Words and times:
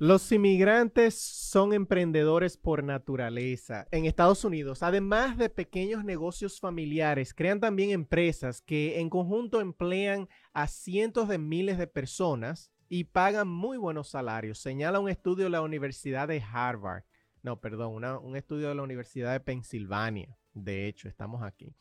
Los 0.00 0.32
inmigrantes 0.32 1.14
son 1.14 1.74
emprendedores 1.74 2.56
por 2.56 2.82
naturaleza. 2.82 3.86
En 3.90 4.06
Estados 4.06 4.46
Unidos, 4.46 4.82
además 4.82 5.36
de 5.36 5.50
pequeños 5.50 6.06
negocios 6.06 6.58
familiares, 6.58 7.34
crean 7.34 7.60
también 7.60 7.90
empresas 7.90 8.62
que 8.62 8.98
en 8.98 9.10
conjunto 9.10 9.60
emplean 9.60 10.26
a 10.54 10.68
cientos 10.68 11.28
de 11.28 11.36
miles 11.36 11.76
de 11.76 11.86
personas 11.86 12.72
y 12.88 13.04
pagan 13.04 13.48
muy 13.48 13.76
buenos 13.76 14.08
salarios. 14.08 14.58
Señala 14.58 15.00
un 15.00 15.10
estudio 15.10 15.44
de 15.44 15.50
la 15.50 15.60
Universidad 15.60 16.28
de 16.28 16.42
Harvard. 16.50 17.04
No, 17.42 17.60
perdón, 17.60 18.02
un 18.24 18.36
estudio 18.36 18.70
de 18.70 18.76
la 18.76 18.82
Universidad 18.82 19.32
de 19.32 19.40
Pensilvania. 19.40 20.38
De 20.54 20.88
hecho, 20.88 21.08
estamos 21.08 21.42
aquí. 21.42 21.74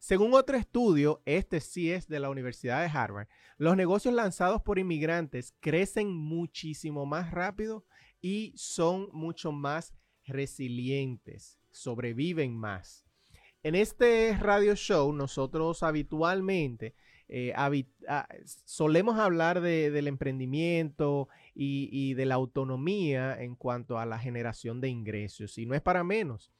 Según 0.00 0.32
otro 0.32 0.56
estudio, 0.56 1.20
este 1.26 1.60
sí 1.60 1.92
es 1.92 2.08
de 2.08 2.20
la 2.20 2.30
Universidad 2.30 2.80
de 2.80 2.88
Harvard, 2.88 3.28
los 3.58 3.76
negocios 3.76 4.14
lanzados 4.14 4.62
por 4.62 4.78
inmigrantes 4.78 5.54
crecen 5.60 6.10
muchísimo 6.10 7.04
más 7.04 7.30
rápido 7.32 7.84
y 8.22 8.54
son 8.56 9.10
mucho 9.12 9.52
más 9.52 9.92
resilientes, 10.24 11.58
sobreviven 11.70 12.56
más. 12.56 13.04
En 13.62 13.74
este 13.74 14.34
radio 14.40 14.74
show 14.74 15.12
nosotros 15.12 15.82
habitualmente 15.82 16.94
eh, 17.28 17.52
ah, 17.54 18.26
solemos 18.64 19.18
hablar 19.18 19.60
del 19.60 20.08
emprendimiento 20.08 21.28
y, 21.54 21.90
y, 21.92 22.14
de 22.14 22.24
la 22.24 22.36
autonomía 22.36 23.38
en 23.38 23.54
cuanto 23.54 23.98
a 23.98 24.06
la 24.06 24.18
generación 24.18 24.80
de 24.80 24.88
ingresos 24.88 25.58
y 25.58 25.66
no 25.66 25.74
es 25.74 25.82
para 25.82 26.02
menos. 26.04 26.50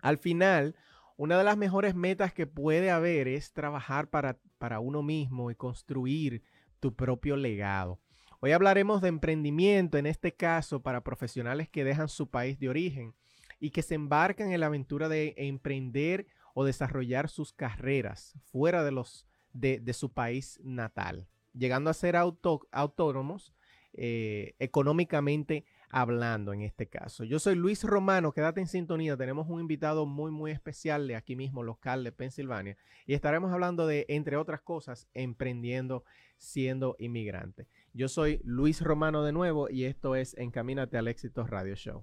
Al 0.00 0.18
final, 0.18 0.74
una 1.16 1.38
de 1.38 1.44
las 1.44 1.56
mejores 1.56 1.94
metas 1.94 2.32
que 2.32 2.46
puede 2.46 2.90
haber 2.90 3.28
es 3.28 3.52
trabajar 3.52 4.08
para, 4.08 4.38
para 4.58 4.80
uno 4.80 5.02
mismo 5.02 5.50
y 5.50 5.54
construir 5.54 6.42
tu 6.80 6.94
propio 6.94 7.36
legado. 7.36 8.00
Hoy 8.40 8.52
hablaremos 8.52 9.00
de 9.00 9.08
emprendimiento, 9.08 9.96
en 9.96 10.06
este 10.06 10.34
caso 10.34 10.82
para 10.82 11.02
profesionales 11.02 11.68
que 11.68 11.84
dejan 11.84 12.08
su 12.08 12.28
país 12.28 12.58
de 12.58 12.68
origen 12.68 13.14
y 13.60 13.70
que 13.70 13.82
se 13.82 13.94
embarcan 13.94 14.52
en 14.52 14.60
la 14.60 14.66
aventura 14.66 15.08
de 15.08 15.34
emprender 15.36 16.26
o 16.52 16.64
desarrollar 16.64 17.28
sus 17.28 17.52
carreras 17.52 18.34
fuera 18.44 18.84
de, 18.84 18.90
los, 18.90 19.26
de, 19.52 19.92
su 19.92 20.12
país 20.12 20.60
natal, 20.62 21.28
llegando 21.52 21.90
a 21.90 21.94
ser 21.94 22.16
autónomos 22.16 23.54
eh, 23.94 24.54
económicamente 24.58 25.64
hablando 25.94 26.52
en 26.52 26.62
este 26.62 26.88
caso. 26.88 27.22
Yo 27.22 27.38
soy 27.38 27.54
Luis 27.54 27.84
Romano, 27.84 28.32
quédate 28.32 28.60
en 28.60 28.66
sintonía, 28.66 29.16
tenemos 29.16 29.46
un 29.48 29.60
invitado 29.60 30.06
muy 30.06 30.32
muy 30.32 30.50
especial 30.50 31.06
de 31.06 31.14
aquí 31.14 31.36
mismo, 31.36 31.62
local 31.62 32.02
de 32.02 32.10
Pensilvania, 32.10 32.76
y 33.06 33.14
estaremos 33.14 33.52
hablando 33.52 33.86
de, 33.86 34.04
entre 34.08 34.36
otras 34.36 34.60
cosas, 34.60 35.08
emprendiendo 35.14 36.02
siendo 36.36 36.96
inmigrante. 36.98 37.68
Yo 37.92 38.08
soy 38.08 38.40
Luis 38.42 38.82
Romano 38.82 39.22
de 39.22 39.30
nuevo 39.30 39.70
y 39.70 39.84
esto 39.84 40.16
es 40.16 40.36
Encamínate 40.36 40.98
al 40.98 41.06
éxito 41.06 41.46
radio 41.46 41.76
show. 41.76 42.02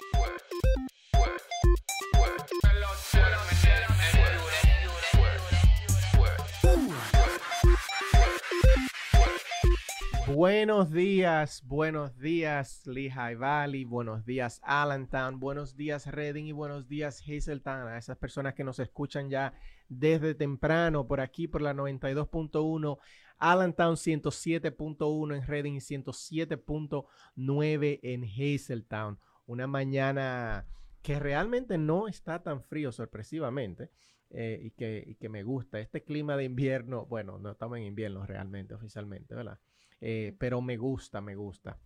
Buenos 10.43 10.89
días, 10.89 11.61
buenos 11.67 12.17
días 12.17 12.87
Lehigh 12.87 13.35
Valley, 13.35 13.85
buenos 13.85 14.25
días 14.25 14.59
Allentown, 14.63 15.39
buenos 15.39 15.75
días 15.75 16.07
Reading 16.07 16.45
y 16.45 16.51
buenos 16.51 16.87
días 16.87 17.21
Hazeltown, 17.21 17.87
a 17.87 17.99
esas 17.99 18.17
personas 18.17 18.55
que 18.55 18.63
nos 18.63 18.79
escuchan 18.79 19.29
ya 19.29 19.53
desde 19.87 20.33
temprano 20.33 21.05
por 21.05 21.21
aquí 21.21 21.47
por 21.47 21.61
la 21.61 21.75
92.1, 21.75 22.97
Allentown 23.37 23.97
107.1 23.97 25.35
en 25.35 25.45
Reading 25.45 25.73
y 25.73 25.79
107.9 25.79 27.99
en 28.01 28.23
Hazeltown. 28.23 29.19
Una 29.45 29.67
mañana 29.67 30.65
que 31.03 31.19
realmente 31.19 31.77
no 31.77 32.07
está 32.07 32.41
tan 32.41 32.63
frío 32.63 32.91
sorpresivamente. 32.91 33.91
Eh, 34.33 34.61
y, 34.63 34.71
que, 34.71 35.03
y 35.05 35.15
que 35.15 35.27
me 35.27 35.43
gusta. 35.43 35.81
Este 35.81 36.05
clima 36.05 36.37
de 36.37 36.45
invierno, 36.45 37.05
bueno, 37.05 37.37
no 37.37 37.51
estamos 37.51 37.79
en 37.79 37.83
invierno 37.83 38.25
realmente, 38.25 38.73
oficialmente, 38.73 39.35
¿verdad? 39.35 39.59
Eh, 40.01 40.35
pero 40.39 40.61
me 40.61 40.77
gusta, 40.77 41.21
me 41.21 41.35
gusta. 41.35 41.79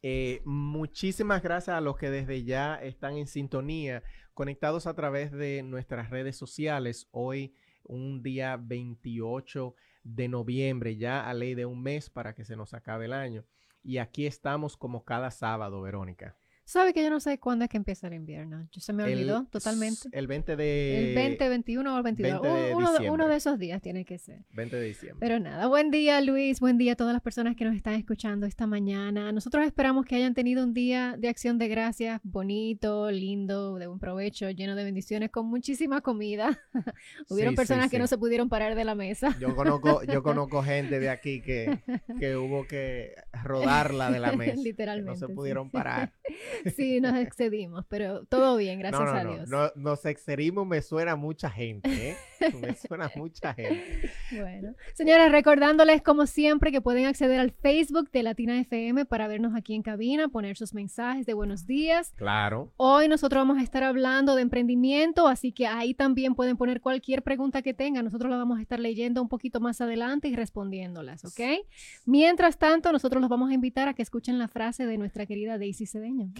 Eh, 0.00 0.42
muchísimas 0.44 1.42
gracias 1.42 1.76
a 1.76 1.80
los 1.80 1.96
que 1.96 2.08
desde 2.08 2.44
ya 2.44 2.76
están 2.76 3.16
en 3.16 3.26
sintonía, 3.26 4.04
conectados 4.32 4.86
a 4.86 4.94
través 4.94 5.32
de 5.32 5.62
nuestras 5.64 6.10
redes 6.10 6.36
sociales. 6.36 7.08
Hoy, 7.10 7.54
un 7.82 8.22
día 8.22 8.56
28 8.56 9.74
de 10.04 10.28
noviembre, 10.28 10.96
ya 10.96 11.28
a 11.28 11.34
ley 11.34 11.54
de 11.54 11.66
un 11.66 11.82
mes 11.82 12.10
para 12.10 12.34
que 12.34 12.44
se 12.44 12.56
nos 12.56 12.74
acabe 12.74 13.06
el 13.06 13.12
año. 13.12 13.44
Y 13.82 13.98
aquí 13.98 14.26
estamos 14.26 14.76
como 14.76 15.04
cada 15.04 15.30
sábado, 15.30 15.82
Verónica. 15.82 16.36
¿Sabe 16.68 16.92
que 16.92 17.02
yo 17.02 17.08
no 17.08 17.18
sé 17.18 17.38
cuándo 17.38 17.64
es 17.64 17.70
que 17.70 17.78
empieza 17.78 18.08
el 18.08 18.12
invierno? 18.12 18.68
Yo 18.70 18.82
se 18.82 18.92
me 18.92 19.02
olvidó 19.02 19.46
totalmente. 19.46 20.10
El 20.12 20.26
20 20.26 20.54
de... 20.54 21.08
El 21.08 21.14
20, 21.14 21.48
21 21.48 21.94
o 21.94 21.96
el 21.96 22.02
22. 22.02 22.40
uno, 22.74 22.92
de 22.92 23.08
uno, 23.08 23.26
de 23.26 23.36
esos 23.36 23.58
días 23.58 23.80
tiene 23.80 24.04
que 24.04 24.18
ser. 24.18 24.44
20 24.52 24.76
de 24.76 24.84
diciembre. 24.84 25.16
Pero 25.18 25.40
nada, 25.40 25.66
buen 25.66 25.90
día 25.90 26.20
Luis, 26.20 26.60
buen 26.60 26.76
día 26.76 26.92
a 26.92 26.96
todas 26.96 27.14
las 27.14 27.22
personas 27.22 27.56
que 27.56 27.64
nos 27.64 27.74
están 27.74 27.94
escuchando 27.94 28.44
esta 28.44 28.66
mañana. 28.66 29.32
Nosotros 29.32 29.64
esperamos 29.64 30.04
que 30.04 30.16
hayan 30.16 30.34
tenido 30.34 30.62
un 30.62 30.74
día 30.74 31.16
de 31.18 31.30
acción 31.30 31.56
de 31.56 31.68
gracias 31.68 32.20
bonito, 32.22 33.10
lindo, 33.10 33.76
de 33.76 33.86
buen 33.86 33.98
provecho, 33.98 34.50
lleno 34.50 34.76
de 34.76 34.84
bendiciones, 34.84 35.30
con 35.30 35.46
muchísima 35.46 36.02
comida. 36.02 36.60
Hubieron 37.30 37.54
personas 37.54 37.90
que 37.90 37.98
no 37.98 38.06
se 38.06 38.18
pudieron 38.18 38.50
parar 38.50 38.74
de 38.74 38.84
la 38.84 38.94
mesa. 38.94 39.34
Yo 39.40 39.56
conozco, 39.56 40.02
yo 40.02 40.22
conozco 40.22 40.62
gente 40.62 41.00
de 41.00 41.08
aquí 41.08 41.40
que, 41.40 41.78
que 42.20 42.36
hubo 42.36 42.66
que 42.66 43.14
rodarla 43.42 44.10
de 44.10 44.20
la 44.20 44.32
mesa. 44.32 44.60
Literalmente. 44.62 45.12
no 45.12 45.16
se 45.16 45.32
pudieron 45.32 45.70
parar. 45.70 46.12
sí, 46.76 47.00
nos 47.00 47.16
excedimos, 47.16 47.84
pero 47.88 48.24
todo 48.26 48.56
bien, 48.56 48.78
gracias 48.78 49.08
a 49.08 49.24
Dios. 49.24 49.48
No, 49.48 49.70
nos 49.76 50.04
excedimos, 50.04 50.66
me 50.66 50.82
suena 50.82 51.16
mucha 51.16 51.50
gente, 51.50 52.10
¿eh? 52.10 52.16
Me 52.60 52.74
suena 52.76 53.10
mucha 53.16 53.52
gente. 53.52 54.10
Bueno, 54.30 54.74
señoras, 54.94 55.32
recordándoles 55.32 56.02
como 56.02 56.26
siempre 56.26 56.70
que 56.70 56.80
pueden 56.80 57.06
acceder 57.06 57.40
al 57.40 57.50
Facebook 57.50 58.10
de 58.12 58.22
Latina 58.22 58.60
FM 58.60 59.06
para 59.06 59.26
vernos 59.26 59.56
aquí 59.56 59.74
en 59.74 59.82
cabina, 59.82 60.28
poner 60.28 60.56
sus 60.56 60.72
mensajes 60.72 61.26
de 61.26 61.34
buenos 61.34 61.66
días. 61.66 62.12
Claro. 62.16 62.72
Hoy 62.76 63.08
nosotros 63.08 63.40
vamos 63.40 63.58
a 63.58 63.62
estar 63.62 63.82
hablando 63.82 64.36
de 64.36 64.42
emprendimiento, 64.42 65.26
así 65.26 65.50
que 65.52 65.66
ahí 65.66 65.94
también 65.94 66.34
pueden 66.34 66.56
poner 66.56 66.80
cualquier 66.80 67.22
pregunta 67.22 67.62
que 67.62 67.74
tengan. 67.74 68.04
Nosotros 68.04 68.30
la 68.30 68.36
vamos 68.36 68.58
a 68.58 68.62
estar 68.62 68.78
leyendo 68.78 69.20
un 69.20 69.28
poquito 69.28 69.60
más 69.60 69.80
adelante 69.80 70.28
y 70.28 70.36
respondiéndolas, 70.36 71.24
¿ok? 71.24 71.66
Mientras 72.06 72.58
tanto, 72.58 72.92
nosotros 72.92 73.20
los 73.20 73.30
vamos 73.30 73.50
a 73.50 73.54
invitar 73.54 73.88
a 73.88 73.94
que 73.94 74.02
escuchen 74.02 74.38
la 74.38 74.48
frase 74.48 74.86
de 74.86 74.96
nuestra 74.96 75.26
querida 75.26 75.58
Daisy 75.58 75.86
Cedeño 75.86 76.30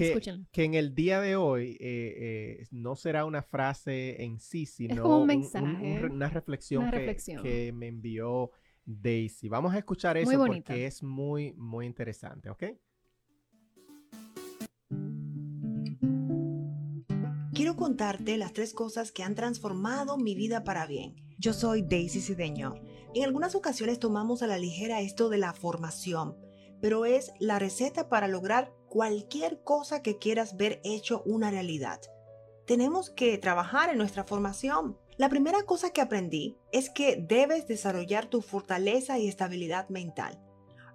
que, 0.52 0.64
en 0.64 0.74
el 0.74 0.94
día 0.94 1.20
de 1.20 1.36
hoy 1.36 1.76
eh, 1.80 2.58
eh, 2.60 2.66
no 2.70 2.96
será 2.96 3.24
una 3.24 3.42
frase 3.42 4.22
en 4.22 4.38
sí, 4.40 4.66
sino 4.66 5.20
una 5.20 6.28
reflexión, 6.28 6.90
que, 6.90 7.72
me 7.74 7.88
envió 7.88 8.50
Daisy. 8.84 9.48
Vamos 9.48 9.74
a 9.74 9.78
escuchar 9.78 10.16
eso 10.16 10.44
porque 10.46 10.86
es 10.86 11.02
muy, 11.02 11.52
muy 11.54 11.86
interesante, 11.86 12.50
¿ok? 12.50 12.64
Quiero 17.58 17.74
contarte 17.74 18.36
las 18.36 18.52
tres 18.52 18.72
cosas 18.72 19.10
que 19.10 19.24
han 19.24 19.34
transformado 19.34 20.16
mi 20.16 20.36
vida 20.36 20.62
para 20.62 20.86
bien. 20.86 21.16
Yo 21.38 21.52
soy 21.52 21.82
Daisy 21.82 22.20
Cideño. 22.20 22.74
En 23.14 23.24
algunas 23.24 23.56
ocasiones 23.56 23.98
tomamos 23.98 24.42
a 24.42 24.46
la 24.46 24.58
ligera 24.58 25.00
esto 25.00 25.28
de 25.28 25.38
la 25.38 25.52
formación, 25.52 26.36
pero 26.80 27.04
es 27.04 27.32
la 27.40 27.58
receta 27.58 28.08
para 28.08 28.28
lograr 28.28 28.72
cualquier 28.88 29.62
cosa 29.62 30.02
que 30.02 30.18
quieras 30.18 30.56
ver 30.56 30.80
hecho 30.84 31.22
una 31.26 31.50
realidad. 31.50 32.00
Tenemos 32.66 33.10
que 33.10 33.38
trabajar 33.38 33.90
en 33.90 33.98
nuestra 33.98 34.24
formación. 34.24 34.98
La 35.16 35.28
primera 35.28 35.62
cosa 35.62 35.90
que 35.90 36.00
aprendí 36.00 36.58
es 36.70 36.90
que 36.90 37.16
debes 37.16 37.66
desarrollar 37.66 38.26
tu 38.26 38.42
fortaleza 38.42 39.18
y 39.18 39.26
estabilidad 39.26 39.88
mental. 39.88 40.38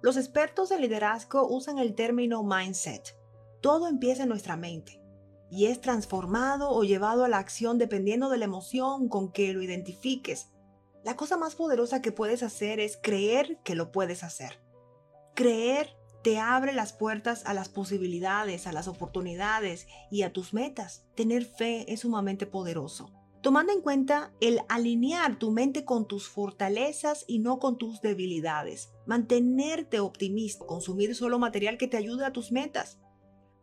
Los 0.00 0.16
expertos 0.16 0.68
de 0.68 0.78
liderazgo 0.78 1.48
usan 1.48 1.78
el 1.78 1.94
término 1.94 2.42
mindset. 2.42 3.16
Todo 3.60 3.88
empieza 3.88 4.24
en 4.24 4.28
nuestra 4.28 4.56
mente 4.56 5.00
y 5.50 5.66
es 5.66 5.80
transformado 5.80 6.70
o 6.70 6.84
llevado 6.84 7.24
a 7.24 7.28
la 7.28 7.38
acción 7.38 7.78
dependiendo 7.78 8.28
de 8.28 8.38
la 8.38 8.44
emoción 8.44 9.08
con 9.08 9.32
que 9.32 9.52
lo 9.52 9.62
identifiques. 9.62 10.50
La 11.04 11.16
cosa 11.16 11.36
más 11.36 11.54
poderosa 11.54 12.02
que 12.02 12.12
puedes 12.12 12.42
hacer 12.42 12.80
es 12.80 12.98
creer 13.02 13.58
que 13.62 13.74
lo 13.74 13.92
puedes 13.92 14.24
hacer. 14.24 14.60
Creer 15.34 15.96
te 16.24 16.38
abre 16.38 16.72
las 16.72 16.94
puertas 16.94 17.44
a 17.44 17.52
las 17.52 17.68
posibilidades, 17.68 18.66
a 18.66 18.72
las 18.72 18.88
oportunidades 18.88 19.86
y 20.10 20.22
a 20.22 20.32
tus 20.32 20.54
metas. 20.54 21.04
Tener 21.14 21.44
fe 21.44 21.92
es 21.92 22.00
sumamente 22.00 22.46
poderoso. 22.46 23.12
Tomando 23.42 23.74
en 23.74 23.82
cuenta 23.82 24.32
el 24.40 24.60
alinear 24.70 25.38
tu 25.38 25.50
mente 25.50 25.84
con 25.84 26.08
tus 26.08 26.26
fortalezas 26.26 27.26
y 27.28 27.40
no 27.40 27.58
con 27.58 27.76
tus 27.76 28.00
debilidades. 28.00 28.90
Mantenerte 29.04 30.00
optimista, 30.00 30.64
consumir 30.64 31.14
solo 31.14 31.38
material 31.38 31.76
que 31.76 31.88
te 31.88 31.98
ayude 31.98 32.24
a 32.24 32.32
tus 32.32 32.52
metas. 32.52 32.98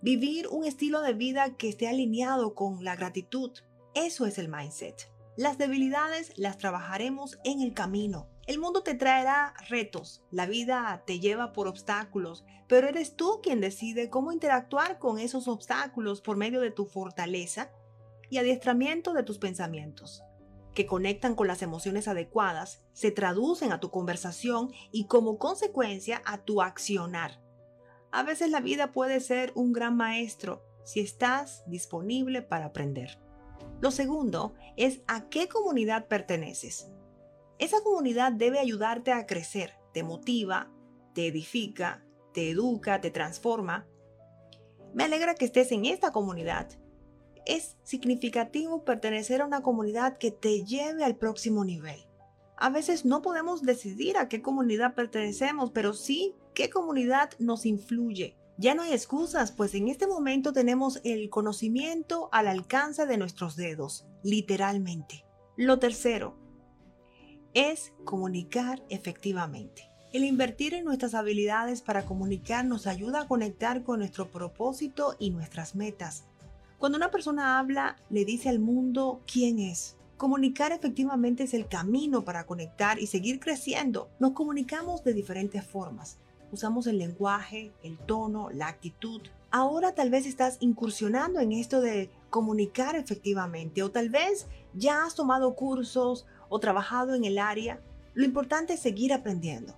Vivir 0.04 0.48
un 0.48 0.64
estilo 0.64 1.02
de 1.02 1.14
vida 1.14 1.58
que 1.58 1.68
esté 1.68 1.88
alineado 1.88 2.54
con 2.54 2.84
la 2.84 2.96
gratitud. 2.96 3.54
Eso 3.96 4.28
es 4.28 4.38
el 4.38 4.50
mindset. 4.50 5.12
Las 5.36 5.58
debilidades 5.58 6.32
las 6.38 6.60
trabajaremos 6.60 7.40
en 7.44 7.62
el 7.62 7.74
camino. 7.74 8.31
El 8.48 8.60
mundo 8.60 8.82
te 8.82 8.96
traerá 8.96 9.54
retos, 9.70 10.24
la 10.32 10.48
vida 10.48 11.04
te 11.06 11.20
lleva 11.20 11.54
por 11.54 11.68
obstáculos, 11.68 12.44
pero 12.68 12.88
eres 12.88 13.16
tú 13.16 13.40
quien 13.44 13.62
decide 13.62 14.10
cómo 14.10 14.32
interactuar 14.32 14.98
con 14.98 15.20
esos 15.20 15.48
obstáculos 15.48 16.22
por 16.22 16.38
medio 16.38 16.60
de 16.60 16.72
tu 16.72 16.86
fortaleza 16.86 17.72
y 18.32 18.38
adiestramiento 18.40 19.14
de 19.14 19.24
tus 19.24 19.38
pensamientos, 19.38 20.24
que 20.74 20.88
conectan 20.88 21.36
con 21.36 21.48
las 21.48 21.62
emociones 21.62 22.08
adecuadas, 22.08 22.82
se 22.94 23.12
traducen 23.12 23.72
a 23.72 23.80
tu 23.80 23.92
conversación 23.92 24.72
y 24.92 25.06
como 25.06 25.38
consecuencia 25.38 26.22
a 26.26 26.40
tu 26.40 26.62
accionar. 26.64 27.42
A 28.12 28.24
veces 28.24 28.50
la 28.50 28.60
vida 28.60 28.92
puede 28.92 29.20
ser 29.20 29.52
un 29.54 29.72
gran 29.72 29.96
maestro 29.96 30.64
si 30.84 31.00
estás 31.00 31.64
disponible 31.68 32.42
para 32.42 32.66
aprender. 32.66 33.20
Lo 33.82 33.92
segundo 33.92 34.54
es 34.78 35.02
a 35.08 35.30
qué 35.30 35.48
comunidad 35.48 36.08
perteneces. 36.08 36.90
Esa 37.62 37.80
comunidad 37.84 38.32
debe 38.32 38.58
ayudarte 38.58 39.12
a 39.12 39.28
crecer, 39.28 39.76
te 39.94 40.02
motiva, 40.02 40.72
te 41.14 41.28
edifica, 41.28 42.04
te 42.34 42.50
educa, 42.50 43.02
te 43.02 43.12
transforma. 43.12 43.88
Me 44.96 45.04
alegra 45.04 45.36
que 45.36 45.46
estés 45.46 45.72
en 45.72 45.86
esta 45.86 46.12
comunidad. 46.12 46.70
Es 47.46 47.78
significativo 47.84 48.84
pertenecer 48.84 49.42
a 49.42 49.46
una 49.46 49.62
comunidad 49.62 50.18
que 50.18 50.32
te 50.32 50.64
lleve 50.64 51.04
al 51.04 51.18
próximo 51.18 51.64
nivel. 51.64 52.00
A 52.58 52.72
veces 52.72 53.06
no 53.06 53.22
podemos 53.22 53.62
decidir 53.62 54.18
a 54.18 54.28
qué 54.28 54.42
comunidad 54.42 54.96
pertenecemos, 54.96 55.70
pero 55.70 55.94
sí 55.94 56.34
qué 56.56 56.72
comunidad 56.72 57.30
nos 57.38 57.68
influye. 57.68 58.40
Ya 58.58 58.74
no 58.74 58.82
hay 58.82 58.94
excusas, 58.94 59.52
pues 59.52 59.76
en 59.76 59.88
este 59.88 60.08
momento 60.08 60.52
tenemos 60.52 61.00
el 61.04 61.30
conocimiento 61.30 62.28
al 62.32 62.48
alcance 62.48 63.06
de 63.06 63.18
nuestros 63.18 63.56
dedos, 63.56 64.08
literalmente. 64.24 65.26
Lo 65.58 65.78
tercero 65.78 66.41
es 67.54 67.94
comunicar 68.04 68.84
efectivamente. 68.90 69.90
El 70.14 70.26
invertir 70.26 70.74
en 70.74 70.86
nuestras 70.86 71.14
habilidades 71.14 71.82
para 71.82 72.06
comunicar 72.06 72.66
nos 72.66 72.88
ayuda 72.88 73.22
a 73.22 73.28
conectar 73.28 73.84
con 73.84 74.00
nuestro 74.00 74.30
propósito 74.30 75.16
y 75.20 75.30
nuestras 75.30 75.76
metas. 75.76 76.26
Cuando 76.80 76.98
una 76.98 77.12
persona 77.12 77.60
habla, 77.60 77.98
le 78.10 78.26
dice 78.26 78.50
al 78.50 78.60
mundo 78.60 79.22
quién 79.32 79.60
es. 79.60 79.96
Comunicar 80.18 80.72
efectivamente 80.72 81.44
es 81.44 81.54
el 81.54 81.68
camino 81.68 82.24
para 82.24 82.46
conectar 82.46 83.00
y 83.00 83.08
seguir 83.08 83.40
creciendo. 83.40 84.10
Nos 84.20 84.32
comunicamos 84.32 85.04
de 85.04 85.14
diferentes 85.14 85.66
formas 85.66 86.18
usamos 86.52 86.88
el 86.88 86.98
lenguaje, 86.98 87.72
el 87.84 87.98
tono, 87.98 88.50
la 88.52 88.68
actitud. 88.68 89.22
Ahora 89.50 89.94
tal 89.96 90.10
vez 90.10 90.26
estás 90.26 90.58
incursionando 90.60 91.40
en 91.40 91.52
esto 91.52 91.82
de 91.82 92.10
comunicar 92.30 92.96
efectivamente 92.96 93.84
o 93.84 93.92
tal 93.92 94.10
vez 94.10 94.48
ya 94.74 95.06
has 95.06 95.16
tomado 95.16 95.56
cursos 95.56 96.26
o 96.52 96.60
trabajado 96.60 97.16
en 97.16 97.26
el 97.26 97.40
área. 97.40 97.80
Lo 98.14 98.24
importante 98.24 98.74
es 98.74 98.80
seguir 98.80 99.12
aprendiendo. 99.14 99.74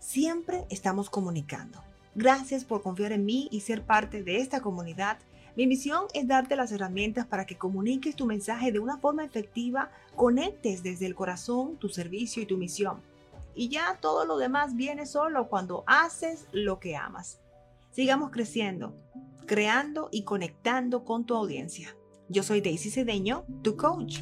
Siempre 0.00 0.64
estamos 0.68 1.08
comunicando. 1.08 1.80
Gracias 2.16 2.64
por 2.64 2.82
confiar 2.82 3.12
en 3.12 3.24
mí 3.24 3.46
y 3.52 3.60
ser 3.60 3.86
parte 3.86 4.24
de 4.24 4.38
esta 4.38 4.60
comunidad. 4.60 5.18
Mi 5.54 5.68
misión 5.68 6.06
es 6.14 6.26
darte 6.26 6.56
las 6.56 6.72
herramientas 6.72 7.26
para 7.26 7.46
que 7.46 7.56
comuniques 7.56 8.16
tu 8.16 8.26
mensaje 8.26 8.72
de 8.72 8.80
una 8.80 8.98
forma 8.98 9.24
efectiva, 9.24 9.92
conectes 10.16 10.82
desde 10.82 11.06
el 11.06 11.14
corazón 11.14 11.76
tu 11.76 11.88
servicio 11.88 12.42
y 12.42 12.46
tu 12.46 12.56
misión 12.56 13.00
y 13.54 13.68
ya 13.68 13.98
todo 14.00 14.24
lo 14.24 14.36
demás 14.36 14.74
viene 14.74 15.06
solo 15.06 15.48
cuando 15.48 15.84
haces 15.86 16.46
lo 16.52 16.78
que 16.78 16.96
amas. 16.96 17.40
Sigamos 17.92 18.30
creciendo, 18.30 18.94
creando 19.46 20.08
y 20.10 20.24
conectando 20.24 21.04
con 21.04 21.24
tu 21.24 21.34
audiencia. 21.34 21.96
Yo 22.28 22.42
soy 22.42 22.60
Daisy 22.60 22.90
Cedeño, 22.90 23.44
tu 23.62 23.76
coach. 23.76 24.18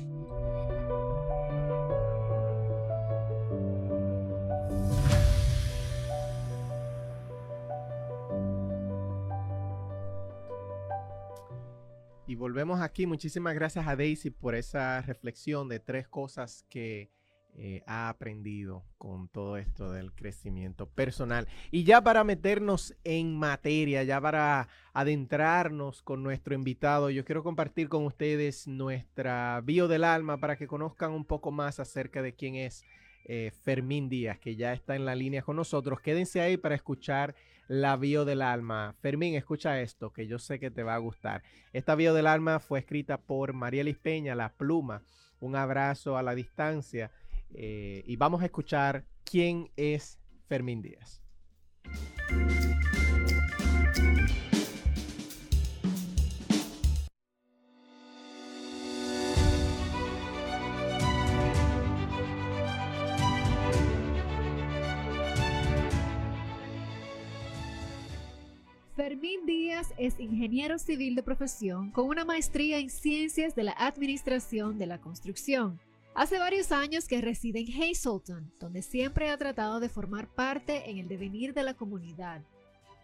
Y 12.33 12.35
volvemos 12.35 12.81
aquí. 12.81 13.05
Muchísimas 13.07 13.55
gracias 13.55 13.87
a 13.87 13.95
Daisy 13.95 14.31
por 14.31 14.55
esa 14.55 15.03
reflexión 15.03 15.69
de 15.69 15.81
tres 15.81 16.09
cosas 16.09 16.65
que 16.71 17.11
eh, 17.59 17.83
ha 17.87 18.09
aprendido 18.09 18.87
con 18.97 19.29
todo 19.29 19.59
esto 19.59 19.93
del 19.93 20.15
crecimiento 20.15 20.89
personal. 20.89 21.47
Y 21.71 21.85
ya 21.85 22.01
para 22.01 22.25
meternos 22.25 22.97
en 23.05 23.39
materia, 23.39 24.03
ya 24.05 24.19
para 24.19 24.69
adentrarnos 24.95 26.01
con 26.01 26.23
nuestro 26.23 26.55
invitado, 26.55 27.11
yo 27.11 27.23
quiero 27.27 27.43
compartir 27.43 27.91
con 27.91 28.07
ustedes 28.07 28.67
nuestra 28.67 29.61
bio 29.63 29.87
del 29.87 30.03
alma 30.03 30.39
para 30.39 30.57
que 30.57 30.67
conozcan 30.67 31.13
un 31.13 31.27
poco 31.27 31.51
más 31.51 31.81
acerca 31.81 32.23
de 32.23 32.35
quién 32.35 32.55
es 32.55 32.83
eh, 33.27 33.53
Fermín 33.63 34.09
Díaz, 34.09 34.39
que 34.39 34.57
ya 34.57 34.73
está 34.73 34.97
en 34.97 35.05
la 35.05 35.15
línea 35.15 35.43
con 35.43 35.57
nosotros. 35.57 36.01
Quédense 36.01 36.41
ahí 36.41 36.57
para 36.57 36.77
escuchar 36.77 37.35
la 37.69 37.97
bio 37.97 38.25
del 38.25 38.43
alma. 38.43 38.95
Fermín, 39.01 39.35
escucha 39.35 39.81
esto, 39.81 40.13
que 40.13 40.27
yo 40.27 40.39
sé 40.39 40.59
que 40.59 40.71
te 40.71 40.83
va 40.83 40.95
a 40.95 40.99
gustar. 40.99 41.43
Esta 41.73 41.95
bio 41.95 42.15
del 42.15 42.27
alma 42.27 42.61
fue 42.61 42.79
escrita 42.79 43.19
por 43.19 43.53
María 43.53 43.85
Lispeña, 43.85 44.35
La 44.35 44.53
Pluma. 44.53 45.03
Un 45.41 45.57
abrazo 45.57 46.17
a 46.17 46.23
la 46.23 46.35
distancia 46.35 47.11
eh, 47.55 48.03
y 48.07 48.17
vamos 48.17 48.43
a 48.43 48.47
escuchar 48.47 49.05
quién 49.25 49.71
es 49.77 50.19
Fermín 50.49 50.83
Díaz. 50.83 51.23
Es 70.07 70.19
ingeniero 70.19 70.81
civil 70.81 71.15
de 71.15 71.23
profesión 71.23 71.93
con 71.93 72.09
una 72.09 72.25
maestría 72.25 72.79
en 72.79 72.91
ciencias 72.91 73.55
de 73.55 73.63
la 73.63 73.73
administración 73.79 74.77
de 74.77 74.87
la 74.87 75.01
construcción. 75.01 75.81
Hace 76.17 76.41
varios 76.41 76.73
años 76.73 77.07
que 77.07 77.21
reside 77.21 77.61
en 77.61 77.69
Hazleton, 77.73 78.53
donde 78.59 78.83
siempre 78.83 79.31
ha 79.31 79.39
tratado 79.39 79.79
de 79.79 79.89
formar 79.89 80.27
parte 80.27 80.91
en 80.91 80.99
el 80.99 81.07
devenir 81.07 81.55
de 81.55 81.63
la 81.63 81.75
comunidad, 81.75 82.43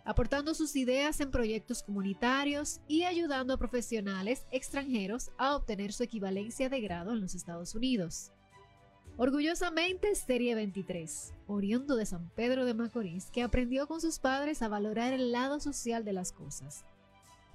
aportando 0.05 0.55
sus 0.55 0.75
ideas 0.75 1.21
en 1.21 1.31
proyectos 1.31 1.85
comunitarios 1.85 2.81
y 2.89 3.05
ayudando 3.05 3.55
a 3.55 3.59
profesionales 3.59 4.45
extranjeros 4.51 5.31
a 5.39 5.55
obtener 5.55 5.93
su 5.93 6.03
equivalencia 6.03 6.69
de 6.69 6.81
grado 6.81 7.13
en 7.13 7.21
los 7.21 7.37
Estados 7.37 7.77
Unidos. 7.77 8.33
Orgullosamente 9.21 10.15
Serie 10.15 10.55
23, 10.55 11.35
oriundo 11.49 11.97
de 11.97 12.07
San 12.07 12.31
Pedro 12.37 12.65
de 12.65 12.73
Macorís, 12.73 13.33
que 13.33 13.43
aprendió 13.43 13.89
con 13.89 14.01
sus 14.01 14.21
padres 14.21 14.63
a 14.63 14.69
valorar 14.69 15.13
el 15.13 15.33
lado 15.33 15.59
social 15.59 16.05
de 16.05 16.13
las 16.13 16.31
cosas. 16.31 16.85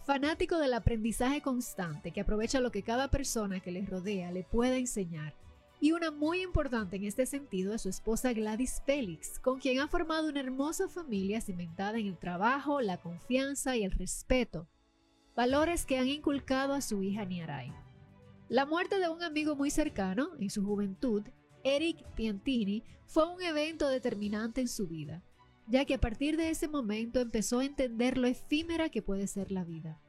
Fanático 0.06 0.58
del 0.58 0.74
aprendizaje 0.74 1.42
constante 1.42 2.12
que 2.12 2.20
aprovecha 2.20 2.60
lo 2.60 2.74
que 2.74 2.84
cada 2.84 3.10
persona 3.10 3.62
que 3.62 3.72
le 3.72 3.86
rodea 3.86 4.30
le 4.34 4.44
pueda 4.44 4.76
enseñar 4.76 5.36
y 5.80 5.94
una 5.94 6.12
muy 6.12 6.42
importante 6.42 6.98
en 6.98 7.06
este 7.06 7.26
sentido 7.26 7.74
es 7.74 7.84
su 7.84 7.90
esposa 7.90 8.34
Gladys 8.34 8.82
Félix, 8.86 9.40
con 9.40 9.62
quien 9.62 9.80
ha 9.80 9.88
formado 9.88 10.28
una 10.28 10.42
hermosa 10.42 10.90
familia 10.90 11.40
cimentada 11.40 11.98
en 11.98 12.08
el 12.08 12.18
trabajo, 12.18 12.82
la 12.82 12.98
confianza 12.98 13.78
y 13.78 13.86
el 13.86 13.92
respeto, 13.92 14.68
valores 15.34 15.86
que 15.86 15.98
han 15.98 16.10
inculcado 16.10 16.74
a 16.74 16.82
su 16.82 17.04
hija 17.04 17.24
Niaray. 17.24 17.72
La 18.50 18.66
muerte 18.66 19.00
de 19.00 19.08
un 19.08 19.24
amigo 19.24 19.56
muy 19.56 19.72
cercano 19.72 20.32
en 20.42 20.50
su 20.50 20.62
juventud, 20.66 21.24
Eric 21.64 22.04
Piantini, 22.16 22.84
fue 23.06 23.26
un 23.28 23.42
evento 23.42 23.88
determinante 23.88 24.62
en 24.62 24.68
su 24.68 24.88
vida, 24.88 25.22
ya 25.68 25.86
que 25.86 25.94
a 25.94 26.02
partir 26.02 26.36
de 26.36 26.50
ese 26.50 26.68
momento 26.68 27.20
empezó 27.20 27.60
a 27.60 27.66
entender 27.66 28.18
lo 28.18 28.28
efímera 28.28 28.90
que 28.90 29.02
puede 29.02 29.28
ser 29.28 29.52
la 29.52 29.64
vida. 29.64 30.00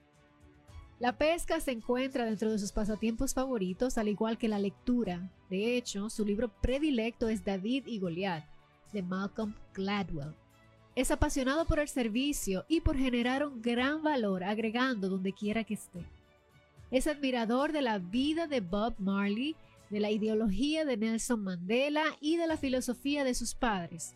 La 1.00 1.18
pesca 1.18 1.60
se 1.60 1.72
encuentra 1.72 2.24
dentro 2.24 2.50
de 2.50 2.58
sus 2.58 2.72
pasatiempos 2.72 3.34
favoritos, 3.34 3.98
al 3.98 4.08
igual 4.08 4.38
que 4.38 4.48
la 4.48 4.58
lectura. 4.58 5.30
De 5.50 5.76
hecho, 5.76 6.08
su 6.08 6.24
libro 6.24 6.48
predilecto 6.60 7.28
es 7.28 7.44
David 7.44 7.86
y 7.86 7.98
Goliat, 7.98 8.44
de 8.92 9.02
Malcolm 9.02 9.54
Gladwell. 9.74 10.34
Es 10.94 11.10
apasionado 11.10 11.66
por 11.66 11.80
el 11.80 11.88
servicio 11.88 12.64
y 12.68 12.80
por 12.80 12.96
generar 12.96 13.44
un 13.44 13.60
gran 13.60 14.02
valor 14.02 14.44
agregando 14.44 15.08
donde 15.08 15.32
quiera 15.32 15.64
que 15.64 15.74
esté. 15.74 16.06
Es 16.92 17.08
admirador 17.08 17.72
de 17.72 17.82
la 17.82 17.98
vida 17.98 18.46
de 18.46 18.60
Bob 18.60 18.94
Marley, 18.98 19.56
de 19.90 20.00
la 20.00 20.10
ideología 20.10 20.84
de 20.84 20.96
Nelson 20.96 21.42
Mandela 21.42 22.04
y 22.20 22.36
de 22.36 22.46
la 22.46 22.56
filosofía 22.56 23.24
de 23.24 23.34
sus 23.34 23.54
padres. 23.54 24.14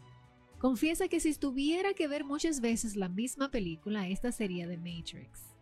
confiesa 0.59 1.07
que 1.07 1.21
si 1.21 1.33
tuviera 1.35 1.95
que 1.95 2.09
ver 2.09 2.25
muchas 2.25 2.61
veces 2.61 2.97
la 2.97 3.09
misma 3.09 3.49
película, 3.51 4.09
esta 4.09 4.33
sería 4.33 4.67
The 4.67 4.77
Matrix. 4.77 5.55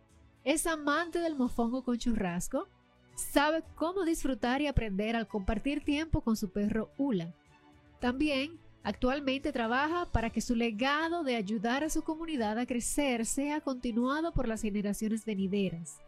Es 0.43 0.65
amante 0.65 1.19
del 1.19 1.35
mofongo 1.35 1.83
con 1.83 1.97
churrasco, 1.97 2.67
sabe 3.15 3.63
cómo 3.75 4.05
disfrutar 4.05 4.61
y 4.61 4.67
aprender 4.67 5.15
al 5.15 5.27
compartir 5.27 5.83
tiempo 5.83 6.21
con 6.21 6.35
su 6.35 6.49
perro 6.51 6.91
Ula. 6.97 7.35
También 7.99 8.59
actualmente 8.83 9.51
trabaja 9.51 10.11
para 10.11 10.29
que 10.29 10.41
su 10.41 10.55
legado 10.55 11.23
de 11.23 11.35
ayudar 11.35 11.83
a 11.83 11.89
su 11.89 12.03
comunidad 12.03 12.57
a 12.57 12.65
crecer 12.65 13.25
sea 13.25 13.61
continuado 13.61 14.31
por 14.31 14.47
las 14.47 14.61
generaciones 14.61 15.25
venideras. 15.25 15.99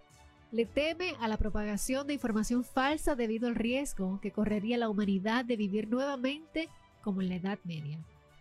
Le 0.51 0.65
teme 0.65 1.13
a 1.19 1.27
la 1.27 1.37
propagación 1.37 2.07
de 2.07 2.15
información 2.15 2.63
falsa 2.63 3.15
debido 3.15 3.47
al 3.47 3.55
riesgo 3.55 4.19
que 4.19 4.31
correría 4.31 4.79
la 4.79 4.89
humanidad 4.89 5.45
de 5.45 5.55
vivir 5.55 5.87
nuevamente 5.87 6.69
como 7.03 7.21
en 7.21 7.29
la 7.29 7.35
Edad 7.35 7.59
Media. 7.63 7.99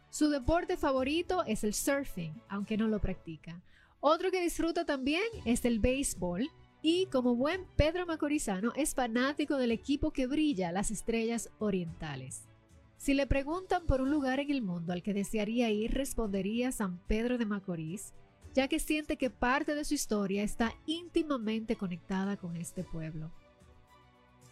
Su 0.08 0.30
deporte 0.30 0.78
favorito 0.78 1.44
es 1.44 1.64
el 1.64 1.74
surfing, 1.74 2.32
aunque 2.48 2.78
no 2.78 2.88
lo 2.88 2.98
practica. 2.98 3.60
Otro 4.00 4.30
que 4.30 4.40
disfruta 4.40 4.86
también 4.86 5.22
es 5.44 5.66
el 5.66 5.80
béisbol 5.80 6.48
y 6.80 7.06
como 7.06 7.34
buen 7.34 7.66
Pedro 7.76 8.06
Macorizano 8.06 8.72
es 8.74 8.94
fanático 8.94 9.56
del 9.56 9.72
equipo 9.72 10.10
que 10.10 10.26
brilla 10.26 10.72
las 10.72 10.90
estrellas 10.90 11.50
orientales. 11.58 12.48
Si 12.96 13.12
le 13.12 13.26
preguntan 13.26 13.84
por 13.84 14.00
un 14.00 14.10
lugar 14.10 14.40
en 14.40 14.50
el 14.50 14.62
mundo 14.62 14.92
al 14.92 15.02
que 15.02 15.12
desearía 15.12 15.70
ir, 15.70 15.92
respondería 15.92 16.72
San 16.72 16.98
Pedro 17.06 17.36
de 17.36 17.46
Macorís, 17.46 18.14
ya 18.58 18.66
que 18.66 18.80
siente 18.80 19.16
que 19.16 19.30
parte 19.30 19.76
de 19.76 19.84
su 19.84 19.94
historia 19.94 20.42
está 20.42 20.74
íntimamente 20.84 21.76
conectada 21.76 22.36
con 22.36 22.56
este 22.56 22.82
pueblo. 22.82 23.30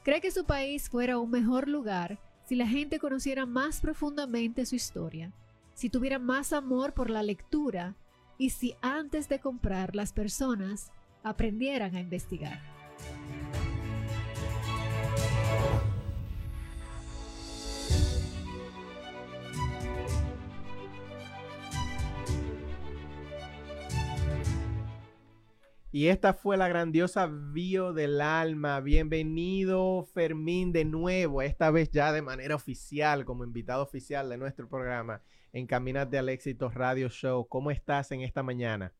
Cree 0.04 0.20
que 0.20 0.30
su 0.30 0.44
país 0.44 0.88
fuera 0.88 1.18
un 1.18 1.28
mejor 1.28 1.66
lugar 1.66 2.20
si 2.44 2.54
la 2.54 2.68
gente 2.68 3.00
conociera 3.00 3.46
más 3.46 3.80
profundamente 3.80 4.64
su 4.64 4.76
historia, 4.76 5.32
si 5.74 5.90
tuviera 5.90 6.20
más 6.20 6.52
amor 6.52 6.94
por 6.94 7.10
la 7.10 7.24
lectura 7.24 7.96
y 8.38 8.50
si 8.50 8.76
antes 8.80 9.28
de 9.28 9.40
comprar 9.40 9.96
las 9.96 10.12
personas 10.12 10.92
aprendieran 11.24 11.96
a 11.96 12.00
investigar. 12.00 12.60
Y 25.96 26.08
esta 26.08 26.34
fue 26.34 26.58
la 26.58 26.68
grandiosa 26.68 27.26
bio 27.26 27.94
del 27.94 28.20
alma. 28.20 28.80
Bienvenido 28.80 30.06
Fermín 30.12 30.70
de 30.70 30.84
nuevo, 30.84 31.40
esta 31.40 31.70
vez 31.70 31.90
ya 31.90 32.12
de 32.12 32.20
manera 32.20 32.54
oficial, 32.54 33.24
como 33.24 33.44
invitado 33.44 33.82
oficial 33.82 34.28
de 34.28 34.36
nuestro 34.36 34.68
programa 34.68 35.22
en 35.54 35.66
Caminate 35.66 36.18
al 36.18 36.28
Éxito 36.28 36.68
Radio 36.68 37.08
Show. 37.08 37.48
¿Cómo 37.48 37.70
estás 37.70 38.12
en 38.12 38.20
esta 38.20 38.42
mañana? 38.42 38.92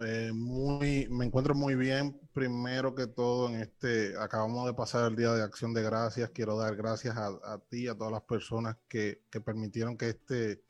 Eh, 0.00 0.32
muy, 0.34 1.06
me 1.08 1.24
encuentro 1.24 1.54
muy 1.54 1.76
bien. 1.76 2.20
Primero 2.32 2.96
que 2.96 3.06
todo, 3.06 3.48
en 3.48 3.60
este, 3.60 4.18
acabamos 4.18 4.66
de 4.66 4.74
pasar 4.74 5.12
el 5.12 5.16
Día 5.16 5.32
de 5.34 5.44
Acción 5.44 5.72
de 5.72 5.84
Gracias. 5.84 6.30
Quiero 6.30 6.58
dar 6.58 6.74
gracias 6.74 7.16
a, 7.16 7.28
a 7.28 7.60
ti, 7.70 7.86
a 7.86 7.94
todas 7.94 8.12
las 8.12 8.22
personas 8.22 8.76
que, 8.88 9.22
que 9.30 9.40
permitieron 9.40 9.96
que 9.96 10.08
este, 10.08 10.64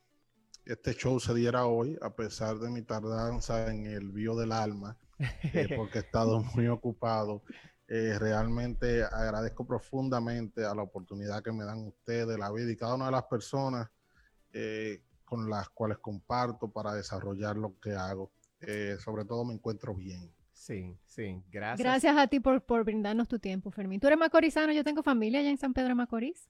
este 0.66 0.92
show 0.92 1.18
se 1.18 1.32
diera 1.32 1.64
hoy, 1.64 1.96
a 2.02 2.14
pesar 2.14 2.58
de 2.58 2.68
mi 2.68 2.82
tardanza 2.82 3.70
en 3.70 3.86
el 3.86 4.12
bio 4.12 4.36
del 4.36 4.52
alma. 4.52 4.98
Eh, 5.18 5.68
porque 5.76 5.98
he 5.98 6.02
estado 6.02 6.42
muy 6.54 6.68
ocupado. 6.68 7.42
Eh, 7.86 8.18
realmente 8.18 9.02
agradezco 9.02 9.66
profundamente 9.66 10.64
a 10.64 10.74
la 10.74 10.82
oportunidad 10.82 11.42
que 11.42 11.52
me 11.52 11.64
dan 11.64 11.86
ustedes, 11.86 12.38
la 12.38 12.52
vida 12.52 12.70
y 12.70 12.76
cada 12.76 12.94
una 12.94 13.06
de 13.06 13.12
las 13.12 13.24
personas 13.24 13.88
eh, 14.52 15.02
con 15.24 15.48
las 15.48 15.70
cuales 15.70 15.98
comparto 15.98 16.70
para 16.70 16.92
desarrollar 16.92 17.56
lo 17.56 17.78
que 17.80 17.92
hago. 17.92 18.30
sobre 18.98 19.24
todo 19.24 19.44
me 19.44 19.54
encuentro 19.54 19.94
bien. 19.94 20.30
Sí, 20.52 20.98
sí, 21.06 21.42
gracias. 21.50 21.78
Gracias 21.78 22.16
a 22.16 22.26
ti 22.26 22.40
por, 22.40 22.60
por 22.60 22.84
brindarnos 22.84 23.28
tu 23.28 23.38
tiempo, 23.38 23.70
Fermín. 23.70 24.00
¿Tú 24.00 24.08
eres 24.08 24.18
macorizano? 24.18 24.72
Yo 24.72 24.84
tengo 24.84 25.02
familia 25.02 25.40
allá 25.40 25.50
en 25.50 25.56
San 25.56 25.72
Pedro 25.72 25.88
de 25.88 25.94
Macorís. 25.94 26.48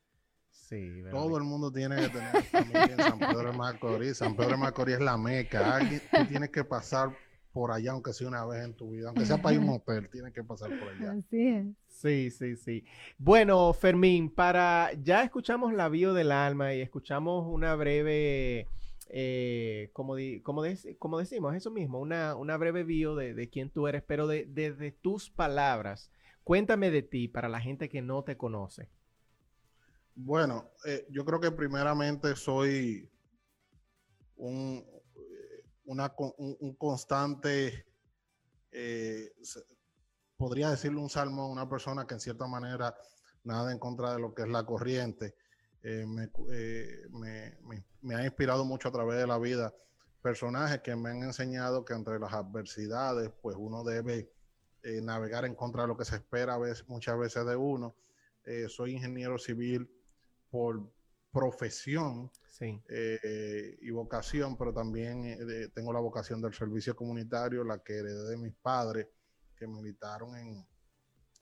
Sí, 0.51 1.03
Todo 1.11 1.39
el 1.39 1.45
mundo 1.45 1.71
tiene 1.71 1.97
que 1.97 2.09
tener 2.09 2.43
familia 2.45 2.85
en 2.85 2.97
San 2.99 3.19
Pedro 3.19 3.53
de 3.53 3.57
Macorís. 3.57 4.17
San 4.19 4.35
Pedro 4.35 4.51
de 4.51 4.57
Macorís 4.57 4.95
es 4.97 5.01
la 5.01 5.17
meca. 5.17 5.77
Alguien, 5.77 6.03
tú 6.11 6.27
tienes 6.27 6.51
que 6.51 6.65
pasar 6.65 7.17
por 7.59 7.73
allá, 7.73 7.91
aunque 7.91 8.12
sea 8.12 8.29
una 8.29 8.47
vez 8.47 8.65
en 8.65 8.73
tu 8.73 8.93
vida, 8.93 9.09
aunque 9.09 9.27
sea 9.27 9.43
para 9.43 9.57
ir 9.57 9.61
a 9.61 9.65
un 9.65 9.71
hotel, 9.75 10.09
tienes 10.11 10.33
que 10.33 10.45
pasar 10.45 10.71
por 10.79 10.91
allá. 10.91 11.11
Así 11.11 11.49
es. 11.49 11.67
Sí, 11.88 12.31
sí, 12.31 12.55
sí. 12.55 12.85
Bueno, 13.19 13.73
Fermín, 13.73 14.31
para 14.31 14.93
ya 15.03 15.25
escuchamos 15.25 15.75
la 15.75 15.88
bio 15.88 16.15
del 16.15 16.31
alma 16.31 16.73
y 16.73 16.81
escuchamos 16.81 17.49
una 17.49 17.75
breve, 17.75 18.69
eh, 19.09 19.91
como, 19.93 20.15
como, 20.45 20.62
como, 21.00 21.19
decimos, 21.19 21.57
eso 21.57 21.73
mismo, 21.73 21.99
una, 21.99 22.37
una 22.37 22.57
breve 22.57 22.85
bio 22.85 23.17
de, 23.17 23.35
de, 23.35 23.50
quién 23.50 23.71
tú 23.71 23.88
eres, 23.88 24.05
pero 24.07 24.29
desde 24.29 24.71
de, 24.71 24.93
tus 24.93 25.29
palabras, 25.29 26.12
cuéntame 26.45 26.93
de 26.93 27.03
ti 27.03 27.27
para 27.27 27.49
la 27.49 27.59
gente 27.61 27.88
que 27.88 28.03
no 28.03 28.23
te 28.23 28.37
conoce. 28.37 28.88
Bueno, 30.15 30.71
eh, 30.87 31.09
yo 31.11 31.25
creo 31.25 31.41
que 31.41 31.50
primeramente 31.50 32.37
soy 32.37 33.11
un, 34.37 34.85
una, 35.88 36.14
un, 36.37 36.75
constante, 36.75 37.87
eh, 38.71 39.33
podría 40.37 40.71
decirle 40.71 41.00
un 41.00 41.09
salmo 41.09 41.50
una 41.50 41.68
persona 41.68 42.07
que 42.07 42.14
en 42.14 42.21
cierta 42.21 42.47
manera 42.47 42.95
nada 43.45 43.73
en 43.73 43.78
contra 43.78 44.12
de 44.12 44.21
lo 44.21 44.35
que 44.35 44.42
es 44.42 44.49
la 44.49 44.64
corriente. 44.64 45.35
Eh, 45.83 46.04
eh, 46.52 47.07
me, 47.11 47.59
me, 47.62 47.85
me, 48.02 48.14
ha 48.14 48.25
inspirado 48.25 48.64
mucho 48.66 48.88
a 48.88 48.92
través 48.92 49.18
de 49.18 49.26
la 49.26 49.38
vida 49.38 49.75
personajes 50.21 50.80
que 50.83 50.95
me 50.95 51.11
han 51.11 51.23
enseñado 51.23 51.85
que 51.85 51.95
entre 51.95 52.18
las 52.18 52.35
adversidades, 52.35 53.30
pues 53.40 53.57
uno 53.59 53.83
debe 53.83 54.30
navegar 55.02 55.45
en 55.45 55.54
contra 55.54 55.83
de 55.83 55.88
lo 55.88 55.97
que 55.97 56.04
se 56.04 56.16
espera 56.16 56.59
muchas 56.87 57.18
veces 57.18 57.47
de 57.47 57.57
uno. 57.57 57.95
soy 58.68 58.92
ingeniero 58.92 59.38
civil 59.38 59.90
por 60.50 60.90
profesión 61.38 62.30
eh, 62.61 63.78
y 63.80 63.90
vocación, 63.90 64.57
pero 64.57 64.73
también 64.73 65.25
eh, 65.25 65.68
tengo 65.73 65.92
la 65.92 66.00
vocación 66.00 66.42
del 66.42 66.52
servicio 66.52 66.97
comunitario, 66.97 67.62
la 67.62 67.78
que 67.78 67.95
heredé 67.95 68.30
de 68.30 68.37
mis 68.37 68.54
padres, 68.54 69.07
que 69.54 69.68
militaron 69.68 70.37
en 70.37 70.66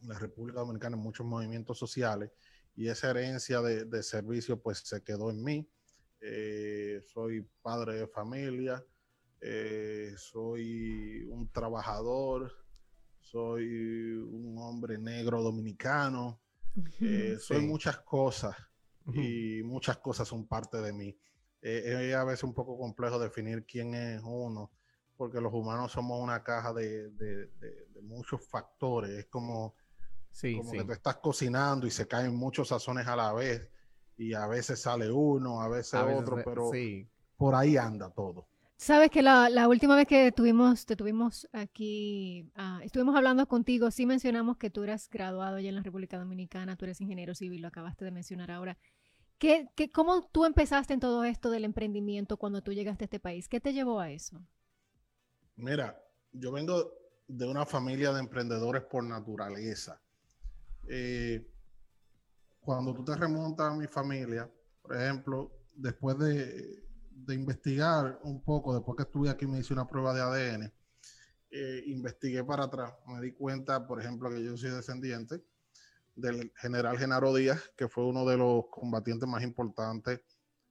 la 0.03 0.19
República 0.19 0.61
Dominicana 0.61 0.97
en 0.97 1.03
muchos 1.03 1.25
movimientos 1.25 1.79
sociales, 1.79 2.31
y 2.75 2.89
esa 2.89 3.09
herencia 3.09 3.63
de, 3.63 4.03
servicio 4.03 4.61
pues 4.61 4.81
se 4.81 5.03
quedó 5.03 5.31
en 5.31 5.43
mí. 5.43 5.67
Eh, 6.21 7.03
soy 7.07 7.49
padre 7.63 8.01
de 8.01 8.07
familia, 8.07 8.85
soy 10.19 11.27
un 11.31 11.51
trabajador, 11.51 12.53
soy 13.21 14.17
un 14.17 14.59
hombre 14.59 14.99
negro 14.99 15.43
dominicano, 15.43 16.39
soy 17.39 17.67
muchas 17.67 17.97
cosas 18.01 18.55
y 19.13 19.63
muchas 19.63 19.99
cosas 19.99 20.27
son 20.29 20.47
parte 20.47 20.79
de 20.79 20.93
mí. 20.93 21.17
Eh, 21.63 22.09
es 22.11 22.15
a 22.15 22.25
veces 22.25 22.45
un 22.45 22.55
poco 22.55 22.79
complejo 22.79 23.19
definir 23.19 23.65
quién 23.65 23.95
es 23.95 24.23
uno, 24.25 24.71
porque 25.17 25.41
los 25.41 25.53
humanos 25.53 25.93
somos 25.93 26.21
una 26.21 26.43
caja 26.43 26.73
de, 26.73 27.11
de, 27.11 27.51
muchos 28.03 28.47
factores. 28.47 29.11
Es 29.11 29.27
como, 29.27 29.75
sí, 30.31 30.57
como 30.57 30.73
que 30.73 30.85
tú 30.85 30.93
estás 30.93 31.17
cocinando 31.17 31.87
y 31.87 31.91
se 31.91 32.07
caen 32.07 32.35
muchos 32.35 32.69
sazones 32.69 33.07
a 33.07 33.17
la 33.17 33.33
vez, 33.33 33.69
y 34.17 34.35
a 34.35 34.47
veces 34.47 34.81
sale 34.81 35.11
uno, 35.11 35.61
a 35.61 35.69
veces, 35.69 36.01
otro, 36.01 36.37
pero 36.45 36.71
por 37.37 37.55
ahí 37.55 37.77
anda 37.77 38.11
todo. 38.11 38.49
Sabes 38.79 39.11
que 39.11 39.23
la, 39.23 39.49
la, 39.49 39.69
última 39.69 39.97
vez 39.97 40.07
que 40.07 40.33
tuvimos, 40.33 40.85
te 40.85 40.97
tuvimos 40.97 41.49
aquí, 41.53 42.51
uh, 42.59 42.83
estuvimos 42.83 43.17
hablando 43.17 43.47
contigo, 43.49 43.91
sí 43.91 44.05
mencionamos 44.05 44.59
que 44.59 44.69
tú 44.69 44.85
eras 44.85 45.09
graduado 45.09 45.57
allá 45.57 45.71
en 45.71 45.77
la 45.77 45.83
República 45.83 46.19
Dominicana, 46.19 46.77
tú 46.77 46.85
eres 46.85 47.01
ingeniero 47.01 47.35
civil, 47.35 47.63
lo 47.63 47.69
acabaste 47.69 48.05
de 48.05 48.11
mencionar 48.11 48.51
ahora. 48.51 48.77
¿Qué, 49.39 49.69
qué, 49.77 49.91
¿Cómo 49.91 50.29
tú 50.31 50.45
empezaste 50.45 50.93
en 50.93 51.01
todo 51.01 51.25
esto 51.25 51.51
del 51.51 51.65
emprendimiento 51.65 52.37
cuando 52.37 52.63
tú 52.63 52.73
llegaste 52.73 53.05
a 53.05 53.07
este 53.07 53.21
país? 53.21 53.49
¿Qué 53.49 53.61
te 53.61 53.73
llevó 53.73 53.99
a 53.99 54.11
eso? 54.11 54.43
Mira, 55.57 55.99
yo 56.33 56.53
vengo 56.53 56.93
de 57.27 57.47
una 57.47 57.65
familia 57.65 58.13
de 58.13 58.21
emprendedores 58.21 58.83
por 58.83 59.05
naturaleza. 59.05 60.01
Eh, 60.87 61.51
cuando 62.61 62.93
tú 62.93 63.05
te 63.05 63.17
remontas 63.17 63.73
a 63.73 63.75
mi 63.75 63.87
familia, 63.87 64.51
por 64.83 64.97
ejemplo, 64.97 65.51
después 65.75 66.19
de, 66.19 66.86
de, 67.25 67.35
investigar 67.35 68.21
un 68.23 68.43
poco, 68.43 68.75
después 68.75 68.97
que 68.97 69.05
estuve 69.05 69.31
aquí 69.31 69.47
me 69.47 69.59
hice 69.59 69.73
una 69.73 69.87
prueba 69.87 70.13
de 70.15 70.21
ADN, 70.23 70.73
eh, 71.51 71.83
investigué 71.87 72.45
para 72.45 72.65
atrás, 72.65 72.93
me 73.07 73.21
di 73.21 73.33
cuenta, 73.33 73.87
por 73.87 74.01
ejemplo, 74.01 74.31
que 74.31 74.43
yo 74.43 74.57
soy 74.57 74.71
descendiente 74.71 75.43
del 76.15 76.53
general 76.57 76.99
Genaro 76.99 77.35
Díaz, 77.35 77.71
que 77.77 77.89
fue 77.89 78.05
uno 78.05 78.25
de 78.25 78.37
los 78.37 78.67
combatientes 78.71 79.29
más 79.29 79.43
importantes 79.43 80.21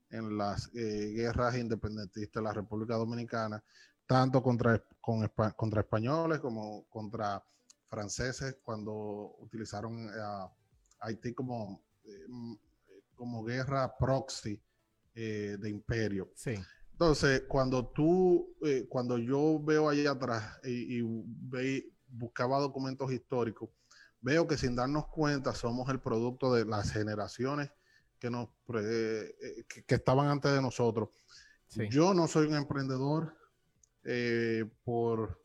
en 0.10 0.38
las 0.38 0.70
eh, 0.76 1.14
guerras 1.16 1.56
independentistas 1.56 2.42
de 2.42 2.48
la 2.48 2.54
República 2.54 2.96
Dominicana, 2.96 3.64
tanto 4.06 4.42
contra, 4.44 4.84
contra 5.02 5.82
españoles 5.82 6.40
como 6.40 6.86
contra 6.90 7.44
franceses 7.88 8.58
cuando 8.62 9.36
utilizaron 9.40 10.10
a 10.20 10.52
Haití 11.00 11.34
como, 11.34 11.82
eh, 12.06 12.28
como 13.16 13.44
guerra 13.44 13.96
proxy 13.98 14.62
eh, 15.18 15.56
de 15.60 15.70
imperio. 15.70 16.30
Sí. 16.36 16.56
Entonces, 16.92 17.44
cuando 17.48 17.88
tú, 17.88 18.54
eh, 18.66 18.86
cuando 18.90 19.18
yo 19.18 19.62
veo 19.64 19.88
ahí 19.88 20.06
atrás 20.06 20.60
y, 20.66 21.02
ve, 21.04 21.90
buscaba 22.08 22.60
documentos 22.60 23.12
históricos, 23.14 23.70
veo 24.20 24.46
que 24.46 24.58
sin 24.58 24.76
darnos 24.76 25.08
cuenta 25.08 25.54
somos 25.54 25.90
el 25.90 26.02
producto 26.02 26.54
de 26.54 26.66
las 26.66 26.92
generaciones 26.92 27.72
que, 28.20 28.30
nos, 28.30 28.50
eh, 28.74 29.66
que, 29.68 29.96
estaban 29.96 30.28
antes 30.28 30.52
de 30.52 30.62
nosotros. 30.62 31.10
Yo 31.90 32.14
no 32.14 32.28
soy 32.28 32.48
un 32.48 32.56
emprendedor 32.56 33.38
por, 34.84 35.42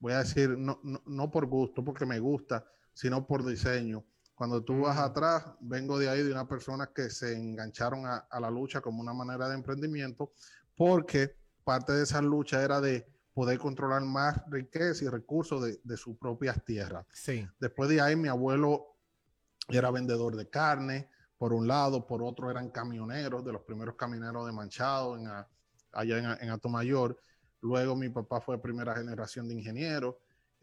voy 0.00 0.14
a 0.14 0.18
decir, 0.18 0.50
no, 0.58 0.80
no 0.82 1.30
por 1.30 1.46
gusto, 1.46 1.84
porque 1.84 2.06
me 2.06 2.18
gusta, 2.18 2.68
sino 2.92 3.24
por 3.24 3.44
diseño 3.46 4.04
cuando 4.36 4.62
tú 4.62 4.82
vas 4.82 4.98
atrás, 4.98 5.44
vengo 5.60 5.98
de 5.98 6.10
ahí 6.10 6.22
de 6.22 6.30
una 6.30 6.46
persona 6.46 6.90
que 6.94 7.08
se 7.08 7.34
engancharon 7.34 8.04
a, 8.04 8.28
la 8.38 8.50
lucha 8.50 8.82
como 8.82 9.00
una 9.00 9.14
manera 9.14 9.48
de 9.48 9.54
emprendimiento, 9.54 10.30
porque 10.76 11.34
parte 11.64 11.94
de 11.94 12.02
esa 12.02 12.20
lucha 12.20 12.62
era 12.62 12.82
de 12.82 13.06
poder 13.32 13.58
controlar 13.58 14.02
más 14.02 14.38
riqueza 14.50 15.06
y 15.06 15.08
recursos 15.08 15.62
de, 15.62 15.80
de 15.82 15.96
sus 15.96 16.18
propias 16.18 16.62
tierras. 16.66 17.06
Sí. 17.14 17.48
Después 17.58 17.88
de 17.88 18.02
ahí, 18.02 18.14
mi 18.14 18.28
abuelo 18.28 18.98
era 19.70 19.90
vendedor 19.90 20.36
de 20.36 20.50
carne, 20.50 21.08
por 21.38 21.54
un 21.54 21.66
lado, 21.66 22.06
por 22.06 22.22
otro 22.22 22.50
eran 22.50 22.68
camioneros, 22.68 23.42
de 23.42 23.52
los 23.52 23.62
primeros 23.62 23.94
camioneros 23.96 24.46
de 24.46 24.52
Manchado, 24.52 25.16
en 25.16 25.28
allá 25.92 26.18
en, 26.18 26.44
en 26.44 26.50
Atomayor. 26.50 27.18
Luego 27.62 27.96
mi 27.96 28.10
papá 28.10 28.42
fue 28.42 28.60
primera 28.60 28.94
generación 28.94 29.48
de 29.48 29.54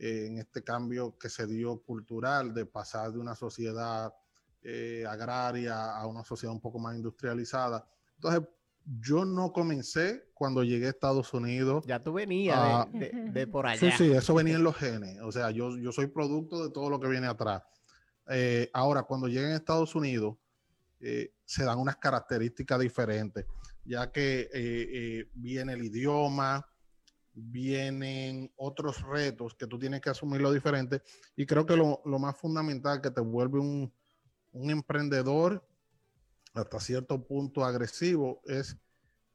en 0.03 0.38
este 0.38 0.63
cambio 0.63 1.17
que 1.17 1.29
se 1.29 1.48
dio 1.48 1.81
cultural 1.81 2.53
de 2.53 2.65
pasar 2.65 3.13
de 3.13 3.19
una 3.19 3.36
sociedad 3.36 4.13
eh, 4.62 5.05
agraria 5.07 5.95
a 5.95 6.05
una 6.07 6.25
sociedad 6.25 6.53
un 6.53 6.60
poco 6.60 6.77
más 6.77 6.95
industrializada. 6.95 7.88
Entonces, 8.15 8.41
yo 9.00 9.24
no 9.24 9.53
comencé 9.53 10.29
cuando 10.33 10.62
llegué 10.63 10.88
a 10.88 10.89
Estados 10.89 11.33
Unidos. 11.33 11.86
Ya 11.88 12.03
tú 12.03 12.12
venías 12.12 12.86
de, 12.91 13.48
por 13.48 13.65
allá. 13.65 13.79
Sí, 13.79 13.91
sí, 13.98 14.12
eso 14.12 14.33
venía 14.33 14.55
en 14.55 14.63
los 14.63 14.75
genes. 14.75 15.22
O 15.22 15.31
sea, 15.31 15.51
yo, 15.51 15.77
yo 15.77 15.93
soy 15.93 16.07
producto 16.07 16.62
de 16.65 16.72
todo 16.72 16.89
lo 16.89 17.00
que 17.00 17.07
viene 17.07 17.27
atrás. 17.27 17.63
Eh, 18.27 18.69
ahora, 18.74 19.03
cuando 19.03 19.29
llegué 19.29 19.53
a 19.53 19.55
Estados 19.55 19.95
Unidos, 19.95 20.36
eh, 21.00 21.33
se 21.45 21.63
dan 21.63 21.79
unas 21.79 21.95
características 21.95 22.79
diferentes, 22.81 23.45
ya 23.86 24.12
que 24.12 25.27
viene 25.33 25.74
el 25.74 25.83
idioma, 25.86 26.65
vienen 27.34 28.52
otros 28.56 29.02
retos 29.02 29.56
que 29.56 29.68
tú 29.68 29.80
tienes 29.80 30.02
que 30.02 30.10
asumir 30.10 30.42
lo 30.42 30.52
diferente. 30.52 31.02
Y 31.36 31.46
creo 31.46 31.66
que 31.66 31.75
lo, 31.75 32.02
más 32.20 32.38
fundamental 32.38 33.02
que 33.02 33.12
te 33.12 33.22
vuelve 33.22 33.60
un, 33.60 33.92
emprendedor 34.54 35.66
hasta 36.54 36.80
cierto 36.80 37.25
punto 37.25 37.66
agresivo 37.66 38.42
es 38.46 38.78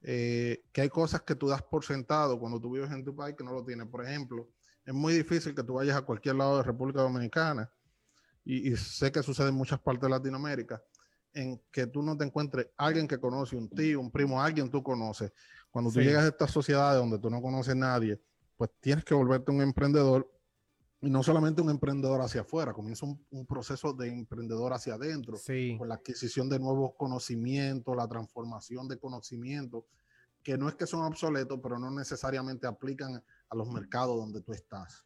eh, 0.02 0.64
que 0.72 0.82
hay 0.82 0.88
cosas 0.88 1.22
que 1.22 1.34
tú 1.34 1.48
das 1.48 1.62
por 1.62 1.84
sentado 1.84 2.38
cuando 2.38 2.60
tú 2.60 2.70
vives 2.70 2.92
en 2.92 3.04
tu 3.04 3.16
país 3.16 3.34
que 3.36 3.44
no 3.44 3.52
lo 3.52 3.64
tienes. 3.64 3.88
Por 3.88 4.04
ejemplo, 4.04 4.48
es 4.84 4.94
muy 4.94 5.12
difícil 5.12 5.54
que 5.54 5.64
tú 5.64 5.74
vayas 5.74 5.96
a 5.96 6.02
cualquier 6.02 6.36
lado 6.36 6.58
de 6.58 6.62
República 6.62 7.02
Dominicana 7.02 7.70
y, 8.44 8.72
y 8.72 8.76
sé 8.76 9.10
que 9.10 9.22
sucede 9.22 9.48
en 9.48 9.54
muchas 9.54 9.80
partes 9.80 10.02
de 10.02 10.10
Latinoamérica 10.10 10.80
en 11.32 11.60
que 11.70 11.86
tú 11.86 12.02
no 12.02 12.16
te 12.16 12.24
encuentres 12.24 12.68
alguien 12.76 13.06
que 13.06 13.18
conoce, 13.18 13.56
un 13.56 13.68
tío, 13.68 14.00
un 14.00 14.10
primo, 14.10 14.40
alguien 14.40 14.70
tú 14.70 14.82
conoces. 14.82 15.32
Cuando 15.70 15.90
tú 15.90 16.00
llegas 16.00 16.24
a 16.24 16.28
estas 16.28 16.50
sociedades 16.50 17.00
donde 17.00 17.18
tú 17.18 17.30
no 17.30 17.42
conoces 17.42 17.72
a 17.72 17.76
nadie, 17.76 18.20
pues 18.56 18.70
tienes 18.80 19.04
que 19.04 19.14
volverte 19.14 19.50
un 19.52 19.62
emprendedor 19.62 20.28
y 21.00 21.10
no 21.10 21.22
solamente 21.22 21.62
un 21.62 21.70
emprendedor 21.70 22.20
hacia 22.20 22.40
afuera, 22.40 22.72
comienza 22.72 23.06
un, 23.06 23.46
proceso 23.46 23.92
de 23.92 24.08
emprendedor 24.08 24.72
hacia 24.72 24.94
adentro, 24.94 25.38
con 25.78 25.88
la 25.88 25.94
adquisición 25.94 26.48
de 26.48 26.58
nuevos 26.58 26.94
conocimientos, 26.96 27.96
la 27.96 28.08
transformación 28.08 28.88
de 28.88 28.98
conocimientos, 28.98 29.84
que 30.42 30.58
no 30.58 30.68
es 30.68 30.74
que 30.74 30.86
son 30.86 31.02
obsoletos, 31.02 31.60
pero 31.62 31.78
no 31.78 31.90
necesariamente 31.90 32.66
aplican 32.66 33.22
a 33.48 33.56
los 33.56 33.68
mercados 33.68 34.16
donde 34.16 34.40
tú 34.40 34.52
estás. 34.52 35.04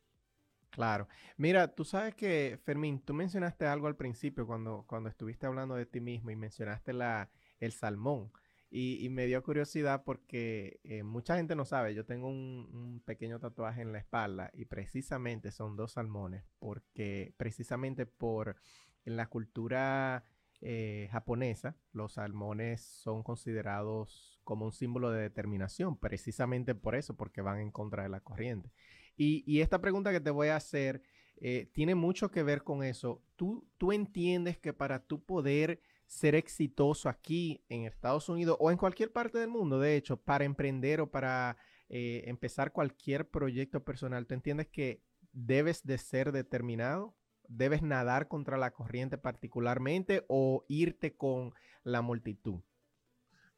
Claro. 0.72 1.06
Mira, 1.36 1.68
tú 1.68 1.84
sabes 1.84 2.14
que, 2.14 2.58
Fermín, 2.64 2.98
tú 3.00 3.12
mencionaste 3.12 3.66
algo 3.66 3.88
al 3.88 3.96
principio 3.96 4.46
cuando, 4.46 4.84
cuando 4.88 5.10
estuviste 5.10 5.46
hablando 5.46 5.74
de 5.74 5.84
ti 5.84 6.00
mismo 6.00 6.30
y 6.30 6.36
mencionaste 6.36 6.94
la, 6.94 7.30
el 7.60 7.72
salmón. 7.72 8.32
Y, 8.70 9.06
me 9.10 9.26
dio 9.26 9.42
curiosidad 9.42 10.02
porque 10.02 10.80
eh, 10.82 11.02
mucha 11.02 11.36
gente 11.36 11.54
no 11.54 11.66
sabe, 11.66 11.94
yo 11.94 12.06
tengo 12.06 12.28
un, 12.28 13.02
pequeño 13.04 13.38
tatuaje 13.38 13.82
en 13.82 13.92
la 13.92 13.98
espalda 13.98 14.50
y 14.54 14.64
precisamente 14.64 15.50
son 15.50 15.76
dos 15.76 15.92
salmones, 15.92 16.42
porque 16.58 17.34
precisamente 17.36 18.06
por 18.06 18.56
en 19.04 19.16
la 19.18 19.26
cultura 19.26 20.24
eh, 20.62 21.10
japonesa 21.12 21.76
los 21.92 22.14
salmones 22.14 22.80
son 22.80 23.22
considerados 23.22 24.40
como 24.42 24.64
un 24.64 24.72
símbolo 24.72 25.10
de 25.10 25.20
determinación, 25.20 25.98
precisamente 25.98 26.74
por 26.74 26.94
eso, 26.94 27.14
porque 27.14 27.42
van 27.42 27.60
en 27.60 27.72
contra 27.72 28.04
de 28.04 28.08
la 28.08 28.20
corriente. 28.20 28.72
Y, 29.16 29.60
esta 29.60 29.80
pregunta 29.80 30.10
que 30.10 30.20
te 30.20 30.30
voy 30.30 30.48
a 30.48 30.56
hacer 30.56 31.02
eh, 31.36 31.70
tiene 31.72 31.94
mucho 31.94 32.30
que 32.30 32.42
ver 32.42 32.62
con 32.62 32.82
eso. 32.82 33.22
¿Tú, 33.36 33.66
¿Tú 33.78 33.92
entiendes 33.92 34.58
que 34.58 34.72
para 34.72 35.00
tú 35.00 35.22
poder 35.22 35.80
ser 36.06 36.34
exitoso 36.34 37.08
aquí 37.08 37.64
en 37.68 37.84
Estados 37.84 38.28
Unidos 38.28 38.56
o 38.60 38.70
en 38.70 38.76
cualquier 38.76 39.12
parte 39.12 39.38
del 39.38 39.48
mundo, 39.48 39.80
de 39.80 39.96
hecho, 39.96 40.18
para 40.18 40.44
emprender 40.44 41.00
o 41.00 41.10
para 41.10 41.56
eh, 41.88 42.24
empezar 42.26 42.72
cualquier 42.72 43.28
proyecto 43.28 43.82
personal, 43.82 44.26
¿tú 44.26 44.34
entiendes 44.34 44.68
que 44.68 45.02
debes 45.32 45.84
de 45.84 45.98
ser 45.98 46.32
determinado? 46.32 47.14
¿Debes 47.48 47.82
nadar 47.82 48.28
contra 48.28 48.56
la 48.56 48.72
corriente 48.72 49.18
particularmente 49.18 50.24
o 50.28 50.64
irte 50.68 51.16
con 51.16 51.52
la 51.82 52.02
multitud? 52.02 52.60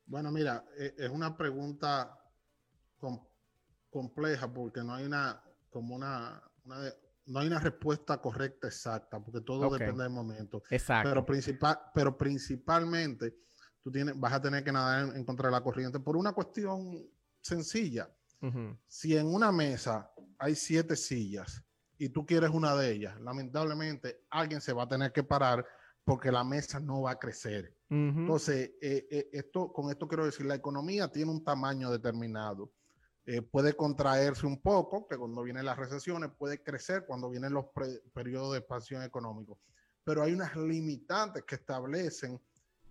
Bueno, 0.06 0.30
mira, 0.30 0.64
e, 0.78 0.94
es 0.98 1.10
una 1.10 1.36
pregunta 1.36 2.18
compleja 3.94 4.52
porque 4.52 4.82
no 4.82 4.92
hay 4.92 5.04
una, 5.04 5.40
como 5.70 5.94
una, 5.94 6.42
no 6.64 7.38
hay 7.38 7.46
una 7.46 7.60
respuesta 7.60 8.20
correcta 8.20 8.66
exacta, 8.66 9.20
porque 9.20 9.40
todo 9.40 9.70
depende 9.70 10.02
del 10.02 10.12
momento. 10.12 10.64
Exacto. 10.68 11.10
Pero, 11.10 11.24
principal, 11.24 11.78
pero 11.94 12.18
principalmente 12.18 13.36
tú 13.80 13.92
tienes, 13.92 14.18
vas 14.18 14.32
a 14.32 14.42
tener 14.42 14.64
que 14.64 14.72
nadar 14.72 15.14
en, 15.14 15.24
contra 15.24 15.46
de 15.46 15.52
la 15.52 15.62
corriente 15.62 16.00
por 16.00 16.16
una 16.16 16.32
cuestión 16.32 17.06
sencilla. 17.40 18.10
Si 18.88 19.16
en 19.16 19.26
una 19.26 19.50
mesa 19.50 20.10
hay 20.38 20.54
siete 20.54 20.96
sillas 20.96 21.62
y 21.96 22.10
tú 22.10 22.26
quieres 22.26 22.50
una 22.50 22.74
de 22.74 22.90
ellas, 22.90 23.18
lamentablemente 23.20 24.24
alguien 24.28 24.60
se 24.60 24.74
va 24.74 24.82
a 24.82 24.88
tener 24.88 25.12
que 25.12 25.22
parar 25.22 25.64
porque 26.02 26.30
la 26.30 26.44
mesa 26.44 26.78
no 26.78 27.02
va 27.02 27.12
a 27.12 27.18
crecer. 27.18 27.74
Entonces, 27.88 28.72
eh, 28.82 29.06
eh, 29.10 29.30
esto, 29.32 29.72
con 29.72 29.88
esto 29.90 30.08
quiero 30.08 30.26
decir, 30.26 30.44
la 30.44 30.56
economía 30.56 31.10
tiene 31.10 31.30
un 31.30 31.44
tamaño 31.44 31.90
determinado 31.90 32.70
eh, 33.26 33.40
puede 33.40 33.74
contraerse 33.74 34.46
un 34.46 34.60
poco, 34.60 35.08
que 35.08 35.16
cuando 35.16 35.42
vienen 35.42 35.64
las 35.64 35.78
recesiones, 35.78 36.30
puede 36.36 36.62
crecer 36.62 37.06
cuando 37.06 37.30
vienen 37.30 37.54
los 37.54 37.66
periodos 38.12 38.52
de 38.52 38.58
expansión 38.58 39.02
económica. 39.02 39.54
Pero 40.04 40.22
hay 40.22 40.32
unas 40.34 40.54
limitantes 40.56 41.42
que 41.44 41.54
establecen 41.54 42.38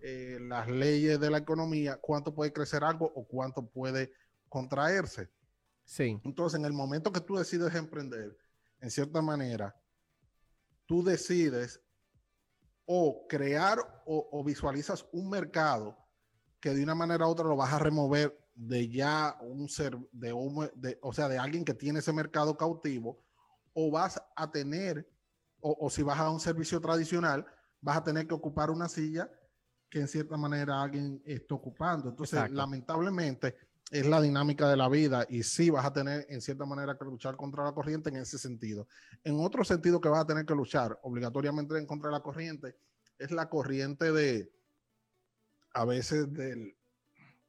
eh, 0.00 0.38
las 0.40 0.68
leyes 0.68 1.20
de 1.20 1.30
la 1.30 1.38
economía, 1.38 1.98
cuánto 2.00 2.34
puede 2.34 2.52
crecer 2.52 2.82
algo 2.82 3.12
o 3.14 3.24
cuánto 3.28 3.64
puede 3.64 4.12
contraerse. 4.48 5.30
Sí. 5.84 6.20
Entonces, 6.24 6.58
en 6.58 6.66
el 6.66 6.72
momento 6.72 7.12
que 7.12 7.20
tú 7.20 7.36
decides 7.36 7.72
emprender, 7.76 8.36
en 8.80 8.90
cierta 8.90 9.22
manera, 9.22 9.80
tú 10.84 11.04
decides 11.04 11.80
o 12.86 13.24
crear 13.28 13.78
o, 14.04 14.28
o 14.32 14.42
visualizas 14.42 15.06
un 15.12 15.30
mercado 15.30 15.96
que 16.58 16.70
de 16.70 16.82
una 16.82 16.96
manera 16.96 17.26
u 17.26 17.30
otra 17.30 17.46
lo 17.46 17.56
vas 17.56 17.72
a 17.72 17.78
remover 17.78 18.43
de 18.54 18.88
ya 18.88 19.36
un 19.40 19.68
ser, 19.68 19.96
de, 20.12 20.32
un, 20.32 20.70
de, 20.74 20.98
o 21.02 21.12
sea, 21.12 21.28
de 21.28 21.38
alguien 21.38 21.64
que 21.64 21.74
tiene 21.74 21.98
ese 21.98 22.12
mercado 22.12 22.56
cautivo, 22.56 23.20
o 23.72 23.90
vas 23.90 24.22
a 24.36 24.50
tener, 24.50 25.08
o, 25.60 25.90
si 25.90 26.02
vas 26.02 26.18
a 26.18 26.30
un 26.30 26.40
servicio 26.40 26.80
tradicional, 26.80 27.44
vas 27.80 27.96
a 27.96 28.04
tener 28.04 28.26
que 28.26 28.34
ocupar 28.34 28.70
una 28.70 28.88
silla 28.88 29.30
que 29.90 30.00
en 30.00 30.08
cierta 30.08 30.36
manera 30.36 30.80
alguien 30.80 31.22
está 31.24 31.54
ocupando. 31.54 32.08
Entonces, 32.08 32.50
lamentablemente, 32.50 33.56
es 33.90 34.06
la 34.06 34.20
dinámica 34.20 34.68
de 34.68 34.76
la 34.76 34.88
vida 34.88 35.26
y 35.28 35.42
sí 35.42 35.70
vas 35.70 35.84
a 35.84 35.92
tener 35.92 36.26
en 36.28 36.40
cierta 36.40 36.64
manera 36.64 36.96
que 36.96 37.04
luchar 37.04 37.36
contra 37.36 37.64
la 37.64 37.72
corriente 37.72 38.10
en 38.10 38.16
ese 38.16 38.38
sentido. 38.38 38.88
En 39.22 39.38
otro 39.38 39.64
sentido 39.64 40.00
que 40.00 40.08
vas 40.08 40.22
a 40.22 40.26
tener 40.26 40.46
que 40.46 40.54
luchar 40.54 40.98
obligatoriamente 41.02 41.76
en 41.78 41.86
contra 41.86 42.08
de 42.08 42.14
la 42.14 42.22
corriente 42.22 42.76
es 43.18 43.30
la 43.30 43.48
corriente 43.48 44.10
de, 44.10 44.52
a 45.74 45.84
veces 45.84 46.32
del, 46.32 46.76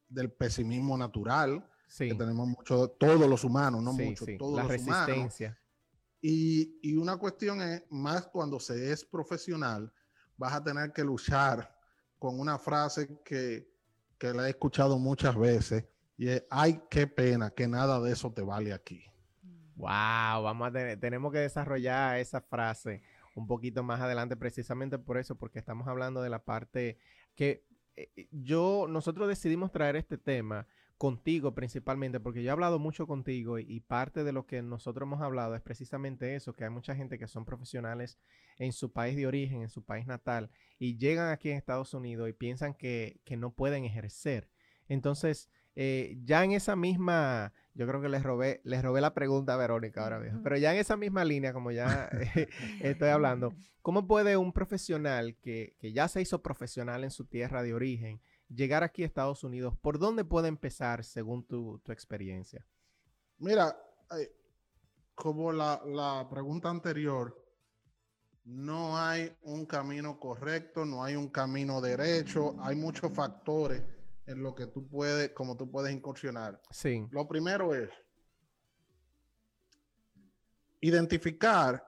del 0.08 0.32
pesimismo 0.32 0.98
natural, 0.98 1.68
que 1.98 2.16
tenemos 2.16 2.48
mucho, 2.48 2.90
todos 2.90 3.30
los 3.30 3.44
humanos, 3.44 3.82
no 3.82 3.94
mucho, 3.94 4.26
todos 4.38 4.56
la 4.56 4.64
los 4.64 4.72
resistencia. 4.72 5.48
humanos. 5.48 5.62
Y, 6.22 6.80
y, 6.82 6.96
una 6.96 7.18
cuestión 7.18 7.62
es, 7.62 7.84
más 7.90 8.26
cuando 8.28 8.60
se 8.60 8.92
es 8.92 9.06
profesional, 9.06 9.94
vas 10.38 10.54
a 10.54 10.64
tener 10.64 10.92
que 10.92 11.04
luchar 11.04 11.78
con 12.18 12.40
una 12.40 12.58
frase 12.58 13.20
que, 13.24 13.70
que 14.18 14.34
la 14.34 14.48
he 14.48 14.50
escuchado 14.50 14.98
muchas 14.98 15.38
veces, 15.38 15.86
y 16.18 16.30
es, 16.30 16.44
ay, 16.50 16.82
qué 16.90 17.06
pena 17.08 17.52
que 17.52 17.68
nada 17.68 18.00
de 18.00 18.12
eso 18.14 18.32
te 18.32 18.42
vale 18.42 18.74
aquí. 18.74 19.04
Wow, 19.76 20.44
vamos 20.44 20.70
a 20.70 20.72
tener, 20.72 21.00
tenemos 21.00 21.32
que 21.32 21.40
desarrollar 21.40 22.18
esa 22.18 22.42
frase 22.42 23.04
un 23.36 23.46
poquito 23.46 23.84
más 23.84 24.00
adelante, 24.00 24.38
precisamente 24.38 24.98
por 24.98 25.18
eso, 25.18 25.36
porque 25.36 25.60
estamos 25.60 25.88
hablando 25.88 26.22
de 26.22 26.30
la 26.30 26.44
parte 26.44 26.98
que 27.36 27.68
yo, 28.32 28.88
nosotros 28.90 29.28
decidimos 29.28 29.72
traer 29.72 29.96
este 29.96 30.18
tema 30.18 30.68
contigo 30.98 31.54
principalmente, 31.54 32.20
porque 32.20 32.42
yo 32.42 32.50
he 32.50 32.52
hablado 32.52 32.80
mucho 32.80 33.06
contigo 33.06 33.60
y, 33.60 33.80
parte 33.82 34.24
de 34.24 34.32
lo 34.32 34.46
que 34.46 34.62
nosotros 34.62 35.06
hemos 35.08 35.22
hablado 35.22 35.56
es 35.56 35.62
precisamente 35.62 36.36
eso, 36.36 36.54
que 36.54 36.64
hay 36.64 36.70
mucha 36.70 36.96
gente 36.96 37.20
que 37.20 37.28
son 37.28 37.46
profesionales 37.46 38.18
en 38.58 38.72
su 38.72 38.92
país 38.92 39.16
de 39.16 39.28
origen, 39.28 39.62
en 39.62 39.70
su 39.70 39.84
país 39.84 40.08
natal, 40.08 40.50
y 40.80 40.98
llegan 40.98 41.32
aquí 41.32 41.50
en 41.50 41.58
Estados 41.58 41.94
Unidos 41.94 42.30
y 42.30 42.34
piensan 42.34 42.74
que, 42.74 43.20
no 43.38 43.52
pueden 43.52 43.84
ejercer. 43.84 44.50
Entonces, 44.88 45.50
eh, 45.76 46.18
ya 46.24 46.44
en 46.44 46.52
esa 46.54 46.76
misma, 46.78 47.52
yo 47.76 47.88
creo 47.88 48.02
que 48.02 48.10
les 48.10 48.24
robé, 48.24 48.62
les 48.64 48.82
robé 48.82 49.02
la 49.02 49.14
pregunta 49.14 49.54
a 49.54 49.58
Verónica 49.58 50.04
ahora 50.04 50.20
mismo, 50.20 50.42
pero 50.44 50.58
ya 50.58 50.74
en 50.74 50.80
esa 50.80 50.98
misma 50.98 51.24
línea, 51.24 51.54
como 51.54 51.72
ya 51.72 52.10
estoy 52.82 53.10
hablando, 53.10 53.54
¿cómo 53.82 54.08
puede 54.08 54.38
un 54.38 54.52
profesional 54.52 55.38
que, 55.42 55.76
que 55.80 55.94
ya 55.94 56.08
se 56.08 56.22
hizo 56.22 56.42
profesional 56.42 57.04
en 57.04 57.12
su 57.12 57.26
tierra 57.26 57.62
de 57.62 57.74
origen, 57.74 58.22
llegar 58.50 58.84
aquí 58.84 59.04
a 59.04 59.06
Estados 59.06 59.44
Unidos, 59.44 59.76
¿por 59.78 60.00
dónde 60.00 60.24
puede 60.24 60.48
empezar 60.48 61.04
según 61.04 61.46
tu, 61.46 61.82
experiencia? 61.88 62.66
Mira, 63.38 63.78
eh, 64.18 64.32
como 65.14 65.52
la, 65.52 66.28
pregunta 66.30 66.70
anterior, 66.70 67.42
no 68.44 68.98
hay 68.98 69.36
un 69.44 69.66
camino 69.66 70.20
correcto, 70.20 70.86
no 70.86 71.04
hay 71.04 71.16
un 71.16 71.30
camino 71.30 71.82
derecho, 71.82 72.56
hay 72.62 72.76
muchos 72.76 73.12
factores 73.12 73.82
en 74.28 74.42
lo 74.42 74.56
que 74.56 74.68
tú 74.68 74.88
puedes, 74.88 75.32
como 75.32 75.56
tú 75.56 75.70
puedes 75.70 75.94
incursionar. 75.94 76.62
Sí. 76.72 77.08
Lo 77.12 77.28
primero 77.28 77.74
es 77.74 77.90
identificar 80.82 81.84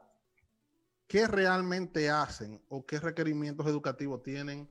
qué 1.08 1.28
realmente 1.28 2.10
hacen 2.10 2.62
o 2.69 2.86
qué 2.86 3.00
requerimientos 3.00 3.65
educativos 3.67 4.21
tienen 4.23 4.69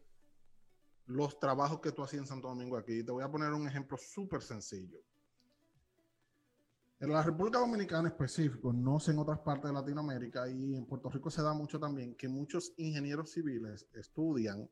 los 1.07 1.39
trabajos 1.39 1.81
que 1.81 1.93
tú 1.93 2.03
hacías 2.03 2.23
en 2.23 2.27
Santo 2.27 2.49
Domingo 2.49 2.77
aquí. 2.77 3.03
Te 3.03 3.13
voy 3.13 3.25
a 3.25 3.31
poner 3.31 3.53
un 3.53 3.67
ejemplo 3.67 3.97
súper 3.97 4.43
sencillo. 4.43 4.99
En 6.99 7.11
la 7.11 7.23
República 7.23 7.59
Dominicana 7.59 8.09
específico, 8.09 8.73
no 8.73 8.99
sé 8.99 9.13
en 9.13 9.19
otras 9.19 9.39
partes 9.41 9.71
de 9.71 9.75
Latinoamérica 9.75 10.49
y 10.49 10.75
en 10.75 10.87
Puerto 10.87 11.11
Rico 11.11 11.31
se 11.31 11.43
da 11.43 11.53
mucho 11.53 11.79
también 11.79 12.15
que 12.15 12.27
muchos 12.27 12.73
ingenieros 12.79 13.33
civiles 13.33 13.87
estudian 13.93 14.69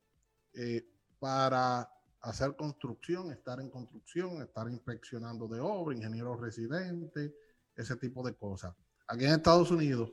eh, 0.55 0.89
para 1.19 1.89
hacer 2.25 2.57
construcción, 2.57 3.31
estar 3.31 3.61
en 3.61 3.69
construcción, 3.69 4.41
estar 4.43 4.69
inspeccionando 4.69 5.47
de 5.47 5.61
obra, 5.61 5.95
ingenieros 5.95 6.41
residentes, 6.41 7.33
ese 7.77 7.97
tipo 7.97 8.27
de 8.27 8.35
cosas. 8.35 8.75
Aquí 9.07 9.25
en 9.27 9.33
Estados 9.33 9.71
Unidos, 9.71 10.13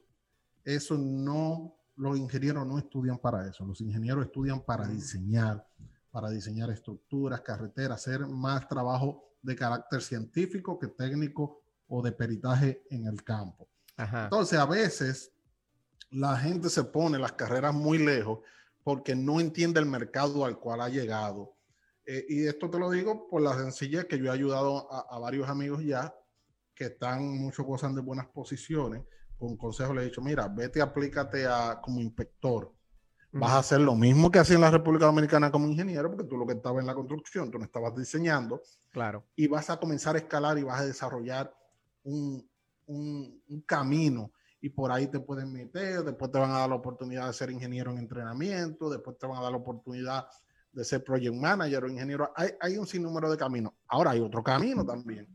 eso 0.63 0.97
no, 0.97 1.73
los 1.95 2.17
ingenieros 2.17 2.67
no 2.67 2.77
estudian 2.77 3.17
para 3.17 3.47
eso, 3.47 3.65
los 3.65 3.79
ingenieros 3.79 4.25
estudian 4.25 4.61
para 4.61 4.87
diseñar, 4.87 5.65
para 6.11 6.29
diseñar 6.29 6.69
estructuras, 6.69 7.41
carreteras, 7.41 8.01
hacer 8.01 8.27
más 8.27 8.67
trabajo 8.67 9.23
de 9.41 9.55
carácter 9.55 10.01
científico 10.01 10.77
que 10.77 10.87
técnico 10.87 11.61
o 11.87 12.01
de 12.01 12.11
peritaje 12.11 12.83
en 12.89 13.07
el 13.07 13.23
campo. 13.23 13.69
Entonces, 13.97 14.59
a 14.59 14.65
veces 14.65 15.31
la 16.09 16.37
gente 16.37 16.69
se 16.69 16.83
pone 16.83 17.17
las 17.17 17.33
carreras 17.33 17.73
muy 17.73 17.99
lejos 17.99 18.39
porque 18.83 19.15
no 19.15 19.39
entiende 19.39 19.79
el 19.79 19.85
mercado 19.85 20.43
al 20.43 20.59
cual 20.59 20.81
ha 20.81 20.89
llegado. 20.89 21.53
Eh, 22.11 22.25
y 22.27 22.45
esto 22.45 22.69
te 22.69 22.77
lo 22.77 22.91
digo 22.91 23.25
por 23.29 23.41
la 23.41 23.55
sencilla 23.55 24.03
que 24.03 24.17
yo 24.17 24.25
he 24.25 24.29
ayudado 24.29 24.91
a, 24.91 25.17
varios 25.17 25.47
amigos 25.47 25.81
ya 25.81 26.13
que 26.75 26.87
están, 26.87 27.37
muchos 27.37 27.65
gozan 27.65 27.95
de 27.95 28.01
buenas 28.01 28.27
posiciones. 28.27 29.03
Con 29.37 29.55
consejo 29.55 29.93
le 29.93 30.01
he 30.01 30.05
dicho, 30.05 30.21
mira, 30.21 30.49
vete, 30.49 30.81
aplícate 30.81 31.47
a, 31.47 31.79
como 31.81 32.01
inspector 32.01 32.73
Vas 33.31 33.51
a 33.51 33.59
hacer 33.59 33.79
lo 33.79 33.95
mismo 33.95 34.29
que 34.29 34.39
hacía 34.39 34.55
en 34.55 34.61
la 34.61 34.71
República 34.71 35.05
Dominicana 35.05 35.49
como 35.49 35.65
ingeniero, 35.65 36.09
porque 36.09 36.25
tú 36.25 36.35
lo 36.35 36.45
que 36.45 36.51
estabas 36.51 36.81
en 36.81 36.87
la 36.87 36.93
construcción, 36.93 37.49
tú 37.49 37.57
no 37.57 37.63
estabas 37.63 37.95
diseñando. 37.95 38.61
Claro. 38.89 39.25
Y 39.37 39.47
vas 39.47 39.69
a 39.69 39.79
comenzar 39.79 40.15
a 40.15 40.19
escalar 40.19 40.57
y 40.57 40.63
vas 40.63 40.81
a 40.81 40.85
desarrollar 40.85 41.55
un, 42.03 42.45
camino. 43.65 44.33
Y 44.59 44.67
por 44.67 44.91
ahí 44.91 45.07
te 45.07 45.21
pueden 45.21 45.53
meter, 45.53 46.03
después 46.03 46.29
te 46.29 46.39
van 46.39 46.51
a 46.51 46.59
dar 46.59 46.69
la 46.69 46.75
oportunidad 46.75 47.27
de 47.27 47.33
ser 47.33 47.51
ingeniero 47.51 47.91
en 47.91 47.99
entrenamiento, 47.99 48.89
después 48.89 49.17
te 49.17 49.25
van 49.25 49.37
a 49.37 49.43
dar 49.43 49.51
la 49.51 49.59
oportunidad 49.59 50.27
de 50.71 50.85
ser 50.85 51.03
project 51.03 51.35
manager 51.35 51.83
o 51.83 51.89
ingeniero. 51.89 52.31
Hay, 52.35 52.51
hay 52.59 52.77
un 52.77 52.87
sinnúmero 52.87 53.29
de 53.29 53.37
caminos. 53.37 53.73
Ahora 53.87 54.11
hay 54.11 54.19
otro 54.19 54.43
camino 54.43 54.85
también. 54.85 55.27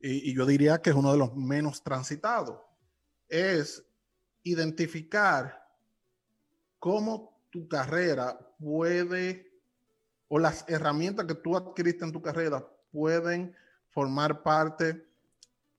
Y, 0.00 0.30
y 0.30 0.34
yo 0.34 0.46
diría 0.46 0.80
que 0.80 0.90
es 0.90 0.96
uno 0.96 1.12
de 1.12 1.18
los 1.18 1.36
menos 1.36 1.82
transitados. 1.82 2.58
Es 3.28 3.84
identificar 4.42 5.60
cómo 6.78 7.40
tu 7.50 7.68
carrera 7.68 8.38
puede, 8.58 9.52
o 10.28 10.38
las 10.38 10.64
herramientas 10.68 11.26
que 11.26 11.34
tú 11.34 11.56
adquiriste 11.56 12.04
en 12.04 12.12
tu 12.12 12.22
carrera 12.22 12.66
pueden 12.90 13.54
formar 13.90 14.42
parte 14.42 15.06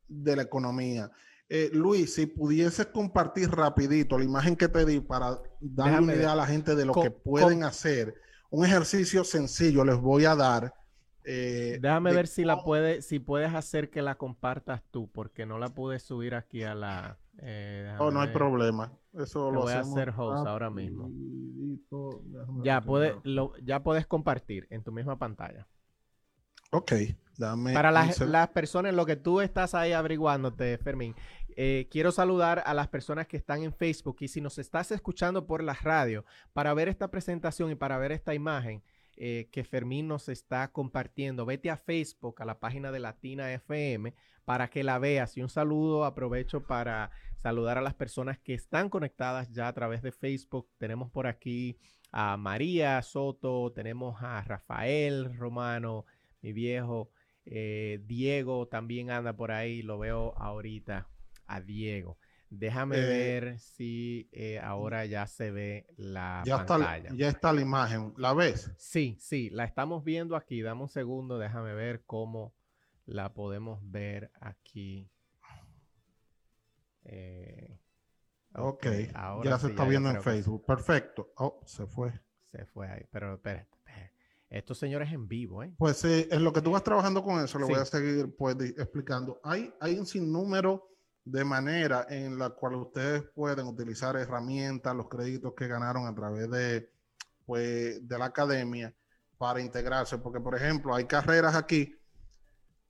de 0.08 0.36
la 0.36 0.44
economía. 0.44 1.12
Eh, 1.54 1.70
Luis, 1.74 2.14
si 2.14 2.28
pudieses 2.28 2.86
compartir 2.86 3.52
rapidito 3.52 4.18
la 4.18 4.24
imagen 4.24 4.56
que 4.56 4.70
te 4.70 4.86
di 4.86 5.02
para 5.02 5.38
darle 5.60 6.00
una 6.00 6.16
idea 6.16 6.32
a 6.32 6.36
la 6.38 6.48
gente 6.48 6.76
de 6.76 6.86
lo 6.86 6.94
que 6.94 7.12
pueden 7.12 7.66
hacer, 7.66 8.16
un 8.50 8.66
ejercicio 8.66 9.26
sencillo 9.26 9.84
les 9.84 9.98
voy 9.98 10.24
a 10.24 10.34
dar. 10.38 10.74
Eh, 11.26 11.78
Déjame 11.82 12.14
ver 12.14 12.28
si 12.28 12.46
la 12.46 12.64
puede, 12.64 13.02
si 13.02 13.20
puedes 13.20 13.54
hacer 13.54 13.90
que 13.90 14.02
la 14.02 14.16
compartas 14.16 14.82
tú, 14.92 15.10
porque 15.12 15.46
no 15.46 15.60
la 15.60 15.68
pude 15.68 16.00
subir 16.00 16.36
aquí 16.36 16.64
a 16.64 16.74
la. 16.74 17.18
Eh, 17.40 17.98
oh, 18.00 18.12
no 18.12 18.22
hay 18.22 18.30
problema. 18.30 18.94
Eso 19.14 19.52
lo 19.52 19.64
voy 19.64 19.74
a 19.74 19.82
hacer 19.82 20.14
host 20.16 20.48
ahora 20.48 20.70
mismo. 20.70 21.12
Ya, 22.64 22.80
puede, 22.80 23.18
lo, 23.24 23.58
ya 23.58 23.84
puedes 23.84 24.08
compartir 24.08 24.68
en 24.70 24.84
tu 24.84 24.94
misma 24.94 25.20
pantalla. 25.20 25.68
Ok, 26.74 26.94
dame. 27.38 27.74
Para 27.74 27.92
las, 27.92 28.22
las, 28.22 28.48
personas, 28.50 28.94
lo 28.94 29.06
que 29.06 29.18
tú 29.18 29.42
estás 29.42 29.76
ahí 29.76 29.92
averiguándote, 29.92 30.78
Fermín, 30.78 31.16
eh, 31.56 31.88
quiero 31.90 32.12
saludar 32.12 32.64
a 32.66 32.74
las 32.74 32.88
personas 32.88 33.28
que 33.28 33.38
están 33.38 33.64
en 33.64 33.74
Facebook 33.74 34.18
y 34.20 34.28
si 34.28 34.42
nos 34.42 34.58
estás 34.58 34.92
escuchando 34.92 35.46
por 35.48 35.64
la 35.64 35.74
radio, 35.74 36.26
para 36.54 36.74
ver 36.74 36.90
esta 36.90 37.10
presentación 37.10 37.72
y 37.72 37.76
para 37.76 37.98
ver 37.98 38.12
esta 38.12 38.34
imagen, 38.34 38.84
eh, 39.18 39.50
que 39.52 39.64
Fermín 39.64 40.08
nos 40.08 40.30
está 40.30 40.72
compartiendo. 40.72 41.46
Vete 41.46 41.70
a 41.70 41.78
Facebook, 41.78 42.42
a 42.42 42.46
la 42.46 42.60
página 42.60 42.92
de 42.92 43.00
Latina 43.00 43.54
FM, 43.54 44.14
para 44.46 44.70
que 44.70 44.84
la 44.84 45.00
veas. 45.00 45.38
Y 45.38 45.42
un 45.42 45.50
saludo, 45.50 46.06
aprovecho 46.06 46.66
para 46.66 47.12
saludar 47.44 47.78
a 47.78 47.82
las 47.82 47.94
personas 47.94 48.40
que 48.40 48.54
están 48.54 48.90
conectadas 48.90 49.52
ya 49.52 49.68
a 49.68 49.74
través 49.74 50.02
de 50.02 50.12
Facebook. 50.12 50.70
Tenemos 50.78 51.12
por 51.12 51.28
aquí 51.28 51.78
a 52.12 52.38
María 52.38 53.02
Soto, 53.02 53.72
tenemos 53.74 54.22
a 54.22 54.42
Rafael 54.42 55.38
Romano, 55.38 56.06
mi 56.42 56.54
viejo. 56.54 57.12
Eh, 57.46 58.02
Diego 58.06 58.68
también 58.68 59.12
anda 59.12 59.34
por 59.34 59.52
ahí, 59.52 59.82
lo 59.82 60.00
veo 60.00 60.34
ahorita 60.38 61.08
a 61.56 61.62
Diego. 61.62 62.18
Déjame 62.50 62.98
eh, 62.98 63.08
ver 63.08 63.60
si 63.60 64.28
eh, 64.34 64.60
ahora 64.60 65.06
ya 65.06 65.26
se 65.26 65.52
ve 65.52 65.88
la 65.96 66.44
ya 66.46 66.66
pantalla. 66.66 66.98
Está, 66.98 67.16
ya 67.16 67.30
está 67.30 67.54
la 67.54 67.62
imagen. 67.62 68.14
¿La 68.18 68.34
ves? 68.34 68.72
Sí, 68.78 69.16
sí, 69.20 69.50
la 69.52 69.64
estamos 69.64 70.04
viendo 70.04 70.36
aquí. 70.36 70.62
Dame 70.62 70.82
un 70.82 70.90
segundo, 70.90 71.40
déjame 71.40 71.74
ver 71.74 72.04
cómo 72.06 72.54
la 73.06 73.34
podemos 73.34 73.80
ver 73.90 74.32
aquí. 74.42 75.10
Eh, 77.06 77.80
ok, 78.54 78.86
ya 79.46 79.58
se 79.58 79.68
está 79.68 79.86
viendo 79.86 80.10
en 80.10 80.22
Facebook. 80.22 80.66
Perfecto. 80.66 81.32
Oh, 81.38 81.62
se 81.66 81.88
fue. 81.88 82.12
Se 82.44 82.66
fue 82.66 82.90
ahí, 82.90 83.06
pero 83.10 83.36
espérate. 83.36 83.70
Estos 84.50 84.78
señores 84.78 85.10
en 85.14 85.30
vivo, 85.30 85.64
¿eh? 85.64 85.74
Pues 85.78 86.04
en 86.04 86.44
lo 86.44 86.52
que 86.52 86.62
tú 86.62 86.72
vas 86.72 86.84
trabajando 86.84 87.24
con 87.24 87.42
eso, 87.42 87.58
lo 87.58 87.68
voy 87.68 87.80
a 87.80 87.86
seguir 87.86 88.36
pues, 88.36 88.58
explicando. 88.60 89.40
Hay, 89.46 89.74
hay 89.80 89.98
un 89.98 90.06
sinnúmero 90.06 90.91
de 91.24 91.44
manera 91.44 92.08
en 92.10 92.38
la 92.38 92.50
cual 92.50 92.76
ustedes 92.76 93.24
pueden 93.36 93.68
utilizar 93.68 94.16
herramientas, 94.16 94.96
los 94.96 95.08
créditos 95.08 95.54
que 95.56 95.68
ganaron 95.68 96.08
a 96.08 96.16
través 96.16 96.50
de, 96.50 96.92
pues, 97.46 98.08
de 98.08 98.18
la 98.18 98.26
academia 98.26 98.94
para 99.38 99.62
integrarse. 99.62 100.18
Porque, 100.18 100.40
por 100.40 100.56
ejemplo, 100.56 100.96
hay 100.96 101.06
carreras 101.06 101.56
aquí 101.56 101.96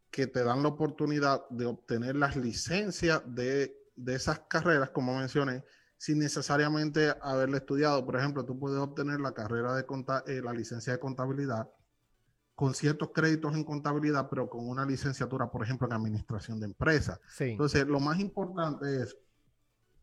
que 0.09 0.27
te 0.27 0.43
dan 0.43 0.61
la 0.61 0.69
oportunidad 0.69 1.47
de 1.49 1.65
obtener 1.65 2.15
las 2.15 2.35
licencias 2.35 3.21
de, 3.25 3.73
esas 4.07 4.39
carreras, 4.41 4.89
como 4.89 5.17
mencioné, 5.17 5.63
sin 5.97 6.19
necesariamente 6.19 7.13
haberle 7.21 7.57
estudiado. 7.57 8.05
Por 8.05 8.17
ejemplo, 8.17 8.45
tú 8.45 8.59
puedes 8.59 8.79
obtener 8.79 9.19
la 9.19 9.33
carrera 9.33 9.75
de 9.75 9.85
eh, 10.27 10.41
la 10.41 10.53
licencia 10.53 10.93
de 10.93 10.99
contabilidad 10.99 11.69
con 12.61 12.75
ciertos 12.75 13.09
créditos 13.11 13.55
en 13.55 13.63
contabilidad, 13.63 14.29
pero 14.29 14.47
con 14.47 14.69
una 14.69 14.85
licenciatura, 14.85 15.49
por 15.49 15.63
ejemplo, 15.63 15.87
en 15.87 15.93
administración 15.93 16.59
de 16.59 16.67
empresas. 16.67 17.19
Entonces, 17.39 17.87
lo 17.87 17.99
más 17.99 18.19
importante 18.19 19.01
es 19.01 19.17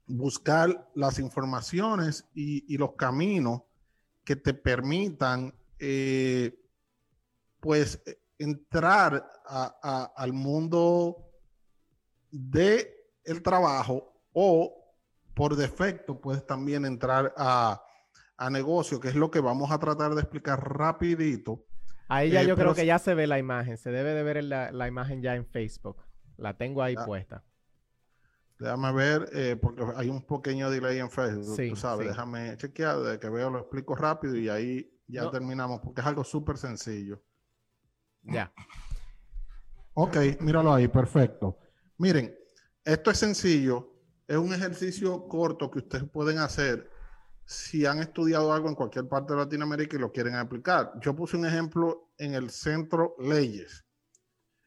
buscar 0.09 0.91
las 0.97 1.21
informaciones 1.21 2.27
y, 2.35 2.77
los 2.77 2.95
caminos 2.95 3.63
que 4.25 4.35
te 4.35 4.55
permitan, 4.55 5.55
eh, 5.79 6.61
pues, 7.61 8.03
entrar 8.39 9.31
al 9.47 10.33
mundo 10.33 11.31
del 12.29 12.89
el 13.23 13.41
trabajo 13.41 14.21
o 14.33 14.97
por 15.33 15.55
defecto 15.55 16.21
puedes 16.21 16.45
también 16.45 16.85
entrar 16.85 17.33
a, 17.37 17.81
a 18.37 18.51
negocio, 18.51 18.99
que 18.99 19.11
es 19.11 19.15
lo 19.15 19.31
que 19.31 19.39
vamos 19.39 19.71
a 19.71 19.79
tratar 19.79 20.13
de 20.17 20.23
explicar 20.23 20.77
rapidito. 20.77 21.68
Ahí 22.09 22.31
ya 22.31 22.43
yo 22.43 22.57
creo 22.57 22.75
que 22.75 22.87
ya 22.87 22.99
se 22.99 23.15
ve 23.15 23.27
la 23.27 23.39
imagen, 23.39 23.77
se 23.77 23.91
debe 23.91 24.15
de 24.15 24.23
ver 24.23 24.43
la, 24.45 24.89
imagen 24.89 25.23
ya 25.23 25.35
en 25.35 25.47
Facebook. 25.47 26.03
La 26.37 26.57
tengo 26.57 26.83
ahí 26.83 26.97
puesta. 27.07 27.45
Déjame 28.59 28.93
ver, 28.93 29.61
porque 29.61 29.85
hay 29.97 30.09
un 30.09 30.23
pequeño 30.23 30.71
delay 30.71 30.99
en 30.99 31.11
Facebook, 31.11 31.57
tú 31.69 31.77
sabes, 31.77 32.09
déjame 32.09 32.57
chequear, 32.57 32.99
de 32.99 33.19
que 33.19 33.29
veo 33.29 33.51
lo 33.51 33.61
explico 33.61 33.95
rápido 33.95 34.35
y 34.37 34.49
ahí 34.49 34.91
ya 35.07 35.31
terminamos, 35.31 35.81
porque 35.81 36.01
es 36.01 36.07
algo 36.07 36.25
súper 36.25 36.57
sencillo. 36.57 37.23
Ya. 38.23 38.53
Ok, 39.95 40.17
míralo 40.41 40.73
ahí, 40.73 40.89
perfecto. 40.89 41.59
Miren, 41.99 42.35
esto 42.85 43.11
es 43.11 43.19
sencillo, 43.19 43.93
es 44.27 44.37
un 44.37 44.53
ejercicio 44.53 45.29
corto 45.29 45.71
que 45.71 45.79
ustedes 45.79 46.05
pueden 46.05 46.39
hacer 46.39 46.91
si 47.49 47.87
han 47.87 47.99
estudiado 48.01 48.53
algo 48.53 48.69
en 48.69 48.75
cualquier 48.75 49.09
parte 49.09 49.33
de 49.33 49.39
Latinoamérica 49.39 49.97
y 49.97 50.01
lo 50.01 50.13
quieren 50.13 50.35
aplicar. 50.35 50.93
Yo 51.01 51.17
puse 51.17 51.35
un 51.35 51.47
ejemplo 51.47 52.11
en 52.19 52.35
el 52.35 52.51
centro 52.51 53.17
leyes. 53.19 53.87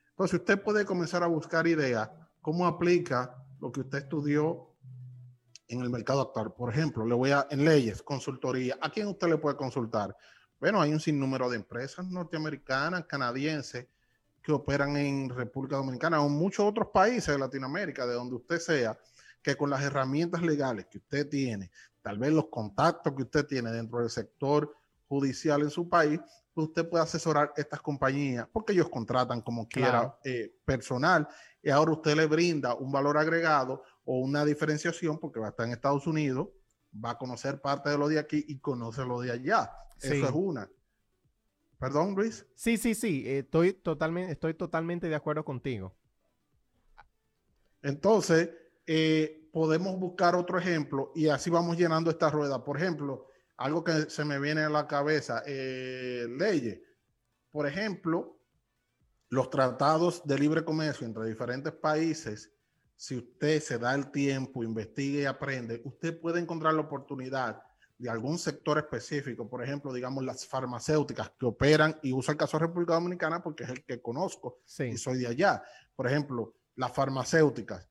Entonces 0.10 0.40
usted 0.40 0.60
puede 0.60 0.84
comenzar 0.84 1.22
a 1.22 1.28
buscar 1.28 1.68
ideas, 1.68 2.10
cómo 2.42 2.66
aplica 2.66 3.36
lo 3.60 3.72
que 3.72 3.82
usted 3.82 4.00
estudió 4.00 4.74
en 5.68 5.82
el 5.82 5.92
mercado 5.92 6.22
actual. 6.22 6.54
Por 6.56 6.72
ejemplo, 6.72 7.06
le 7.06 7.14
voy 7.14 7.30
a 7.30 7.46
en 7.52 7.64
leyes, 7.64 8.02
consultoría. 8.02 8.80
¿A 8.82 8.90
quién 8.90 9.10
usted 9.10 9.28
le 9.28 9.38
puede 9.38 9.56
consultar? 9.56 10.18
Bueno, 10.60 10.82
hay 10.82 10.92
un 10.92 11.00
sinnúmero 11.00 11.52
de 11.52 11.58
empresas 11.58 12.08
norteamericanas, 12.08 13.06
canadienses, 13.06 13.86
que 14.42 14.52
operan 14.52 14.98
en 14.98 15.30
República 15.30 15.76
Dominicana 15.76 16.20
o 16.20 16.30
muchos 16.30 16.66
otros 16.66 16.88
países 16.92 17.28
de 17.28 17.38
Latinoamérica, 17.38 18.08
de 18.08 18.16
donde 18.16 18.38
usted 18.38 18.58
sea, 18.58 18.98
que 19.42 19.56
con 19.56 19.70
las 19.70 19.84
herramientas 19.84 20.42
legales 20.42 20.88
que 20.88 20.98
usted 20.98 21.28
tiene, 21.30 21.72
tal 22.02 22.18
vez 22.18 22.32
los 22.32 22.48
contactos 22.50 23.14
que 23.16 23.24
usted 23.24 23.46
tiene 23.46 23.72
dentro 23.72 24.00
del 24.00 24.10
sector 24.10 24.76
judicial 25.08 25.62
en 25.62 25.70
su 25.70 25.90
país, 25.90 26.20
pues 26.54 26.68
usted 26.68 26.90
puede 26.90 27.04
asesorar 27.04 27.54
estas 27.56 27.82
compañías, 27.82 28.48
porque 28.52 28.74
ellos 28.74 28.90
contratan 28.90 29.42
como 29.42 29.68
quiera 29.68 30.18
eh, 30.24 30.54
personal, 30.66 31.28
y 31.62 31.70
ahora 31.70 31.92
usted 31.92 32.16
le 32.16 32.26
brinda 32.26 32.76
un 32.76 32.92
valor 32.92 33.18
agregado 33.18 33.84
o 34.04 34.20
una 34.20 34.44
diferenciación, 34.46 35.20
porque 35.20 35.40
va 35.40 35.48
a 35.48 35.50
estar 35.52 35.66
en 35.66 35.74
Estados 35.74 36.08
Unidos, 36.08 36.50
va 36.94 37.12
a 37.12 37.18
conocer 37.18 37.62
parte 37.62 37.90
de 37.90 37.98
lo 37.98 38.08
de 38.08 38.20
aquí 38.20 38.44
y 38.48 38.60
conoce 38.60 39.06
lo 39.06 39.22
de 39.22 39.32
allá. 39.32 39.72
Eso 40.00 40.26
es 40.26 40.32
una. 40.34 40.70
Perdón, 41.80 42.16
Luis. 42.16 42.46
Sí, 42.56 42.78
sí, 42.78 42.96
sí. 42.96 43.24
Estoy 43.26 43.74
totalmente, 43.74 44.32
estoy 44.32 44.54
totalmente 44.54 45.08
de 45.08 45.16
acuerdo 45.16 45.46
contigo. 45.46 45.96
Entonces, 47.82 48.50
eh, 48.86 49.41
podemos 49.52 50.00
buscar 50.00 50.36
otro 50.36 50.58
ejemplo 50.58 51.12
y 51.16 51.28
así 51.28 51.50
vamos 51.50 51.78
llenando 51.78 52.10
esta 52.10 52.30
rueda. 52.30 52.64
Por 52.64 52.78
ejemplo, 52.78 53.28
algo 53.58 53.84
que 53.84 54.10
se 54.10 54.26
me 54.26 54.40
viene 54.40 54.62
a 54.62 54.70
la 54.70 54.88
cabeza, 54.88 55.44
eh, 55.46 56.28
leyes. 56.30 56.80
Por 57.52 57.68
ejemplo, 57.68 58.40
los 59.30 59.50
tratados 59.50 60.26
de 60.26 60.40
libre 60.40 60.64
comercio 60.64 61.06
entre 61.06 61.26
diferentes 61.26 61.74
países, 61.74 62.52
si 62.96 63.18
usted 63.18 63.62
se 63.62 63.78
da 63.78 63.94
el 63.96 64.12
tiempo, 64.12 64.64
investiga 64.64 65.22
y 65.22 65.26
aprende, 65.26 65.82
usted 65.86 66.20
puede 66.20 66.40
encontrar 66.40 66.74
la 66.74 66.82
oportunidad 66.82 67.62
de 67.98 68.10
algún 68.10 68.40
sector 68.40 68.80
específico, 68.80 69.48
por 69.48 69.64
ejemplo, 69.64 69.94
digamos 69.94 70.24
las 70.24 70.46
farmacéuticas 70.46 71.32
que 71.38 71.46
operan, 71.46 72.00
y 72.02 72.14
uso 72.14 72.32
el 72.32 72.38
caso 72.38 72.58
de 72.58 72.66
República 72.66 72.94
Dominicana 72.94 73.44
porque 73.44 73.64
es 73.64 73.70
el 73.70 73.86
que 73.86 74.02
conozco 74.02 74.62
y 74.80 74.98
soy 74.98 75.20
de 75.20 75.28
allá. 75.28 75.64
Por 75.96 76.08
ejemplo, 76.08 76.56
las 76.76 76.92
farmacéuticas. 76.92 77.91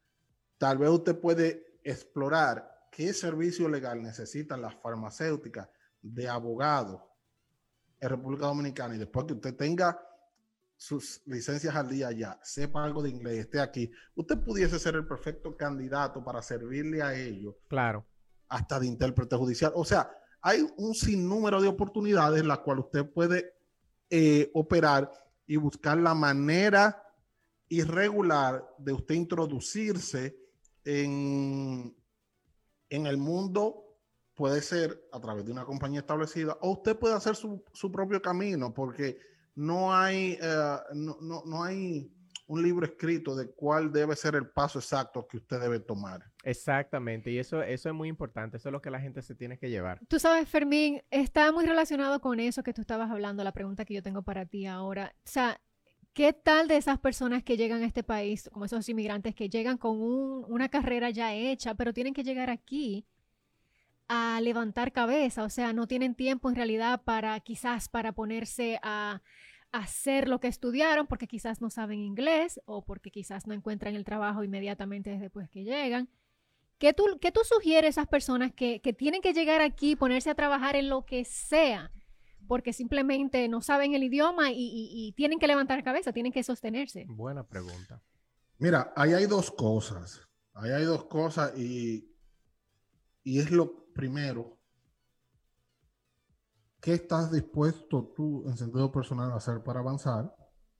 Tal 0.60 0.76
vez 0.76 0.90
usted 0.90 1.18
puede 1.18 1.80
explorar 1.82 2.88
qué 2.92 3.14
servicio 3.14 3.66
legal 3.66 4.02
necesitan 4.02 4.60
las 4.60 4.74
farmacéuticas 4.74 5.70
de 6.02 6.28
abogado 6.28 7.10
en 7.98 8.08
República 8.10 8.46
Dominicana 8.46 8.94
y 8.94 8.98
después 8.98 9.24
que 9.24 9.32
usted 9.32 9.56
tenga 9.56 9.98
sus 10.76 11.22
licencias 11.26 11.74
al 11.74 11.88
día 11.88 12.12
ya, 12.12 12.38
sepa 12.42 12.84
algo 12.84 13.02
de 13.02 13.08
inglés, 13.08 13.38
esté 13.38 13.60
aquí, 13.60 13.90
usted 14.14 14.38
pudiese 14.38 14.78
ser 14.78 14.96
el 14.96 15.06
perfecto 15.06 15.56
candidato 15.56 16.22
para 16.22 16.42
servirle 16.42 17.02
a 17.02 17.14
ellos. 17.14 17.54
Claro 17.66 18.06
hasta 18.50 18.78
de 18.78 18.86
intérprete 18.86 19.36
judicial. 19.36 19.72
O 19.74 19.84
sea, 19.84 20.10
hay 20.42 20.66
un 20.76 20.94
sinnúmero 20.94 21.62
de 21.62 21.68
oportunidades 21.68 22.42
en 22.42 22.48
las 22.48 22.58
cuales 22.58 22.84
usted 22.84 23.10
puede 23.10 23.54
eh, 24.10 24.50
operar 24.52 25.10
y 25.46 25.56
buscar 25.56 25.96
la 25.96 26.14
manera 26.14 27.02
irregular 27.68 28.68
de 28.78 28.92
usted 28.92 29.14
introducirse 29.14 30.36
en, 30.84 31.96
en 32.88 33.06
el 33.06 33.16
mundo 33.16 33.90
puede 34.34 34.62
ser 34.62 35.06
a 35.12 35.20
través 35.20 35.44
de 35.44 35.52
una 35.52 35.64
compañía 35.64 36.00
establecida 36.00 36.56
o 36.62 36.70
usted 36.70 36.96
puede 36.96 37.14
hacer 37.14 37.36
su, 37.36 37.62
propio 37.92 38.22
camino 38.22 38.72
porque 38.72 39.18
no 39.54 39.94
hay, 39.94 40.38
eh, 40.40 40.76
no, 40.94 41.18
no, 41.20 41.62
hay 41.62 42.10
un 42.46 42.62
libro 42.62 42.86
escrito 42.86 43.36
de 43.36 43.50
cuál 43.50 43.92
debe 43.92 44.16
ser 44.16 44.34
el 44.34 44.48
paso 44.48 44.78
exacto 44.78 45.26
que 45.28 45.36
usted 45.36 45.60
debe 45.60 45.78
tomar. 45.78 46.24
Exactamente, 46.42 47.30
y 47.30 47.38
eso, 47.38 47.62
eso 47.62 47.90
es 47.90 47.94
muy 47.94 48.08
importante, 48.08 48.56
eso 48.56 48.70
es 48.70 48.72
lo 48.72 48.80
que 48.80 48.90
la 48.90 48.98
gente 48.98 49.20
se 49.20 49.34
tiene 49.34 49.58
que 49.58 49.68
llevar. 49.68 50.00
Tú 50.08 50.18
sabes, 50.18 50.48
Fermín, 50.48 51.02
está 51.10 51.52
muy 51.52 51.66
relacionado 51.66 52.20
con 52.22 52.40
eso 52.40 52.62
que 52.62 52.72
tú 52.72 52.80
estabas 52.80 53.10
hablando, 53.10 53.44
la 53.44 53.52
pregunta 53.52 53.84
que 53.84 53.92
yo 53.92 54.02
tengo 54.02 54.22
para 54.22 54.46
ti 54.46 54.66
ahora. 54.66 55.14
O 55.18 55.28
sea, 55.28 55.60
¿qué 56.12 56.32
tal 56.32 56.68
de 56.68 56.76
esas 56.76 56.98
personas 56.98 57.42
que 57.42 57.56
llegan 57.56 57.82
a 57.82 57.86
este 57.86 58.02
país, 58.02 58.48
como 58.52 58.64
esos 58.64 58.88
inmigrantes 58.88 59.34
que 59.34 59.48
llegan 59.48 59.78
con 59.78 59.98
una 59.98 60.68
carrera 60.68 61.10
ya 61.10 61.34
hecha, 61.34 61.74
pero 61.74 61.92
tienen 61.92 62.14
que 62.14 62.24
llegar 62.24 62.50
aquí? 62.50 63.06
a 64.12 64.40
levantar 64.40 64.90
cabeza, 64.90 65.44
o 65.44 65.48
sea, 65.48 65.72
no 65.72 65.86
tienen 65.86 66.16
tiempo 66.16 66.48
en 66.48 66.56
realidad 66.56 67.02
para 67.04 67.38
quizás 67.38 67.88
para 67.88 68.10
ponerse 68.10 68.80
a 68.82 69.22
hacer 69.70 70.28
lo 70.28 70.40
que 70.40 70.48
estudiaron 70.48 71.06
porque 71.06 71.28
quizás 71.28 71.60
no 71.60 71.70
saben 71.70 72.00
inglés 72.00 72.60
o 72.64 72.84
porque 72.84 73.12
quizás 73.12 73.46
no 73.46 73.54
encuentran 73.54 73.94
el 73.94 74.04
trabajo 74.04 74.42
inmediatamente 74.42 75.16
después 75.16 75.48
que 75.48 75.62
llegan. 75.62 76.08
¿Qué 76.78 76.92
tú, 76.92 77.04
qué 77.20 77.30
tú 77.30 77.42
sugieres 77.44 77.98
a 77.98 78.02
esas 78.02 78.08
personas 78.08 78.52
que, 78.52 78.80
que 78.80 78.92
tienen 78.92 79.20
que 79.20 79.32
llegar 79.32 79.60
aquí, 79.60 79.94
ponerse 79.94 80.30
a 80.30 80.34
trabajar 80.34 80.74
en 80.74 80.88
lo 80.88 81.06
que 81.06 81.24
sea, 81.24 81.92
porque 82.50 82.72
simplemente 82.72 83.46
no 83.46 83.62
saben 83.62 83.94
el 83.94 84.02
idioma 84.02 84.50
y, 84.50 84.56
y, 84.58 85.12
tienen 85.12 85.38
que 85.38 85.46
levantar 85.46 85.84
cabeza, 85.84 86.12
tienen 86.12 86.32
que 86.32 86.42
sostenerse? 86.42 87.06
Buena 87.08 87.46
pregunta. 87.46 88.02
Mira, 88.58 88.92
ahí 88.96 89.12
hay 89.12 89.26
dos 89.26 89.52
cosas. 89.52 90.20
Ahí 90.54 90.72
hay 90.72 90.82
dos 90.84 91.04
cosas 91.04 91.56
y, 91.56 92.12
y 93.22 93.38
es 93.38 93.52
lo 93.52 93.92
primero 93.92 94.58
¿Qué 96.80 96.94
estás 96.94 97.30
dispuesto 97.30 98.12
tú 98.16 98.42
en 98.48 98.56
sentido 98.56 98.90
personal 98.90 99.30
a 99.30 99.36
hacer 99.36 99.62
para 99.62 99.78
avanzar? 99.78 100.34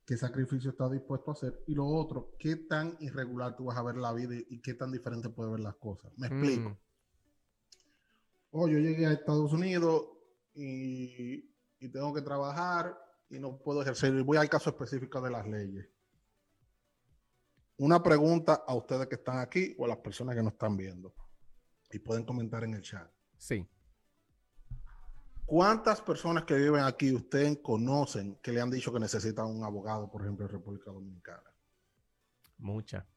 ¿Qué 0.05 0.17
sacrificio 0.17 0.71
estás 0.71 0.91
dispuesto 0.91 1.31
a 1.31 1.35
hacer? 1.35 1.63
Y 1.69 1.75
lo 1.75 1.87
otro, 1.87 2.35
¿qué 2.37 2.57
tan 2.57 2.97
irregular 2.99 3.55
tú 3.55 3.67
vas 3.67 3.77
a 3.77 3.83
ver 3.83 3.97
la 3.97 4.13
vida 4.13 4.35
y 4.35 4.61
qué 4.61 4.75
tan 4.75 4.91
diferente 4.91 5.29
puede 5.29 5.53
ver 5.53 5.61
las 5.61 5.77
cosas? 5.77 6.11
Me 6.17 6.27
explico. 6.27 6.71
Mm. 6.71 6.79
Oh, 8.53 8.67
yo 8.67 8.79
llegué 8.79 9.07
a 9.07 9.13
Estados 9.13 9.53
Unidos 9.53 10.07
y, 10.55 11.50
y 11.81 11.89
tengo 11.89 12.13
que 12.13 12.23
trabajar 12.23 12.97
y 13.29 13.39
no 13.39 13.59
puedo 13.59 13.83
ejercer. 13.83 14.23
Voy 14.23 14.37
al 14.37 14.49
caso 14.49 14.71
específico 14.71 15.21
de 15.21 15.31
las 15.31 15.47
leyes. 15.47 15.89
Una 17.79 18.03
pregunta 18.03 18.65
a 18.67 18.75
ustedes 18.75 19.09
que 19.09 19.15
están 19.15 19.39
aquí 19.39 19.75
o 19.79 19.87
a 19.87 19.89
las 19.89 19.97
personas 19.97 20.37
que 20.37 20.43
nos 20.43 20.53
están 20.53 20.77
viendo. 20.77 21.15
Y 21.91 21.99
pueden 21.99 22.25
comentar 22.25 22.63
en 22.63 22.75
el 22.75 22.83
chat. 22.83 23.11
Sí. 23.39 23.67
¿Cuántas 25.47 26.01
personas 26.01 26.45
que 26.45 26.55
viven 26.55 26.85
aquí 26.85 27.13
ustedes 27.13 27.59
conocen 27.63 28.37
que 28.37 28.53
le 28.53 28.61
han 28.61 28.71
dicho 28.71 28.93
que 28.93 29.01
necesitan 29.01 29.47
un 29.47 29.65
abogado, 29.65 30.09
por 30.09 30.23
ejemplo, 30.23 30.45
en 30.45 30.53
República 30.53 30.93
Dominicana? 30.93 31.51
Mucha, 32.59 33.09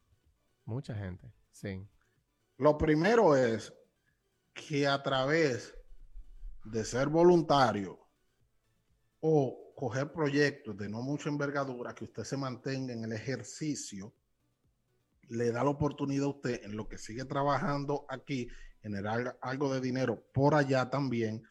mucha 0.63 0.95
gente, 0.95 1.31
sí. 1.51 1.85
Lo 2.57 2.77
primero 2.77 3.35
es 3.35 3.73
que 4.53 4.87
a 4.87 5.03
través 5.03 5.77
de 6.63 6.85
ser 6.85 7.09
voluntario 7.09 8.02
o 9.25 9.71
coger 9.73 10.11
proyectos 10.11 10.75
de 10.75 10.89
no 10.89 11.01
mucha 11.01 11.29
envergadura, 11.29 11.95
que 11.95 12.03
usted 12.03 12.25
se 12.25 12.35
mantenga 12.35 12.91
en 12.91 13.05
el 13.05 13.13
ejercicio, 13.13 14.13
le 15.29 15.49
da 15.49 15.63
la 15.63 15.69
oportunidad 15.69 16.25
a 16.25 16.29
usted 16.29 16.61
en 16.65 16.75
lo 16.75 16.89
que 16.89 16.97
sigue 16.97 17.23
trabajando 17.23 18.05
aquí, 18.09 18.49
generar 18.81 19.37
algo 19.41 19.73
de 19.73 19.79
dinero 19.79 20.21
por 20.33 20.53
allá 20.53 20.89
también 20.89 21.41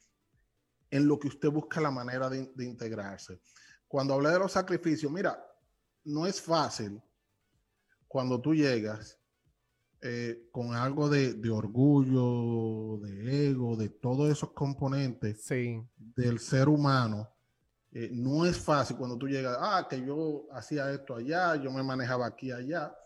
en 0.91 1.09
lo 1.09 1.19
que 1.19 1.29
usted 1.29 1.49
busca 1.49 1.81
la 1.81 1.91
manera 1.91 2.29
de, 2.29 2.47
integrarse. 2.63 3.41
Cuando 3.89 4.13
hablé 4.13 4.29
de 4.29 4.41
los 4.41 4.53
sacrificios, 4.53 5.11
mira, 5.11 5.43
no 6.05 6.27
es 6.27 6.43
fácil 6.43 7.01
cuando 8.07 8.39
tú 8.39 8.55
llegas 8.55 9.19
eh, 10.03 10.47
con 10.53 10.75
algo 10.75 11.09
de, 11.09 11.51
orgullo, 11.51 12.99
de 12.99 13.49
ego, 13.49 13.77
de 13.77 13.89
todos 13.89 14.31
esos 14.31 14.53
componentes 14.53 15.49
del 15.97 16.39
ser 16.39 16.69
humano. 16.69 17.32
Eh, 17.95 18.09
no 18.11 18.47
es 18.47 18.59
fácil 18.59 18.97
cuando 18.97 19.19
tú 19.19 19.29
llegas, 19.29 19.57
ah, 19.61 19.87
que 19.89 20.03
yo 20.05 20.47
hacía 20.53 20.91
esto 20.91 21.15
allá, 21.15 21.57
yo 21.57 21.71
me 21.71 21.83
manejaba 21.83 22.27
aquí 22.27 22.51
allá, 22.51 22.97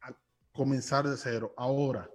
a 0.00 0.12
comenzar 0.52 1.06
de 1.06 1.18
cero. 1.18 1.52
Ahora, 1.56 2.10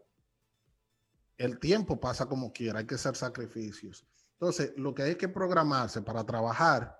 el 1.37 1.59
tiempo 1.59 1.99
pasa 1.99 2.25
como 2.25 2.51
quiera, 2.51 2.79
hay 2.79 2.87
que 2.87 2.95
hacer 2.95 3.15
sacrificios. 3.15 4.07
Entonces, 4.33 4.73
lo 4.77 4.95
que 4.95 5.03
hay 5.03 5.15
que 5.15 5.29
programarse 5.29 6.01
para 6.01 6.25
trabajar 6.25 6.97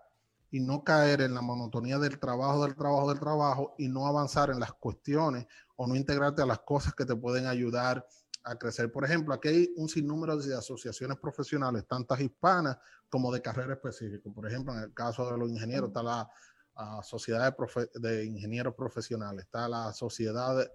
y 0.51 0.59
no 0.59 0.83
caer 0.83 1.21
en 1.21 1.33
la 1.33 1.41
monotonía 1.41 1.97
del 1.97 2.19
trabajo, 2.19 2.63
del 2.63 2.75
trabajo, 2.75 3.09
del 3.09 3.19
trabajo 3.19 3.75
y 3.77 3.87
no 3.87 4.05
avanzar 4.05 4.51
en 4.51 4.59
las 4.59 4.71
cuestiones 4.73 5.47
o 5.75 5.87
no 5.87 5.95
integrarte 5.95 6.43
a 6.43 6.45
las 6.45 6.59
cosas 6.59 6.93
que 6.93 7.05
te 7.05 7.15
pueden 7.15 7.47
ayudar 7.47 8.05
a 8.45 8.55
crecer. 8.57 8.91
Por 8.91 9.03
ejemplo, 9.03 9.33
aquí 9.33 9.47
hay 9.47 9.73
un 9.75 9.89
sinnúmero 9.89 10.37
de 10.37 10.55
asociaciones 10.55 11.17
profesionales, 11.17 11.85
tantas 11.87 12.21
hispanas 12.21 12.77
como 13.09 13.33
de 13.33 13.41
carrera 13.41 13.73
específica. 13.73 14.29
Por 14.31 14.47
ejemplo, 14.47 14.73
en 14.73 14.83
el 14.83 14.93
caso 14.93 15.29
de 15.29 15.37
los 15.37 15.49
ingenieros 15.49 15.89
está 15.89 16.03
la, 16.03 16.29
Sociedad 17.03 17.55
de, 17.95 18.25
Ingenieros 18.25 18.75
Profesionales, 18.75 19.45
está 19.45 19.67
la 19.69 19.93
Sociedad 19.93 20.69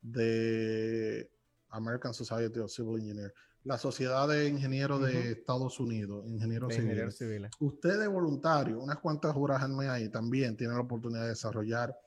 de, 0.00 1.30
American 1.70 2.14
Society 2.14 2.60
of 2.60 2.70
Civil 2.70 3.00
Engineers, 3.00 3.34
la 3.64 3.76
Sociedad 3.76 4.28
de 4.28 4.48
Ingenieros 4.48 5.02
de 5.02 5.32
Estados 5.32 5.80
Unidos, 5.80 6.24
Ingenieros, 6.26 6.72
civiles. 6.72 7.50
Usted 7.58 8.08
voluntario, 8.08 8.80
unas 8.80 8.98
cuantas 8.98 9.34
horas 9.36 9.60
al 9.62 9.72
mes 9.72 9.88
ahí 9.88 10.08
también 10.08 10.56
tiene 10.56 10.74
la 10.74 10.80
oportunidad 10.80 11.22
de 11.22 11.30
desarrollar 11.30 11.98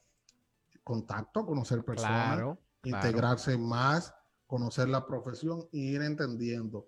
contacto, 0.84 1.46
conocer 1.46 1.84
personas, 1.84 2.58
integrarse 2.84 3.58
más 3.58 4.14
conocer 4.54 4.88
la 4.88 5.04
profesión 5.04 5.68
e 5.74 5.80
ir 5.80 6.04
entendiendo. 6.04 6.88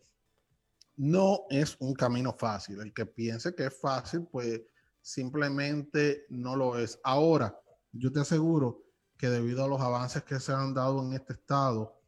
No 0.97 1.45
es 1.49 1.75
un 1.79 1.95
camino 1.95 2.31
fácil. 2.31 2.79
El 2.79 2.93
que 2.93 3.07
piense 3.07 3.55
que 3.55 3.65
es 3.65 3.75
fácil, 3.75 4.27
pues 4.31 4.61
simplemente 5.01 6.27
no 6.29 6.55
lo 6.55 6.77
es. 6.77 6.99
Ahora, 7.03 7.59
yo 7.91 8.11
te 8.11 8.19
aseguro 8.19 8.83
que 9.17 9.29
debido 9.29 9.65
a 9.65 9.67
los 9.67 9.81
avances 9.81 10.23
que 10.23 10.39
se 10.39 10.53
han 10.53 10.75
dado 10.75 11.01
en 11.01 11.13
este 11.13 11.33
estado 11.33 11.99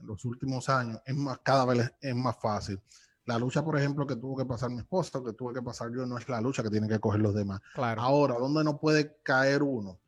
en 0.00 0.06
los 0.06 0.24
últimos 0.24 0.70
años, 0.70 0.98
es 1.04 1.14
más, 1.14 1.40
cada 1.42 1.66
vez 1.66 1.92
es 2.00 2.16
más 2.16 2.36
fácil. 2.40 2.80
La 3.26 3.38
lucha, 3.38 3.62
por 3.62 3.76
ejemplo, 3.76 4.06
que 4.06 4.16
tuvo 4.16 4.34
que 4.34 4.46
pasar 4.46 4.70
mi 4.70 4.78
esposa, 4.78 5.22
que 5.22 5.34
tuve 5.34 5.52
que 5.52 5.62
pasar 5.62 5.90
yo, 5.94 6.06
no 6.06 6.16
es 6.16 6.26
la 6.26 6.40
lucha 6.40 6.62
que 6.62 6.70
tienen 6.70 6.88
que 6.88 7.00
coger 7.00 7.20
los 7.20 7.34
demás. 7.34 7.60
Ahora, 7.76 8.36
¿dónde 8.38 8.64
no 8.64 8.80
puede 8.80 9.18
caer 9.22 9.62
uno? 9.62 10.00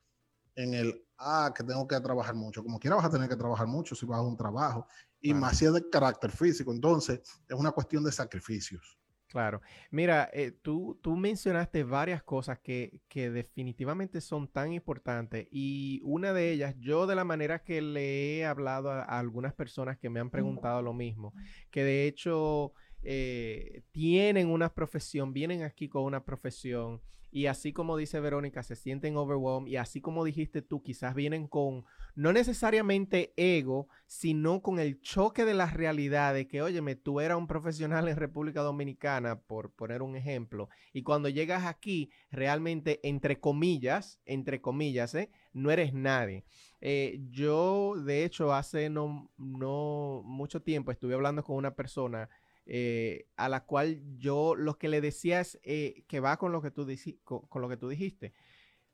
En 0.54 0.72
el 0.72 1.06
ah, 1.18 1.52
que 1.54 1.64
tengo 1.64 1.86
que 1.86 2.00
trabajar 2.00 2.34
mucho. 2.34 2.62
Como 2.62 2.78
quiera 2.78 2.96
vas 2.96 3.04
a 3.04 3.10
tener 3.10 3.28
que 3.28 3.36
trabajar 3.36 3.66
mucho 3.66 3.94
si 3.94 4.06
vas 4.06 4.18
a 4.18 4.22
un 4.22 4.36
trabajo. 4.36 4.86
Y 5.20 5.32
más 5.32 5.58
si 5.58 5.64
es 5.64 5.72
de 5.72 5.88
carácter 5.88 6.30
físico. 6.30 6.72
Entonces, 6.72 7.20
es 7.48 7.56
una 7.56 7.72
cuestión 7.72 8.04
de 8.04 8.12
sacrificios. 8.12 8.98
Claro. 9.34 9.60
Mira, 9.90 10.30
eh, 10.32 10.52
tú, 10.52 11.00
tú 11.02 11.16
mencionaste 11.16 11.82
varias 11.82 12.22
cosas 12.22 12.60
que, 12.60 13.00
que, 13.08 13.30
definitivamente 13.30 14.20
son 14.20 14.46
tan 14.46 14.72
importantes 14.72 15.48
y 15.50 16.00
una 16.04 16.32
de 16.32 16.52
ellas, 16.52 16.76
yo 16.78 17.08
de 17.08 17.16
la 17.16 17.24
manera 17.24 17.64
que 17.64 17.82
le 17.82 18.38
he 18.38 18.46
hablado 18.46 18.92
a, 18.92 19.02
algunas 19.02 19.52
personas 19.52 19.98
que 19.98 20.08
me 20.08 20.20
han 20.20 20.30
preguntado 20.30 20.82
lo 20.82 20.92
mismo, 20.92 21.34
que 21.72 21.82
de 21.82 22.06
hecho 22.06 22.74
eh, 23.04 23.82
tienen 23.92 24.48
una 24.48 24.74
profesión, 24.74 25.32
vienen 25.32 25.62
aquí 25.62 25.88
con 25.88 26.04
una 26.04 26.24
profesión 26.24 27.00
y 27.34 27.46
así 27.46 27.72
como 27.72 27.96
dice 27.96 28.20
Verónica, 28.20 28.62
se 28.62 28.76
sienten 28.76 29.16
overwhelmed 29.16 29.68
y 29.68 29.76
así 29.76 30.00
como 30.00 30.24
dijiste 30.24 30.62
tú, 30.62 30.84
quizás 30.84 31.16
vienen 31.16 31.48
con 31.48 31.84
no 32.14 32.32
necesariamente 32.32 33.32
ego, 33.36 33.88
sino 34.06 34.62
con 34.62 34.78
el 34.78 35.00
choque 35.00 35.44
de 35.44 35.54
la 35.54 35.66
realidad 35.66 36.32
de 36.32 36.46
que, 36.46 36.62
óyeme, 36.62 36.94
tú 36.94 37.18
eras 37.18 37.36
un 37.36 37.48
profesional 37.48 38.06
en 38.06 38.14
República 38.14 38.62
Dominicana, 38.62 39.40
por 39.40 39.72
poner 39.72 40.00
un 40.00 40.14
ejemplo, 40.14 40.68
y 40.92 41.02
cuando 41.02 41.28
llegas 41.28 41.64
aquí, 41.64 42.12
realmente, 42.30 43.00
entre 43.02 43.40
comillas, 43.40 44.20
entre 44.26 44.60
comillas, 44.60 45.12
¿eh? 45.16 45.28
no 45.52 45.72
eres 45.72 45.92
nadie. 45.92 46.44
Eh, 46.80 47.18
yo, 47.30 47.94
de 47.96 48.24
hecho, 48.24 48.54
hace 48.54 48.90
no, 48.90 49.28
no 49.38 50.22
mucho 50.24 50.62
tiempo 50.62 50.92
estuve 50.92 51.14
hablando 51.14 51.42
con 51.42 51.56
una 51.56 51.74
persona 51.74 52.28
eh, 52.66 53.26
a 53.36 53.48
la 53.48 53.64
cual 53.64 54.00
yo 54.16 54.54
lo 54.54 54.78
que 54.78 54.88
le 54.88 55.00
decía 55.00 55.40
es 55.40 55.60
eh, 55.62 56.04
que 56.08 56.20
va 56.20 56.38
con 56.38 56.52
lo 56.52 56.62
que 56.62 56.70
tú, 56.70 56.86
con, 57.22 57.62
lo 57.62 57.68
que 57.68 57.76
tú 57.76 57.88
dijiste. 57.88 58.32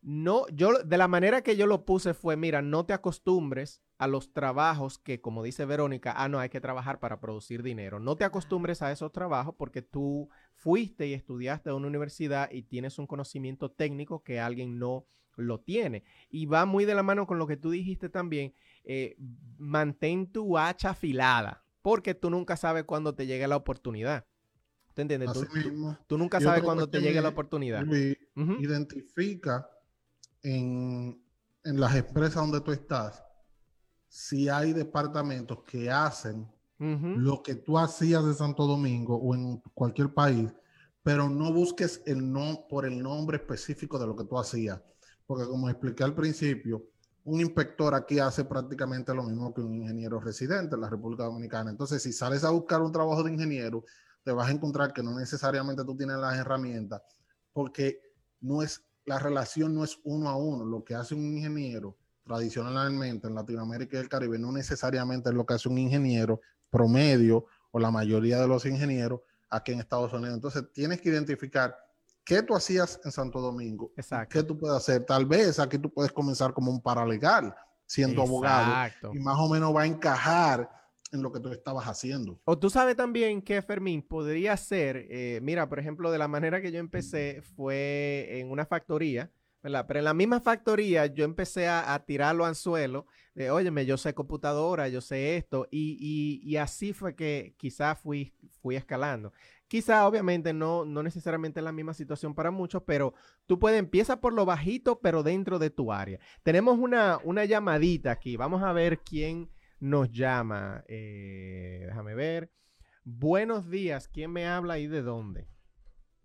No, 0.02 0.46
yo 0.48 0.82
de 0.82 0.96
la 0.96 1.08
manera 1.08 1.42
que 1.42 1.56
yo 1.56 1.66
lo 1.66 1.84
puse 1.84 2.14
fue, 2.14 2.36
mira, 2.36 2.62
no 2.62 2.86
te 2.86 2.94
acostumbres 2.94 3.82
a 3.98 4.06
los 4.06 4.32
trabajos 4.32 4.98
que, 4.98 5.20
como 5.20 5.42
dice 5.42 5.66
Verónica, 5.66 6.14
ah, 6.16 6.28
no, 6.28 6.38
hay 6.38 6.48
que 6.48 6.60
trabajar 6.60 7.00
para 7.00 7.20
producir 7.20 7.62
dinero. 7.62 8.00
No 8.00 8.16
te 8.16 8.24
acostumbres 8.24 8.80
a 8.80 8.90
esos 8.90 9.12
trabajos 9.12 9.54
porque 9.58 9.82
tú 9.82 10.30
fuiste 10.54 11.06
y 11.06 11.12
estudiaste 11.12 11.68
en 11.68 11.76
una 11.76 11.88
universidad 11.88 12.50
y 12.50 12.62
tienes 12.62 12.98
un 12.98 13.06
conocimiento 13.06 13.70
técnico 13.70 14.22
que 14.22 14.40
alguien 14.40 14.78
no 14.78 15.04
lo 15.36 15.60
tiene. 15.60 16.02
Y 16.30 16.46
va 16.46 16.64
muy 16.64 16.86
de 16.86 16.94
la 16.94 17.02
mano 17.02 17.26
con 17.26 17.38
lo 17.38 17.46
que 17.46 17.58
tú 17.58 17.70
dijiste 17.70 18.08
también, 18.08 18.54
eh, 18.84 19.16
mantén 19.58 20.32
tu 20.32 20.56
hacha 20.56 20.90
afilada 20.90 21.62
porque 21.82 22.14
tú 22.14 22.30
nunca 22.30 22.56
sabes 22.56 22.84
cuándo 22.84 23.14
te 23.14 23.26
llegue 23.26 23.46
la 23.48 23.56
oportunidad. 23.56 24.26
¿Te 24.94 25.02
entiendes? 25.02 25.30
Tú, 26.06 26.18
nunca 26.18 26.40
sabes 26.40 26.62
cuándo 26.62 26.88
te 26.88 27.00
llegue 27.00 27.20
la 27.20 27.28
oportunidad. 27.28 27.84
Identifica 28.34 29.68
en, 30.42 31.22
las 31.62 31.94
empresas 31.94 32.36
donde 32.36 32.60
tú 32.60 32.72
estás 32.72 33.22
si 34.08 34.48
hay 34.48 34.72
departamentos 34.72 35.62
que 35.64 35.90
hacen 35.90 36.48
lo 36.78 37.42
que 37.42 37.56
tú 37.56 37.78
hacías 37.78 38.24
de 38.24 38.32
Santo 38.32 38.66
Domingo 38.66 39.14
o 39.16 39.34
en 39.34 39.58
cualquier 39.74 40.14
país, 40.14 40.50
pero 41.02 41.28
no 41.28 41.52
busques 41.52 42.02
el 42.06 42.32
no 42.32 42.66
por 42.70 42.86
el 42.86 43.02
nombre 43.02 43.36
específico 43.36 43.98
de 43.98 44.06
lo 44.06 44.16
que 44.16 44.24
tú 44.24 44.38
hacías. 44.38 44.80
Porque 45.26 45.46
como 45.46 45.68
expliqué 45.68 46.04
al 46.04 46.14
principio, 46.14 46.89
un 47.24 47.40
inspector 47.40 47.94
aquí 47.94 48.18
hace 48.18 48.44
prácticamente 48.44 49.14
lo 49.14 49.22
mismo 49.22 49.52
que 49.52 49.60
un 49.60 49.74
ingeniero 49.74 50.20
residente 50.20 50.74
en 50.74 50.80
la 50.80 50.88
República 50.88 51.24
Dominicana. 51.24 51.70
Entonces, 51.70 52.02
si 52.02 52.12
sales 52.12 52.44
a 52.44 52.50
buscar 52.50 52.80
un 52.80 52.92
trabajo 52.92 53.22
de 53.22 53.32
ingeniero, 53.32 53.84
te 54.22 54.32
vas 54.32 54.48
a 54.48 54.52
encontrar 54.52 54.92
que 54.92 55.02
no 55.02 55.18
necesariamente 55.18 55.84
tú 55.84 55.96
tienes 55.96 56.16
las 56.16 56.36
herramientas, 56.36 57.02
porque 57.52 58.00
no 58.40 58.62
es, 58.62 58.82
la 59.04 59.18
relación 59.18 59.74
no 59.74 59.84
es 59.84 59.98
uno 60.04 60.28
a 60.28 60.36
uno. 60.36 60.64
Lo 60.64 60.84
que 60.84 60.94
hace 60.94 61.14
un 61.14 61.24
ingeniero 61.24 61.96
tradicionalmente 62.24 63.28
en 63.28 63.34
Latinoamérica 63.34 63.96
y 63.96 64.00
el 64.00 64.08
Caribe 64.08 64.38
no 64.38 64.52
necesariamente 64.52 65.30
es 65.30 65.34
lo 65.34 65.44
que 65.44 65.54
hace 65.54 65.68
un 65.68 65.78
ingeniero 65.78 66.40
promedio 66.70 67.46
o 67.70 67.80
la 67.80 67.90
mayoría 67.90 68.40
de 68.40 68.48
los 68.48 68.64
ingenieros 68.66 69.20
aquí 69.48 69.72
en 69.72 69.80
Estados 69.80 70.12
Unidos. 70.12 70.34
Entonces, 70.34 70.64
tienes 70.72 71.00
que 71.00 71.08
identificar 71.08 71.76
¿Qué 72.30 72.44
tú 72.44 72.54
hacías 72.54 73.00
en 73.04 73.10
Santo 73.10 73.40
Domingo? 73.40 73.92
Exacto. 73.96 74.38
¿Qué 74.38 74.44
tú 74.46 74.56
puedes 74.56 74.76
hacer? 74.76 75.04
Tal 75.04 75.26
vez 75.26 75.58
aquí 75.58 75.78
tú 75.78 75.92
puedes 75.92 76.12
comenzar 76.12 76.54
como 76.54 76.70
un 76.70 76.80
paralegal, 76.80 77.52
siendo 77.86 78.22
abogado, 78.22 78.88
y 79.12 79.18
más 79.18 79.36
o 79.36 79.48
menos 79.48 79.74
va 79.74 79.82
a 79.82 79.86
encajar 79.86 80.70
en 81.10 81.22
lo 81.22 81.32
que 81.32 81.40
tú 81.40 81.48
estabas 81.48 81.88
haciendo. 81.88 82.40
O 82.44 82.56
tú 82.56 82.70
sabes 82.70 82.94
también 82.94 83.42
que 83.42 83.60
Fermín 83.62 84.02
podría 84.02 84.56
ser, 84.56 85.08
eh, 85.10 85.40
mira, 85.42 85.68
por 85.68 85.80
ejemplo, 85.80 86.12
de 86.12 86.18
la 86.18 86.28
manera 86.28 86.62
que 86.62 86.70
yo 86.70 86.78
empecé 86.78 87.42
fue 87.42 88.28
en 88.38 88.52
una 88.52 88.64
factoría, 88.64 89.32
¿verdad? 89.60 89.86
Pero 89.88 89.98
en 89.98 90.04
la 90.04 90.14
misma 90.14 90.40
factoría 90.40 91.06
yo 91.06 91.24
empecé 91.24 91.66
a, 91.66 91.92
a 91.92 92.04
tirarlo 92.06 92.46
anzuelo 92.46 93.06
de, 93.34 93.50
óyeme, 93.50 93.86
yo 93.86 93.96
sé 93.96 94.14
computadora, 94.14 94.86
yo 94.86 95.00
sé 95.00 95.36
esto, 95.36 95.66
y, 95.72 95.96
y, 95.98 96.48
y 96.48 96.58
así 96.58 96.92
fue 96.92 97.16
que 97.16 97.56
quizás 97.58 97.98
fui, 97.98 98.32
fui 98.62 98.76
escalando. 98.76 99.32
Quizá 99.70 100.08
obviamente 100.08 100.52
no, 100.52 100.84
no 100.84 101.00
necesariamente 101.00 101.60
es 101.60 101.64
la 101.64 101.70
misma 101.70 101.94
situación 101.94 102.34
para 102.34 102.50
muchos, 102.50 102.82
pero 102.82 103.14
tú 103.46 103.60
puedes, 103.60 103.78
empieza 103.78 104.20
por 104.20 104.32
lo 104.32 104.44
bajito, 104.44 104.98
pero 104.98 105.22
dentro 105.22 105.60
de 105.60 105.70
tu 105.70 105.92
área. 105.92 106.18
Tenemos 106.42 106.76
una, 106.76 107.20
una 107.22 107.44
llamadita 107.44 108.10
aquí. 108.10 108.36
Vamos 108.36 108.64
a 108.64 108.72
ver 108.72 108.98
quién 108.98 109.48
nos 109.78 110.10
llama. 110.10 110.82
Eh, 110.88 111.84
déjame 111.86 112.16
ver. 112.16 112.50
Buenos 113.04 113.70
días. 113.70 114.08
¿Quién 114.08 114.32
me 114.32 114.44
habla 114.44 114.80
y 114.80 114.88
de 114.88 115.02
dónde? 115.02 115.46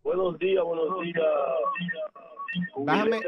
Buenos 0.01 0.39
días, 0.39 0.63
buenos 0.63 1.03
días. 1.03 1.23
Bájame. 2.77 3.21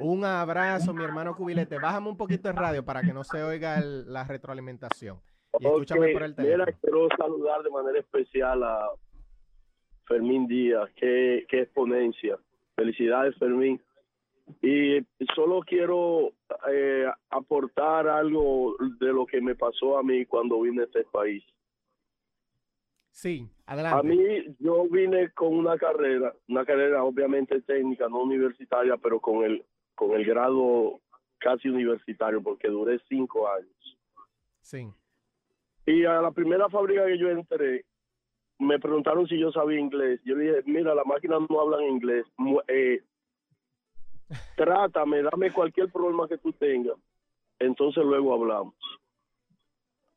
Un 0.00 0.24
abrazo, 0.24 0.92
mi 0.92 1.04
hermano 1.04 1.36
Cubilete. 1.36 1.78
Bájame 1.78 2.08
un 2.08 2.16
poquito 2.16 2.50
el 2.50 2.56
radio 2.56 2.84
para 2.84 3.02
que 3.02 3.12
no 3.12 3.22
se 3.22 3.44
oiga 3.44 3.80
la 3.80 4.24
retroalimentación. 4.24 5.20
Y 5.58 5.66
escúchame 5.66 6.12
por 6.12 6.22
el 6.22 6.34
teléfono. 6.34 6.78
quiero 6.80 7.08
saludar 7.16 7.62
de 7.62 7.70
manera 7.70 7.98
especial 7.98 8.62
a 8.62 8.90
Fermín 10.06 10.46
Díaz, 10.46 10.90
qué, 10.96 11.46
qué 11.48 11.62
exponencia. 11.62 12.38
Felicidades, 12.74 13.36
Fermín. 13.38 13.80
Y 14.60 14.98
solo 15.34 15.60
quiero 15.60 16.32
eh, 16.70 17.06
aportar 17.30 18.08
algo 18.08 18.76
de 18.98 19.12
lo 19.12 19.26
que 19.26 19.40
me 19.40 19.54
pasó 19.54 19.98
a 19.98 20.02
mí 20.02 20.26
cuando 20.26 20.60
vine 20.60 20.82
a 20.82 20.84
este 20.84 21.04
país. 21.04 21.44
Sí, 23.10 23.46
adelante. 23.66 23.98
A 23.98 24.02
mí, 24.02 24.56
yo 24.58 24.88
vine 24.88 25.30
con 25.32 25.54
una 25.54 25.76
carrera, 25.76 26.34
una 26.48 26.64
carrera 26.64 27.04
obviamente 27.04 27.60
técnica, 27.60 28.08
no 28.08 28.22
universitaria, 28.22 28.96
pero 28.96 29.20
con 29.20 29.44
el, 29.44 29.64
con 29.94 30.12
el 30.12 30.24
grado 30.24 31.00
casi 31.38 31.68
universitario, 31.68 32.42
porque 32.42 32.68
duré 32.68 32.98
cinco 33.08 33.48
años. 33.48 33.98
Sí. 34.60 34.88
Y 35.86 36.04
a 36.04 36.20
la 36.20 36.30
primera 36.30 36.68
fábrica 36.68 37.06
que 37.06 37.18
yo 37.18 37.28
entré, 37.30 37.84
me 38.58 38.78
preguntaron 38.78 39.26
si 39.26 39.38
yo 39.38 39.50
sabía 39.50 39.80
inglés. 39.80 40.20
Yo 40.24 40.36
le 40.36 40.44
dije, 40.44 40.62
mira, 40.66 40.94
las 40.94 41.06
máquinas 41.06 41.40
no 41.48 41.60
hablan 41.60 41.82
inglés. 41.82 42.24
Eh, 42.68 43.02
trátame, 44.56 45.22
dame 45.22 45.52
cualquier 45.52 45.90
problema 45.90 46.28
que 46.28 46.38
tú 46.38 46.52
tengas. 46.52 46.96
Entonces 47.58 48.04
luego 48.04 48.34
hablamos. 48.34 48.74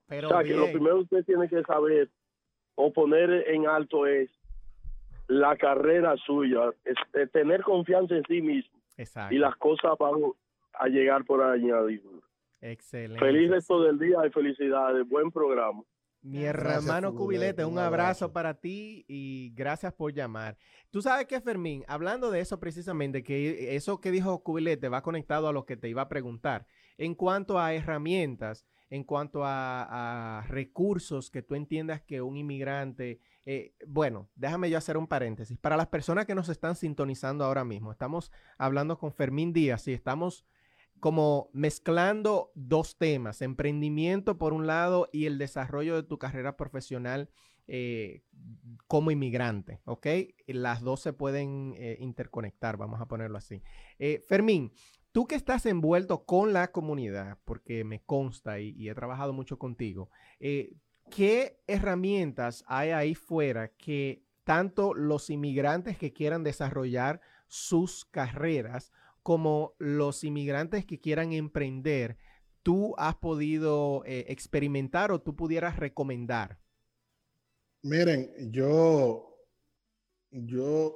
Pero 0.07 0.28
o 0.28 0.32
sea, 0.32 0.43
que 0.43 0.55
lo 0.55 0.72
primero 0.72 0.97
que 0.97 1.03
usted 1.03 1.26
tiene 1.26 1.49
que 1.49 1.63
saber 1.63 2.09
o 2.76 2.93
poner 2.93 3.49
en 3.49 3.68
alto 3.68 4.05
es 4.05 4.30
la 5.28 5.55
carrera 5.57 6.16
suya, 6.18 6.72
es, 6.84 7.32
tener 7.32 7.63
confianza 7.63 8.16
en 8.16 8.24
sí 8.28 8.41
mismo. 8.41 8.80
Exacto. 8.97 9.34
Y 9.34 9.39
las 9.39 9.55
cosas 9.55 9.97
van 9.99 10.13
a 10.74 10.88
llegar 10.88 11.26
por 11.26 11.41
añadidura. 11.41 12.26
Excelente. 12.72 13.24
Feliz 13.24 13.49
resto 13.51 13.84
del 13.84 13.99
día 13.99 14.18
y 14.26 14.32
felicidades. 14.32 15.07
Buen 15.07 15.32
programa. 15.32 15.84
Mi 16.24 16.43
hermano 16.43 17.13
Cubilete, 17.13 17.63
un 17.63 17.78
abrazo, 17.78 18.34
para 18.34 18.55
ti 18.55 19.05
y 19.07 19.53
gracias 19.53 19.93
por 19.93 20.11
llamar. 20.11 20.57
Tú 20.89 21.03
sabes 21.03 21.28
que, 21.28 21.39
Fermín, 21.39 21.84
hablando 21.88 22.32
de 22.32 22.39
eso 22.39 22.59
precisamente, 22.59 23.22
que 23.22 23.76
eso 23.76 24.01
que 24.01 24.09
dijo 24.09 24.41
Cubilete 24.41 24.89
va 24.89 25.03
conectado 25.03 25.47
a 25.47 25.53
lo 25.53 25.68
que 25.68 25.78
te 25.78 25.88
iba 25.88 26.01
a 26.01 26.09
preguntar. 26.09 26.66
En 26.97 27.13
cuanto 27.13 27.59
a 27.59 27.76
herramientas, 27.76 28.66
en 28.89 29.03
cuanto 29.03 29.41
a, 29.43 30.43
recursos 30.47 31.30
que 31.30 31.43
tú 31.43 31.53
entiendas 31.53 32.01
que 32.01 32.24
un 32.24 32.36
inmigrante, 32.38 33.20
eh, 33.45 33.76
bueno, 33.86 34.28
déjame 34.34 34.72
yo 34.72 34.80
hacer 34.80 34.97
un 34.97 35.05
paréntesis. 35.05 35.59
Para 35.59 35.78
las 35.78 35.88
personas 35.88 36.26
que 36.26 36.34
nos 36.34 36.49
están 36.49 36.76
sintonizando 36.76 37.43
ahora 37.45 37.63
mismo, 37.63 37.91
estamos 37.91 38.32
hablando 38.57 38.97
con 38.97 39.13
Fermín 39.13 39.53
Díaz 39.53 39.88
y 39.88 39.93
estamos 39.93 40.43
como 41.00 41.50
mezclando 41.54 42.52
dos 42.56 42.98
temas, 42.98 43.41
emprendimiento 43.41 44.38
por 44.38 44.54
un 44.54 44.68
lado 44.68 45.10
y 45.12 45.26
el 45.26 45.38
desarrollo 45.38 45.96
de 45.96 46.04
tu 46.04 46.18
carrera 46.18 46.58
profesional 46.58 47.30
eh, 47.68 48.22
como 48.88 49.10
inmigrante, 49.10 49.82
¿ok? 49.86 50.08
Las 50.48 50.82
dos 50.82 51.02
se 51.02 51.14
pueden 51.14 51.74
eh, 51.78 51.98
interconectar, 52.00 52.78
vamos 52.78 53.02
a 53.02 53.08
ponerlo 53.08 53.38
así. 53.38 53.64
Eh, 53.98 54.24
Fermín, 54.28 54.72
tú 55.12 55.26
que 55.26 55.36
estás 55.36 55.66
envuelto 55.66 56.26
con 56.26 56.54
la 56.54 56.72
comunidad, 56.72 57.39
porque 57.43 57.84
me 57.84 58.04
consta 58.04 58.60
y, 58.60 58.88
he 58.88 58.93
trabajado 58.93 59.34
mucho 59.34 59.58
contigo, 59.58 60.10
¿qué 60.39 61.60
herramientas 61.66 62.64
hay 62.68 62.91
ahí 62.91 63.16
fuera 63.16 63.70
que 63.70 64.24
tanto 64.43 64.93
los 64.93 65.32
inmigrantes 65.32 65.98
que 65.98 66.14
quieran 66.14 66.43
desarrollar 66.43 67.20
sus 67.48 68.06
carreras 68.06 68.91
como 69.26 69.73
los 69.80 70.23
inmigrantes 70.23 70.86
que 70.86 71.01
quieran 71.01 71.34
emprender, 71.34 72.15
tú 72.61 72.93
has 72.95 73.15
podido 73.15 74.03
eh, 74.05 74.26
experimentar 74.28 75.11
o 75.11 75.19
tú 75.19 75.36
pudieras 75.36 75.78
recomendar? 75.78 76.59
Miren, 77.82 78.32
yo, 78.51 79.36
yo 80.30 80.95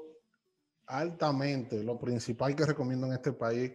altamente, 0.86 1.84
lo 1.84 1.98
principal 1.98 2.56
que 2.56 2.68
recomiendo 2.68 3.08
en 3.08 3.14
este 3.14 3.34
país 3.34 3.72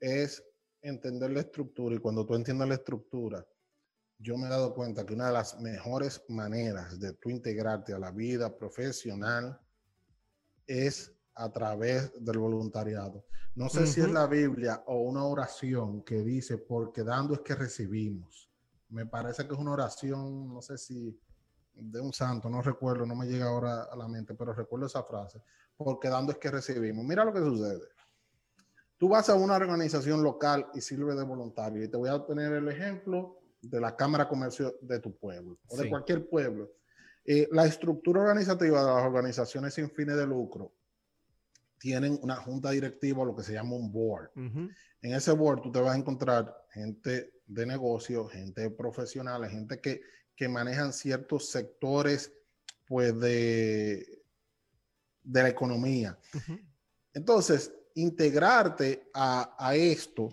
es 0.00 0.42
entender 0.80 1.32
la 1.32 1.40
estructura 1.40 1.96
y 1.96 1.98
cuando 1.98 2.24
tú 2.24 2.34
entiendes 2.34 2.68
la 2.68 2.76
estructura, 2.76 3.46
yo 4.16 4.38
me 4.38 4.46
he 4.46 4.50
dado 4.50 4.74
cuenta 4.74 5.04
que 5.04 5.12
una 5.12 5.26
de 5.26 5.34
las 5.34 5.60
mejores 5.60 6.24
maneras 6.30 6.98
de 6.98 7.12
tú 7.12 7.28
integrarte 7.28 7.92
a 7.92 7.98
la 7.98 8.10
vida 8.10 8.56
profesional 8.56 9.60
es 10.66 11.15
a 11.36 11.50
través 11.50 12.12
del 12.18 12.38
voluntariado. 12.38 13.24
No 13.54 13.68
sé 13.68 13.86
si 13.86 14.00
es 14.00 14.10
la 14.10 14.26
Biblia 14.26 14.82
o 14.86 15.00
una 15.02 15.24
oración 15.24 16.02
que 16.02 16.22
dice, 16.22 16.58
porque 16.58 17.04
dando 17.04 17.34
es 17.34 17.40
que 17.40 17.54
recibimos. 17.54 18.50
Me 18.88 19.06
parece 19.06 19.46
que 19.46 19.52
es 19.52 19.58
una 19.58 19.72
oración, 19.72 20.52
no 20.52 20.62
sé 20.62 20.78
si 20.78 21.18
de 21.74 22.00
un 22.00 22.12
santo, 22.12 22.48
no 22.48 22.62
recuerdo, 22.62 23.04
no 23.04 23.14
me 23.14 23.26
llega 23.26 23.46
ahora 23.46 23.84
a 23.84 23.96
la 23.96 24.08
mente, 24.08 24.34
pero 24.34 24.54
recuerdo 24.54 24.86
esa 24.86 25.02
frase, 25.02 25.42
porque 25.76 26.08
dando 26.08 26.32
es 26.32 26.38
que 26.38 26.50
recibimos. 26.50 27.04
Mira 27.04 27.24
lo 27.24 27.32
que 27.32 27.40
sucede. 27.40 27.82
Tú 28.96 29.10
vas 29.10 29.28
a 29.28 29.34
una 29.34 29.56
organización 29.56 30.22
local 30.22 30.68
y 30.74 30.80
sirve 30.80 31.14
de 31.14 31.24
voluntario, 31.24 31.84
y 31.84 31.88
te 31.88 31.98
voy 31.98 32.08
a 32.08 32.24
poner 32.24 32.52
el 32.54 32.68
ejemplo 32.68 33.40
de 33.60 33.80
la 33.80 33.94
Cámara 33.94 34.24
de 34.24 34.30
Comercio 34.30 34.76
de 34.80 35.00
tu 35.00 35.14
pueblo 35.16 35.58
o 35.68 35.76
de 35.76 35.90
cualquier 35.90 36.28
pueblo. 36.28 36.70
Eh, 37.26 37.48
la 37.52 37.66
estructura 37.66 38.22
organizativa 38.22 38.80
de 38.80 38.86
las 38.86 39.04
organizaciones 39.04 39.74
sin 39.74 39.90
fines 39.90 40.16
de 40.16 40.26
lucro 40.26 40.72
tienen 41.78 42.18
una 42.22 42.36
junta 42.36 42.70
directiva, 42.70 43.24
lo 43.24 43.34
que 43.34 43.42
se 43.42 43.52
llama 43.52 43.76
un 43.76 43.92
board. 43.92 44.30
En 44.36 45.14
ese 45.14 45.32
board 45.32 45.62
tú 45.62 45.70
te 45.70 45.80
vas 45.80 45.94
a 45.94 45.98
encontrar 45.98 46.54
gente 46.72 47.32
de 47.46 47.66
negocio, 47.66 48.26
gente 48.26 48.70
profesional, 48.70 49.48
gente 49.48 49.80
que, 49.80 50.00
que 50.34 50.48
manejan 50.48 50.92
ciertos 50.92 51.50
sectores 51.50 52.32
pues, 52.86 53.18
de, 53.18 54.22
de 55.22 55.42
la 55.42 55.48
economía. 55.48 56.18
Entonces, 57.12 57.72
integrarte 57.94 59.08
a, 59.14 59.54
a 59.58 59.74
esto, 59.74 60.28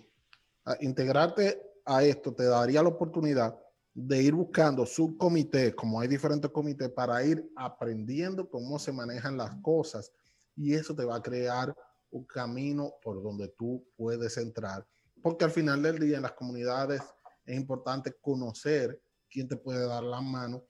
integrarte 0.80 1.60
a 1.84 2.02
esto 2.02 2.34
te 2.34 2.44
daría 2.44 2.82
la 2.82 2.88
oportunidad 2.88 3.58
de 3.92 4.22
ir 4.22 4.34
buscando 4.34 4.84
subcomités, 4.84 5.74
como 5.74 6.00
hay 6.00 6.08
diferentes 6.08 6.50
comités, 6.50 6.88
para 6.90 7.24
ir 7.24 7.48
aprendiendo 7.54 8.48
cómo 8.48 8.78
se 8.78 8.92
manejan 8.92 9.36
las 9.36 9.54
cosas 9.62 10.10
y 10.56 10.74
eso 10.74 10.94
te 10.94 11.04
va 11.04 11.16
a 11.16 11.22
crear 11.22 11.74
un 12.10 12.24
camino 12.24 12.94
por 13.02 13.22
donde 13.22 13.48
tú 13.48 13.84
puedes 13.96 14.36
entrar. 14.36 14.86
Porque 15.22 15.44
al 15.44 15.50
final 15.50 15.82
del 15.82 15.98
día 15.98 16.16
en 16.16 16.22
las 16.22 16.32
comunidades 16.32 17.02
es 17.44 17.56
importante 17.56 18.14
conocer 18.20 19.00
quién 19.28 19.48
te 19.48 19.56
puede 19.56 19.86
dar 19.86 20.02
la 20.02 20.20
mano 20.20 20.64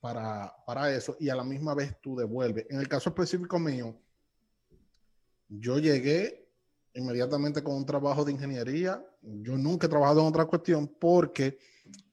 para, 0.00 0.52
para 0.66 0.94
eso 0.94 1.16
y 1.18 1.30
a 1.30 1.34
la 1.34 1.44
misma 1.44 1.74
vez 1.74 1.98
tú 2.00 2.16
devuelves. 2.16 2.66
En 2.68 2.78
el 2.78 2.88
caso 2.88 3.08
específico 3.08 3.58
mío, 3.58 3.98
yo 5.48 5.78
llegué 5.78 6.44
inmediatamente 6.94 7.62
con 7.62 7.74
un 7.74 7.86
trabajo 7.86 8.24
de 8.24 8.32
ingeniería. 8.32 9.04
Yo 9.20 9.56
nunca 9.56 9.86
he 9.86 9.90
trabajado 9.90 10.20
en 10.20 10.26
otra 10.26 10.44
cuestión 10.46 10.86
porque 10.86 11.58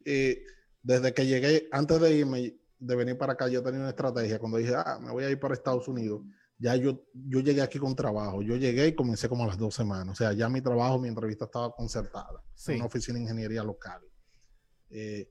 eh, 0.05 0.43
desde 0.81 1.13
que 1.13 1.25
llegué, 1.25 1.67
antes 1.71 1.99
de 2.01 2.15
irme, 2.15 2.55
de 2.79 2.95
venir 2.95 3.17
para 3.17 3.33
acá, 3.33 3.47
yo 3.47 3.61
tenía 3.61 3.79
una 3.79 3.89
estrategia. 3.89 4.39
Cuando 4.39 4.57
dije, 4.57 4.73
ah, 4.75 4.99
me 4.99 5.11
voy 5.11 5.23
a 5.23 5.29
ir 5.29 5.39
para 5.39 5.53
Estados 5.53 5.87
Unidos, 5.87 6.21
ya 6.61 6.75
yo, 6.75 7.03
yo 7.13 7.39
llegué 7.39 7.61
aquí 7.63 7.79
con 7.79 7.95
trabajo. 7.95 8.43
Yo 8.43 8.55
llegué 8.55 8.87
y 8.87 8.95
comencé 8.95 9.27
como 9.27 9.43
a 9.43 9.47
las 9.47 9.57
dos 9.57 9.73
semanas. 9.73 10.09
O 10.09 10.15
sea, 10.15 10.31
ya 10.33 10.47
mi 10.47 10.61
trabajo, 10.61 10.99
mi 10.99 11.07
entrevista 11.07 11.45
estaba 11.45 11.73
concertada 11.73 12.43
en 12.67 12.75
una 12.75 12.85
oficina 12.85 13.15
de 13.15 13.23
ingeniería 13.23 13.63
local. 13.63 13.99
Eh, 14.91 15.27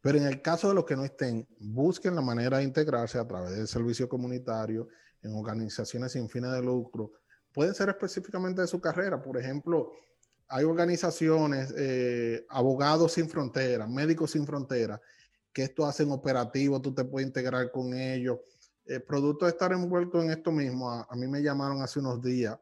pero 0.00 0.16
en 0.16 0.26
el 0.26 0.40
caso 0.40 0.68
de 0.68 0.74
los 0.74 0.86
que 0.86 0.96
no 0.96 1.04
estén, 1.04 1.46
busquen 1.58 2.14
la 2.14 2.22
manera 2.22 2.58
de 2.58 2.64
integrarse 2.64 3.18
a 3.18 3.26
través 3.26 3.50
del 3.50 3.68
servicio 3.68 4.08
comunitario, 4.08 4.88
en 5.22 5.34
organizaciones 5.34 6.12
sin 6.12 6.30
fines 6.30 6.52
de 6.52 6.62
lucro. 6.62 7.12
Pueden 7.52 7.74
ser 7.74 7.90
específicamente 7.90 8.62
de 8.62 8.66
su 8.66 8.80
carrera. 8.80 9.22
Por 9.22 9.36
ejemplo, 9.36 9.92
hay 10.48 10.64
organizaciones, 10.64 11.74
eh, 11.76 12.46
abogados 12.48 13.12
sin 13.12 13.28
fronteras, 13.28 13.88
médicos 13.88 14.30
sin 14.30 14.46
fronteras, 14.46 14.98
que 15.52 15.62
esto 15.64 15.84
hacen 15.84 16.10
operativo, 16.10 16.80
tú 16.80 16.94
te 16.94 17.04
puedes 17.04 17.26
integrar 17.26 17.70
con 17.70 17.92
ellos 17.92 18.38
el 18.86 19.02
producto 19.02 19.46
de 19.46 19.52
estar 19.52 19.72
envuelto 19.72 20.22
en 20.22 20.30
esto 20.30 20.52
mismo, 20.52 20.90
a, 20.90 21.16
mí 21.16 21.26
me 21.26 21.42
llamaron 21.42 21.82
hace 21.82 22.00
unos 22.00 22.20
días, 22.22 22.58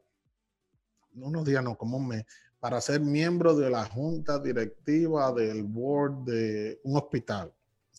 no 1.13 1.27
unos 1.27 1.45
días, 1.45 1.63
no, 1.63 1.77
como 1.77 1.97
un 1.97 2.07
mes, 2.07 2.25
para 2.59 2.79
ser 2.79 3.01
miembro 3.01 3.55
de 3.55 3.69
la 3.69 3.85
junta 3.85 4.39
directiva 4.39 5.31
del 5.33 5.63
board 5.63 6.23
de 6.23 6.79
un 6.83 6.97
hospital. 6.97 7.53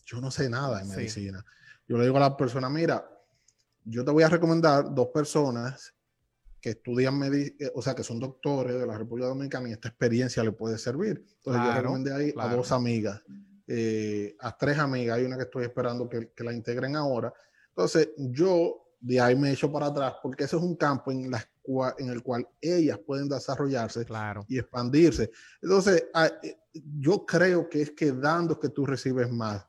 Yo 0.05 0.19
no 0.19 0.31
sé 0.31 0.49
nada 0.49 0.79
de 0.79 0.85
medicina. 0.85 1.43
Yo 1.87 1.97
le 1.97 2.05
digo 2.05 2.17
a 2.17 2.21
la 2.21 2.37
persona, 2.37 2.69
mira, 2.69 3.07
yo 3.83 4.03
te 4.03 4.11
voy 4.11 4.23
a 4.23 4.29
recomendar 4.29 4.93
dos 4.93 5.09
personas 5.09 5.93
que 6.59 6.71
estudian 6.71 7.17
medicina, 7.17 7.55
eh, 7.59 7.71
o 7.75 7.81
sea, 7.81 7.93
que 7.93 8.03
son 8.03 8.19
doctores 8.19 8.79
de 8.79 8.87
la 8.87 8.97
República 8.97 9.27
Dominicana 9.27 9.69
y 9.69 9.73
esta 9.73 9.89
experiencia 9.89 10.43
le 10.43 10.51
puede 10.51 10.79
servir. 10.79 11.23
Entonces 11.37 11.61
yo 11.63 11.73
recomendé 11.73 12.11
ahí 12.11 12.33
a 12.35 12.47
dos 12.47 12.71
amigas, 12.71 13.21
eh, 13.67 14.35
a 14.39 14.57
tres 14.57 14.79
amigas, 14.79 15.17
hay 15.17 15.25
una 15.25 15.37
que 15.37 15.43
estoy 15.43 15.65
esperando 15.65 16.09
que, 16.09 16.31
que 16.31 16.43
la 16.43 16.53
integren 16.53 16.95
ahora, 16.95 17.31
entonces, 17.75 18.09
yo 18.17 18.85
de 19.01 19.19
ahí 19.19 19.35
me 19.35 19.51
echo 19.51 19.69
para 19.69 19.87
atrás 19.87 20.15
porque 20.23 20.45
ese 20.45 20.55
es 20.55 20.61
un 20.61 20.75
campo 20.75 21.11
en, 21.11 21.29
la 21.29 21.45
en 21.97 22.09
el 22.09 22.21
cual 22.23 22.47
ellas 22.61 22.99
pueden 23.05 23.27
desarrollarse 23.27 24.05
y 24.47 24.59
expandirse. 24.59 25.31
Entonces, 25.61 26.05
eh, 26.43 26.57
yo 26.99 27.25
creo 27.25 27.67
que 27.67 27.81
es 27.81 27.91
que 27.91 28.11
dando 28.11 28.59
que 28.59 28.69
tú 28.69 28.85
recibes 28.85 29.31
más. 29.31 29.65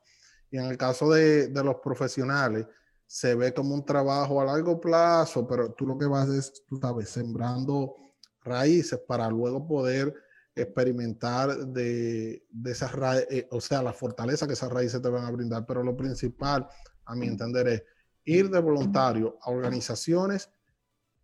Y 0.51 0.57
en 0.57 0.65
el 0.65 0.77
caso 0.77 1.09
de, 1.09 1.47
de, 1.47 1.63
los 1.63 1.77
profesionales, 1.77 2.65
se 3.05 3.35
ve 3.35 3.53
como 3.53 3.73
un 3.73 3.85
trabajo 3.85 4.39
a 4.39 4.45
largo 4.45 4.79
plazo, 4.79 5.47
pero 5.47 5.73
tú 5.73 5.85
lo 5.85 5.97
que 5.97 6.05
vas 6.05 6.29
es, 6.29 6.63
tú 6.65 6.77
sabes, 6.77 7.09
sembrando 7.09 7.95
raíces 8.41 8.99
para 9.07 9.29
luego 9.29 9.67
poder 9.67 10.13
experimentar 10.55 11.57
de, 11.67 12.45
de 12.49 12.71
esas 12.71 12.91
raíces, 12.93 13.27
eh, 13.29 13.47
o 13.51 13.59
sea, 13.59 13.81
la 13.81 13.93
fortaleza 13.93 14.47
que 14.47 14.53
esas 14.53 14.71
raíces 14.71 15.01
te 15.01 15.09
van 15.09 15.25
a 15.25 15.31
brindar. 15.31 15.65
Pero 15.65 15.83
lo 15.83 15.97
principal, 15.97 16.67
a 17.05 17.15
mi 17.15 17.27
entender, 17.27 17.67
es 17.67 17.83
ir 18.27 18.49
de 18.49 18.59
voluntario 18.59 19.37
a 19.41 19.49
organizaciones 19.49 20.51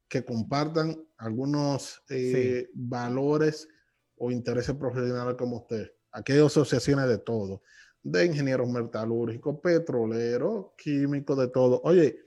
que 0.07 0.23
compartan 0.23 0.97
algunos 1.17 2.01
eh, 2.09 2.69
valores 2.73 3.67
o 4.15 4.31
intereses 4.31 4.73
profesionales 4.75 5.35
como 5.37 5.57
usted. 5.57 5.91
Aquí 6.13 6.31
hay 6.31 6.39
asociaciones 6.39 7.09
de 7.09 7.17
todo, 7.17 7.61
de 8.01 8.25
ingenieros 8.25 8.69
metalúrgicos, 8.69 9.59
petroleros, 9.59 10.67
químicos, 10.77 11.37
de 11.37 11.47
todo. 11.49 11.81
Oye, 11.83 12.17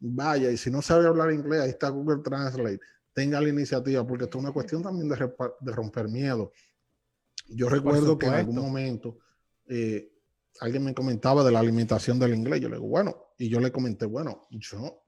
vaya, 0.00 0.50
y 0.50 0.56
si 0.56 0.68
no 0.68 0.82
sabe 0.82 1.06
hablar 1.06 1.30
inglés, 1.30 1.60
ahí 1.60 1.70
está 1.70 1.90
Google 1.90 2.22
Translate. 2.22 2.80
Tenga 3.12 3.40
la 3.40 3.48
iniciativa, 3.48 4.04
porque 4.04 4.24
esto 4.24 4.38
es 4.38 4.44
una 4.44 4.52
cuestión 4.52 4.82
también 4.82 5.08
de, 5.08 5.72
romper 5.72 6.08
miedo. 6.08 6.50
Yo 7.46 7.68
recuerdo 7.68 8.18
que 8.18 8.26
en 8.26 8.34
algún 8.34 8.56
momento 8.56 9.18
eh, 9.66 10.13
alguien 10.60 10.84
me 10.84 10.94
comentaba 10.94 11.44
de 11.44 11.52
la 11.52 11.60
alimentación 11.60 12.18
del 12.18 12.34
inglés. 12.34 12.60
Yo 12.60 12.68
le 12.68 12.76
digo, 12.76 12.88
bueno, 12.88 13.14
y 13.38 13.48
yo 13.48 13.60
le 13.60 13.72
comenté, 13.72 14.06
bueno, 14.06 14.46
yo 14.50 15.04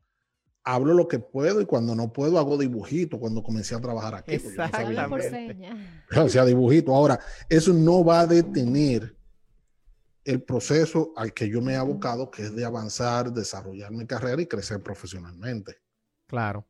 hablo 0.65 0.95
lo 0.95 1.07
que 1.07 1.21
puedo 1.21 1.61
y 1.61 1.67
cuando 1.67 1.95
no 1.95 2.13
puedo 2.13 2.39
hago 2.39 2.59
dibujito 2.59 3.21
cuando 3.21 3.43
comencé 3.43 3.75
a 3.75 3.81
trabajar 3.81 4.17
aquí. 4.17 4.35
Exactamente. 4.35 5.71
O 6.17 6.29
sea, 6.29 6.45
dibujito. 6.45 6.95
Ahora, 6.95 7.21
eso 7.49 7.73
no 7.73 8.05
va 8.05 8.21
a 8.21 8.27
detener 8.27 9.17
el 10.25 10.43
proceso 10.43 11.13
al 11.17 11.33
que 11.33 11.49
yo 11.49 11.63
me 11.63 11.75
he 11.75 11.77
abocado, 11.77 12.31
que 12.31 12.43
es 12.43 12.57
de 12.57 12.65
avanzar, 12.65 13.33
desarrollar 13.33 13.93
mi 13.93 14.07
carrera 14.07 14.43
y 14.43 14.47
crecer 14.47 14.83
profesionalmente. 14.83 15.77
Claro, 16.27 16.67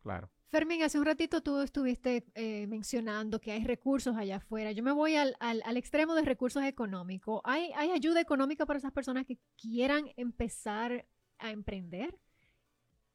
claro. 0.00 0.30
Fermín, 0.54 0.84
hace 0.84 1.00
un 1.00 1.04
ratito 1.04 1.42
tú 1.42 1.60
estuviste 1.62 2.24
eh, 2.36 2.68
mencionando 2.68 3.40
que 3.40 3.50
hay 3.50 3.64
recursos 3.64 4.16
allá 4.16 4.36
afuera. 4.36 4.70
Yo 4.70 4.84
me 4.84 4.92
voy 4.92 5.16
al, 5.16 5.34
extremo 5.76 6.14
de 6.14 6.22
recursos 6.22 6.62
económicos. 6.62 7.40
¿Hay, 7.42 7.72
¿Hay 7.74 7.90
ayuda 7.90 8.20
económica 8.20 8.64
para 8.64 8.78
esas 8.78 8.92
personas 8.92 9.26
que 9.26 9.36
quieran 9.60 10.12
empezar 10.16 11.06
a 11.40 11.50
emprender? 11.50 12.16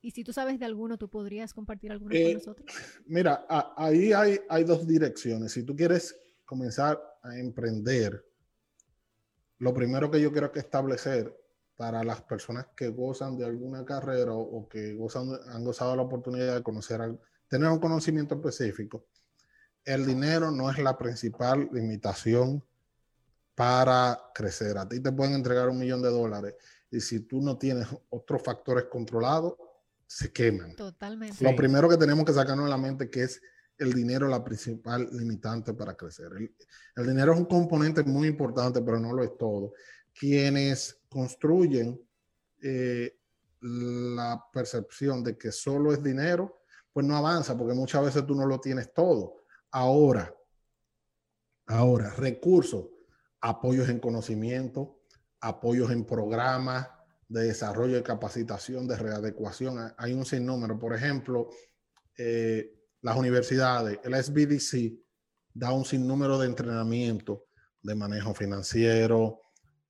Y 0.01 0.11
si 0.11 0.25
tú 0.25 0.33
sabes 0.33 0.59
de 0.59 0.65
alguno, 0.65 0.97
tú 0.97 1.09
podrías 1.09 1.53
compartir 1.53 1.93
alguno 1.93 2.09
con 2.09 2.17
eh, 2.17 2.33
nosotros. 2.33 2.65
Mira, 3.05 3.45
ahí 3.77 4.11
hay, 4.11 4.37
hay 4.49 4.65
dos 4.65 4.85
direcciones. 4.85 5.53
Si 5.53 5.63
tú 5.63 5.77
quieres 5.77 6.19
comenzar 6.43 7.01
a 7.23 7.37
emprender, 7.37 8.21
lo 9.59 9.73
primero 9.73 10.11
que 10.11 10.19
yo 10.19 10.33
quiero 10.33 10.51
que 10.51 10.59
establecer 10.59 11.33
para 11.77 12.03
las 12.03 12.21
personas 12.21 12.67
que 12.75 12.89
gozan 12.89 13.37
de 13.37 13.45
alguna 13.45 13.85
carrera 13.85 14.33
o, 14.33 14.67
que 14.67 14.95
gozan, 14.95 15.29
han 15.47 15.63
gozado 15.63 15.95
la 15.95 16.01
oportunidad 16.01 16.55
de 16.55 16.63
conocer, 16.63 16.99
tener 17.49 17.69
un 17.69 17.79
conocimiento 17.79 18.35
específico, 18.35 19.05
el 19.83 20.05
dinero 20.05 20.51
no 20.51 20.69
es 20.69 20.77
la 20.77 20.97
principal 20.97 21.69
limitación 21.73 22.63
para 23.55 24.17
crecer. 24.33 24.77
A 24.77 24.87
ti 24.87 25.01
te 25.01 25.11
pueden 25.11 25.33
entregar 25.33 25.67
un 25.67 25.79
millón 25.79 26.01
de 26.01 26.09
dólares 26.09 26.55
y 26.91 27.01
si 27.01 27.21
tú 27.21 27.41
no 27.41 27.57
tienes 27.57 27.87
otros 28.09 28.41
factores 28.41 28.85
controlados, 28.85 29.55
se 30.07 30.31
queman. 30.31 30.75
Totalmente. 30.75 31.43
Lo 31.43 31.55
primero 31.55 31.89
que 31.89 31.97
tenemos 31.97 32.25
que 32.25 32.33
sacarnos 32.33 32.65
de 32.65 32.71
la 32.71 32.77
mente 32.77 33.09
que 33.09 33.23
es 33.23 33.41
el 33.77 33.93
dinero 33.93 34.27
la 34.27 34.43
principal 34.43 35.09
limitante 35.11 35.73
para 35.73 35.95
crecer. 35.95 36.31
El, 36.95 37.07
dinero 37.07 37.33
es 37.33 37.39
un 37.39 37.45
componente 37.45 38.03
muy 38.03 38.27
importante, 38.27 38.81
pero 38.81 38.99
no 38.99 39.13
lo 39.13 39.23
es 39.23 39.37
todo. 39.37 39.73
Quienes 40.13 41.01
construyen 41.07 41.99
eh, 42.61 43.17
la 43.61 44.43
percepción 44.51 45.23
de 45.23 45.37
que 45.37 45.51
solo 45.51 45.93
es 45.93 46.03
dinero, 46.03 46.58
pues 46.93 47.05
no 47.05 47.15
avanza, 47.15 47.57
porque 47.57 47.73
muchas 47.73 48.03
veces 48.03 48.25
tú 48.25 48.35
no 48.35 48.45
lo 48.45 48.59
tienes 48.59 48.93
todo. 48.93 49.43
Ahora, 49.71 50.33
ahora, 51.67 52.11
recursos, 52.11 52.87
apoyos 53.41 53.89
en 53.89 53.99
conocimiento, 53.99 55.01
apoyos 55.39 55.91
en 55.91 56.05
programas, 56.05 56.87
de 57.29 57.43
desarrollo 57.43 57.95
de 57.95 58.03
capacitación, 58.03 58.87
de 58.87 58.97
readecuación. 58.97 59.93
Hay 59.97 60.13
un 60.13 60.25
sinnúmero. 60.25 60.77
Por 60.77 60.95
ejemplo, 60.95 61.49
eh, 62.17 62.73
las 63.01 63.15
universidades, 63.15 63.99
el 64.03 64.15
SBDC 64.15 64.99
da 65.53 65.71
un 65.71 65.85
sinnúmero 65.85 66.39
de 66.39 66.47
entrenamiento 66.47 67.45
de 67.81 67.95
manejo 67.95 68.33
financiero, 68.33 69.41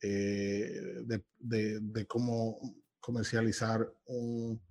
eh, 0.02 1.02
de, 1.40 2.06
cómo 2.08 2.60
comercializar 3.00 3.90
un, 4.06 4.62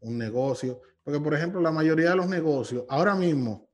un, 0.00 0.18
negocio. 0.18 0.80
Porque, 1.04 1.20
por 1.20 1.34
ejemplo, 1.34 1.60
la 1.60 1.72
mayoría 1.72 2.10
de 2.10 2.16
los 2.16 2.28
negocios, 2.28 2.84
ahora 2.88 3.14
mismo, 3.14 3.68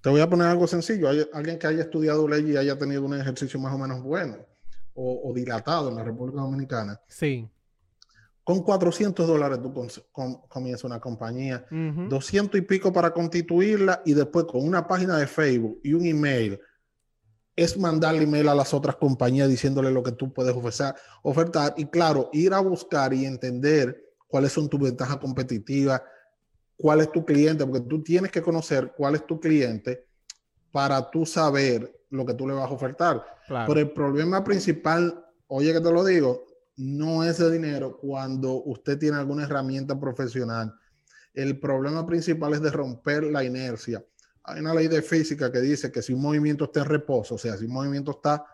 te 0.00 0.10
voy 0.10 0.20
a 0.20 0.28
poner 0.28 0.48
algo 0.48 0.66
sencillo, 0.66 1.08
hay 1.08 1.26
alguien 1.32 1.58
que 1.58 1.66
haya 1.66 1.82
estudiado 1.82 2.28
ley 2.28 2.52
y 2.52 2.56
haya 2.56 2.76
tenido 2.76 3.02
un 3.02 3.18
ejercicio 3.18 3.58
más 3.58 3.72
o 3.72 3.78
menos 3.78 4.02
bueno 4.02 4.36
o, 4.92 5.32
dilatado 5.34 5.88
en 5.88 5.96
la 5.96 6.04
República 6.04 6.42
Dominicana. 6.42 7.00
Sí. 7.08 7.48
Con 8.44 8.62
400 8.62 9.26
dólares 9.26 9.58
tú 9.62 9.72
comienzas 10.48 10.84
una 10.84 11.00
compañía, 11.00 11.66
200 11.70 12.60
y 12.60 12.62
pico 12.62 12.92
para 12.92 13.12
constituirla 13.12 14.02
y 14.04 14.12
después 14.12 14.44
con 14.44 14.62
una 14.66 14.86
página 14.86 15.16
de 15.16 15.26
Facebook 15.26 15.80
y 15.82 15.94
un 15.94 16.04
email 16.04 16.60
es 17.56 17.78
mandarle 17.78 18.24
email 18.24 18.48
a 18.48 18.54
las 18.54 18.74
otras 18.74 18.96
compañías 18.96 19.48
diciéndole 19.48 19.90
lo 19.90 20.02
que 20.02 20.12
tú 20.12 20.32
puedes 20.32 20.54
ofrecer, 20.54 20.94
ofertar 21.22 21.74
y 21.76 21.86
claro, 21.86 22.28
ir 22.32 22.52
a 22.52 22.60
buscar 22.60 23.14
y 23.14 23.24
entender 23.24 24.12
cuáles 24.26 24.52
son 24.52 24.68
tus 24.68 24.80
ventajas 24.80 25.16
competitivas, 25.16 26.02
cuál 26.76 27.00
es 27.00 27.10
tu 27.12 27.24
cliente, 27.24 27.64
porque 27.64 27.86
tú 27.86 28.02
tienes 28.02 28.30
que 28.30 28.42
conocer 28.42 28.92
cuál 28.96 29.14
es 29.14 29.26
tu 29.26 29.40
cliente 29.40 30.06
para 30.70 31.10
tú 31.10 31.24
saber 31.24 32.00
lo 32.10 32.26
que 32.26 32.34
tú 32.34 32.46
le 32.46 32.54
vas 32.54 32.70
a 32.70 32.74
ofertar. 32.74 33.24
Pero 33.48 33.78
el 33.78 33.92
problema 33.92 34.42
principal, 34.42 35.24
oye 35.46 35.72
que 35.72 35.80
te 35.80 35.92
lo 35.92 36.04
digo, 36.04 36.44
no 36.76 37.22
es 37.22 37.38
de 37.38 37.50
dinero 37.50 37.98
cuando 37.98 38.62
usted 38.64 38.98
tiene 38.98 39.18
alguna 39.18 39.44
herramienta 39.44 39.98
profesional. 39.98 40.74
El 41.32 41.58
problema 41.58 42.06
principal 42.06 42.54
es 42.54 42.62
de 42.62 42.70
romper 42.70 43.24
la 43.24 43.44
inercia. 43.44 44.04
Hay 44.44 44.60
una 44.60 44.74
ley 44.74 44.88
de 44.88 45.02
física 45.02 45.50
que 45.50 45.60
dice 45.60 45.90
que 45.90 46.02
si 46.02 46.12
un 46.12 46.20
movimiento 46.20 46.64
está 46.64 46.80
en 46.80 46.86
reposo, 46.86 47.36
o 47.36 47.38
sea, 47.38 47.56
si 47.56 47.64
un 47.64 47.72
movimiento 47.72 48.12
está, 48.12 48.44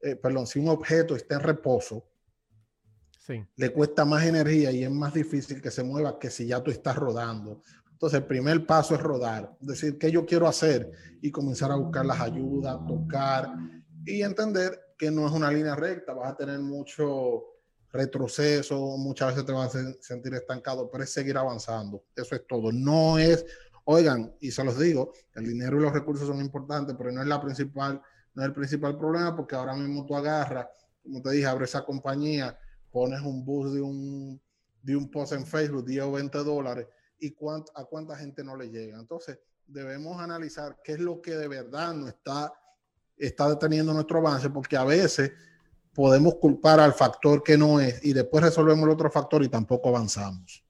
eh, 0.00 0.16
perdón, 0.16 0.46
si 0.46 0.58
un 0.58 0.68
objeto 0.68 1.14
está 1.14 1.36
en 1.36 1.42
reposo, 1.42 2.04
le 3.56 3.72
cuesta 3.72 4.04
más 4.04 4.24
energía 4.24 4.70
y 4.70 4.84
es 4.84 4.90
más 4.90 5.14
difícil 5.14 5.60
que 5.60 5.70
se 5.70 5.82
mueva 5.82 6.18
que 6.18 6.30
si 6.30 6.46
ya 6.46 6.62
tú 6.62 6.70
estás 6.70 6.96
rodando. 6.96 7.62
Entonces, 7.90 8.20
el 8.20 8.26
primer 8.26 8.66
paso 8.66 8.94
es 8.94 9.00
rodar, 9.00 9.56
decir, 9.60 9.98
¿qué 9.98 10.10
yo 10.10 10.26
quiero 10.26 10.46
hacer? 10.46 10.90
Y 11.22 11.30
comenzar 11.30 11.72
a 11.72 11.76
buscar 11.76 12.04
las 12.04 12.20
ayudas, 12.20 12.76
tocar 12.86 13.50
y 14.04 14.22
entender 14.22 14.78
que 14.98 15.10
no 15.10 15.26
es 15.26 15.32
una 15.32 15.50
línea 15.50 15.74
recta, 15.74 16.12
vas 16.12 16.32
a 16.32 16.36
tener 16.36 16.58
mucho 16.60 17.44
retroceso, 17.90 18.96
muchas 18.98 19.28
veces 19.28 19.46
te 19.46 19.52
vas 19.52 19.74
a 19.74 19.92
sentir 20.00 20.34
estancado, 20.34 20.90
pero 20.90 21.04
es 21.04 21.10
seguir 21.10 21.36
avanzando. 21.36 22.04
Eso 22.14 22.34
es 22.34 22.46
todo. 22.46 22.70
No 22.70 23.18
es, 23.18 23.44
oigan, 23.84 24.34
y 24.40 24.50
se 24.50 24.62
los 24.62 24.78
digo, 24.78 25.12
el 25.34 25.46
dinero 25.46 25.78
y 25.78 25.82
los 25.82 25.92
recursos 25.92 26.26
son 26.26 26.40
importantes, 26.40 26.94
pero 26.96 27.10
no 27.12 27.22
es 27.22 27.28
la 27.28 27.40
principal, 27.40 28.00
no 28.34 28.42
es 28.42 28.46
el 28.46 28.54
principal 28.54 28.98
problema, 28.98 29.34
porque 29.34 29.56
ahora 29.56 29.74
mismo 29.74 30.04
tú 30.04 30.14
agarras, 30.14 30.66
como 31.02 31.22
te 31.22 31.30
dije, 31.30 31.46
abres 31.46 31.70
esa 31.70 31.84
compañía, 31.84 32.58
pones 32.96 33.20
un 33.20 33.44
bus 33.44 33.74
de 33.74 33.82
un, 33.82 34.40
de 34.82 34.96
un 34.96 35.10
post 35.10 35.34
en 35.34 35.44
Facebook, 35.44 35.84
10 35.84 36.04
o 36.04 36.12
20 36.12 36.38
dólares, 36.38 36.86
y 37.18 37.36
a 37.74 37.84
cuánta 37.84 38.16
gente 38.16 38.42
no 38.42 38.56
le 38.56 38.70
llega. 38.70 38.98
Entonces, 38.98 39.38
debemos 39.66 40.18
analizar 40.18 40.78
qué 40.82 40.92
es 40.92 41.00
lo 41.00 41.20
que 41.20 41.32
de 41.32 41.46
verdad 41.46 41.92
no 41.92 42.08
está, 42.08 42.50
está 43.18 43.50
deteniendo 43.50 43.92
nuestro 43.92 44.16
avance, 44.20 44.48
porque 44.48 44.78
a 44.78 44.84
veces 44.84 45.30
podemos 45.92 46.36
culpar 46.36 46.80
al 46.80 46.94
factor 46.94 47.42
que 47.42 47.58
no 47.58 47.80
es 47.80 48.02
y 48.02 48.14
después 48.14 48.42
resolvemos 48.42 48.84
el 48.84 48.94
otro 48.94 49.10
factor 49.10 49.42
y 49.42 49.50
tampoco 49.50 49.90
avanzamos. 49.90 50.64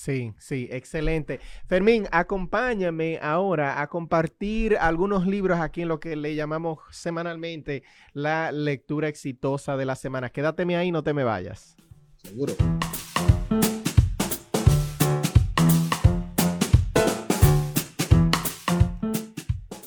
Sí, 0.00 0.32
sí, 0.38 0.66
excelente. 0.70 1.40
Fermín, 1.66 2.06
acompáñame 2.10 3.18
ahora 3.20 3.82
a 3.82 3.88
compartir 3.88 4.78
algunos 4.78 5.26
libros 5.26 5.60
aquí 5.60 5.82
en 5.82 5.88
lo 5.88 6.00
que 6.00 6.16
le 6.16 6.34
llamamos 6.34 6.78
semanalmente 6.90 7.82
la 8.14 8.50
lectura 8.50 9.08
exitosa 9.08 9.76
de 9.76 9.84
la 9.84 9.96
semana. 9.96 10.30
Quédateme 10.30 10.78
ahí, 10.78 10.90
no 10.90 11.02
te 11.02 11.12
me 11.12 11.22
vayas. 11.22 11.76
Seguro. 12.16 12.54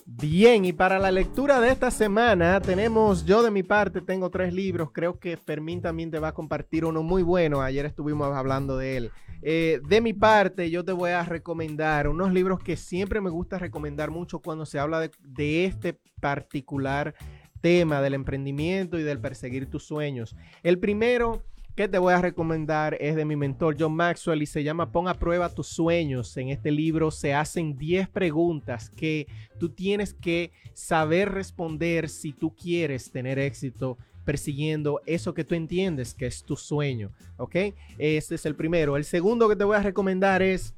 Bien, 0.06 0.64
y 0.64 0.74
para 0.74 1.00
la 1.00 1.12
lectura 1.12 1.60
de 1.60 1.70
esta 1.70 1.90
semana 1.90 2.62
tenemos, 2.62 3.26
yo 3.26 3.42
de 3.42 3.50
mi 3.50 3.64
parte 3.64 4.00
tengo 4.02 4.30
tres 4.30 4.54
libros, 4.54 4.92
creo 4.92 5.20
que 5.20 5.38
Fermín 5.38 5.82
también 5.82 6.12
te 6.12 6.20
va 6.20 6.30
a 6.30 6.34
compartir 6.34 6.86
uno 6.86 7.02
muy 7.02 7.24
bueno, 7.24 7.62
ayer 7.62 7.86
estuvimos 7.86 8.36
hablando 8.36 8.78
de 8.78 8.98
él. 8.98 9.12
Eh, 9.46 9.82
de 9.88 10.00
mi 10.00 10.14
parte 10.14 10.70
yo 10.70 10.86
te 10.86 10.94
voy 10.94 11.12
a 11.12 11.24
recomendar 11.24 12.08
unos 12.08 12.32
libros 12.32 12.60
que 12.64 12.78
siempre 12.78 13.20
me 13.20 13.30
gusta 13.30 13.60
recomendar 13.60 14.10
mucho 14.10 14.40
cuando 14.40 14.66
se 14.66 14.80
habla 14.80 15.02
de, 15.02 15.12
de 15.20 15.66
este 15.66 16.00
particular 16.22 17.14
tema 17.60 18.02
del 18.02 18.14
emprendimiento 18.14 18.98
y 18.98 19.04
del 19.04 19.20
perseguir 19.20 19.70
tus 19.70 19.84
sueños. 19.84 20.36
El 20.64 20.80
primero 20.80 21.44
que 21.76 21.88
te 21.88 21.98
voy 21.98 22.14
a 22.14 22.22
recomendar 22.22 22.96
es 23.00 23.16
de 23.16 23.26
mi 23.26 23.36
mentor 23.36 23.76
John 23.80 23.96
Maxwell 23.96 24.44
y 24.44 24.46
se 24.46 24.64
llama 24.64 24.92
Pon 24.92 25.08
a 25.08 25.16
prueba 25.16 25.50
tus 25.50 25.68
sueños. 25.68 26.38
En 26.38 26.50
este 26.50 26.70
libro 26.70 27.10
se 27.10 27.34
hacen 27.34 27.78
10 27.78 28.10
preguntas 28.10 28.90
que 28.90 29.28
tú 29.60 29.70
tienes 29.70 30.14
que 30.14 30.52
saber 30.74 31.32
responder 31.32 32.10
si 32.10 32.32
tú 32.32 32.56
quieres 32.56 33.12
tener 33.12 33.40
éxito 33.40 33.98
persiguiendo 34.24 35.02
eso 35.06 35.34
que 35.34 35.44
tú 35.44 35.56
entiendes 35.56 36.14
que 36.14 36.26
es 36.26 36.44
tu 36.44 36.56
sueño. 36.56 37.12
¿Ok? 37.38 37.56
Este 37.98 38.36
es 38.36 38.46
el 38.46 38.56
primero. 38.56 38.98
El 38.98 39.06
segundo 39.06 39.50
que 39.50 39.56
te 39.56 39.64
voy 39.64 39.76
a 39.76 39.84
recomendar 39.84 40.42
es... 40.42 40.74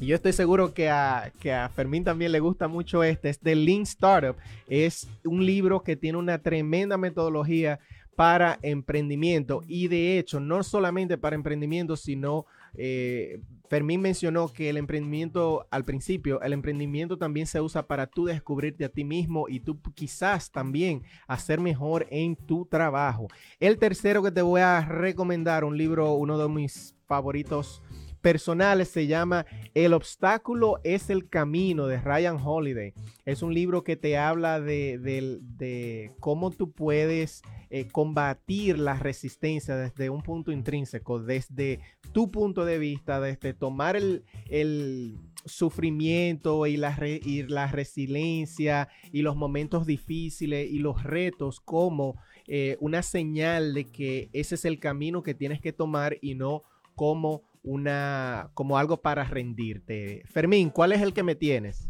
Y 0.00 0.06
yo 0.06 0.14
estoy 0.14 0.32
seguro 0.32 0.72
que 0.72 0.88
a, 0.88 1.30
que 1.38 1.52
a 1.52 1.68
Fermín 1.68 2.02
también 2.02 2.32
le 2.32 2.40
gusta 2.40 2.66
mucho 2.66 3.04
este, 3.04 3.28
es 3.28 3.38
The 3.38 3.54
Lean 3.54 3.82
Startup. 3.82 4.34
Es 4.68 5.06
un 5.24 5.44
libro 5.44 5.82
que 5.82 5.96
tiene 5.96 6.16
una 6.16 6.38
tremenda 6.38 6.96
metodología 6.96 7.78
para 8.16 8.58
emprendimiento 8.62 9.62
y 9.68 9.88
de 9.88 10.18
hecho 10.18 10.40
no 10.40 10.62
solamente 10.62 11.18
para 11.18 11.36
emprendimiento, 11.36 11.96
sino 11.96 12.46
eh, 12.78 13.40
Fermín 13.68 14.00
mencionó 14.00 14.48
que 14.52 14.68
el 14.68 14.76
emprendimiento 14.76 15.66
al 15.70 15.84
principio, 15.84 16.40
el 16.42 16.52
emprendimiento 16.52 17.18
también 17.18 17.46
se 17.46 17.60
usa 17.60 17.86
para 17.86 18.06
tú 18.06 18.26
descubrirte 18.26 18.84
a 18.84 18.88
ti 18.88 19.04
mismo 19.04 19.46
y 19.48 19.60
tú 19.60 19.80
quizás 19.94 20.50
también 20.50 21.02
hacer 21.26 21.60
mejor 21.60 22.06
en 22.10 22.36
tu 22.36 22.66
trabajo. 22.66 23.28
El 23.58 23.78
tercero 23.78 24.22
que 24.22 24.30
te 24.30 24.42
voy 24.42 24.60
a 24.60 24.80
recomendar, 24.82 25.64
un 25.64 25.76
libro, 25.76 26.14
uno 26.14 26.38
de 26.38 26.48
mis 26.48 26.94
favoritos 27.06 27.82
personales 28.26 28.88
se 28.88 29.06
llama 29.06 29.46
El 29.72 29.94
obstáculo 29.94 30.80
es 30.82 31.10
el 31.10 31.28
camino 31.28 31.86
de 31.86 32.00
Ryan 32.00 32.38
Holiday. 32.44 32.92
Es 33.24 33.40
un 33.40 33.54
libro 33.54 33.84
que 33.84 33.94
te 33.94 34.18
habla 34.18 34.60
de, 34.60 36.10
cómo 36.18 36.50
tú 36.50 36.72
puedes 36.72 37.42
eh, 37.70 37.86
combatir 37.86 38.80
la 38.80 38.94
resistencia 38.94 39.76
desde 39.76 40.10
un 40.10 40.22
punto 40.22 40.50
intrínseco, 40.50 41.20
desde 41.20 41.78
tu 42.10 42.32
punto 42.32 42.64
de 42.64 42.78
vista, 42.78 43.20
desde 43.20 43.54
tomar 43.54 43.94
el, 43.94 45.20
sufrimiento 45.44 46.66
y 46.66 46.76
la, 46.76 46.98
y 47.06 47.44
la, 47.44 47.68
resiliencia 47.68 48.88
y 49.12 49.22
los 49.22 49.36
momentos 49.36 49.86
difíciles 49.86 50.68
y 50.68 50.80
los 50.80 51.04
retos 51.04 51.60
como 51.60 52.16
eh, 52.48 52.76
una 52.80 53.04
señal 53.04 53.72
de 53.72 53.84
que 53.84 54.30
ese 54.32 54.56
es 54.56 54.64
el 54.64 54.80
camino 54.80 55.22
que 55.22 55.34
tienes 55.34 55.60
que 55.60 55.72
tomar 55.72 56.18
y 56.20 56.34
no 56.34 56.64
como 56.96 57.44
una 57.66 58.50
como 58.54 58.78
algo 58.78 59.02
para 59.02 59.24
rendirte. 59.24 60.22
Fermín, 60.26 60.70
¿cuál 60.70 60.92
es 60.92 61.02
el 61.02 61.12
que 61.12 61.22
me 61.22 61.34
tienes? 61.34 61.88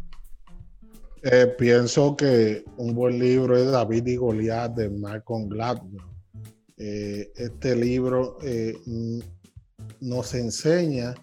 Eh, 1.23 1.55
pienso 1.57 2.15
que 2.15 2.65
un 2.77 2.93
buen 2.93 3.19
libro 3.19 3.55
es 3.55 3.71
David 3.71 4.05
y 4.07 4.15
Goliat 4.17 4.73
de 4.73 4.89
Malcolm 4.89 5.47
Gladwell. 5.47 6.01
Eh, 6.77 7.31
este 7.35 7.75
libro 7.75 8.37
eh, 8.43 8.77
nos 9.99 10.33
enseña 10.33 11.15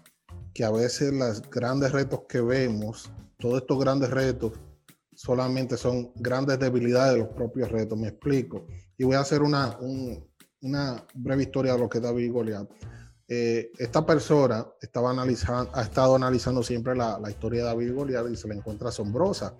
que 0.53 0.63
a 0.63 0.71
veces 0.71 1.13
los 1.13 1.49
grandes 1.49 1.91
retos 1.91 2.21
que 2.27 2.41
vemos, 2.41 3.11
todos 3.37 3.61
estos 3.61 3.79
grandes 3.79 4.09
retos, 4.09 4.53
solamente 5.13 5.75
son 5.75 6.11
grandes 6.15 6.59
debilidades 6.59 7.13
de 7.13 7.19
los 7.19 7.29
propios 7.29 7.71
retos. 7.71 7.97
Me 7.97 8.07
explico. 8.07 8.67
Y 8.97 9.03
voy 9.03 9.15
a 9.15 9.21
hacer 9.21 9.41
una, 9.41 9.77
una 10.61 11.05
breve 11.13 11.43
historia 11.43 11.73
de 11.73 11.79
lo 11.79 11.89
que 11.89 11.97
es 11.97 12.03
David 12.03 12.23
y 12.23 12.29
Goliat. 12.29 12.69
Eh, 13.27 13.71
esta 13.79 14.05
persona 14.05 14.67
estaba 14.79 15.09
analizando, 15.09 15.71
ha 15.73 15.81
estado 15.81 16.15
analizando 16.15 16.61
siempre 16.61 16.95
la, 16.95 17.19
historia 17.27 17.61
de 17.61 17.65
David 17.67 17.87
y 17.87 17.91
Goliat 17.91 18.29
y 18.31 18.35
se 18.35 18.47
la 18.47 18.53
encuentra 18.53 18.89
asombrosa. 18.89 19.55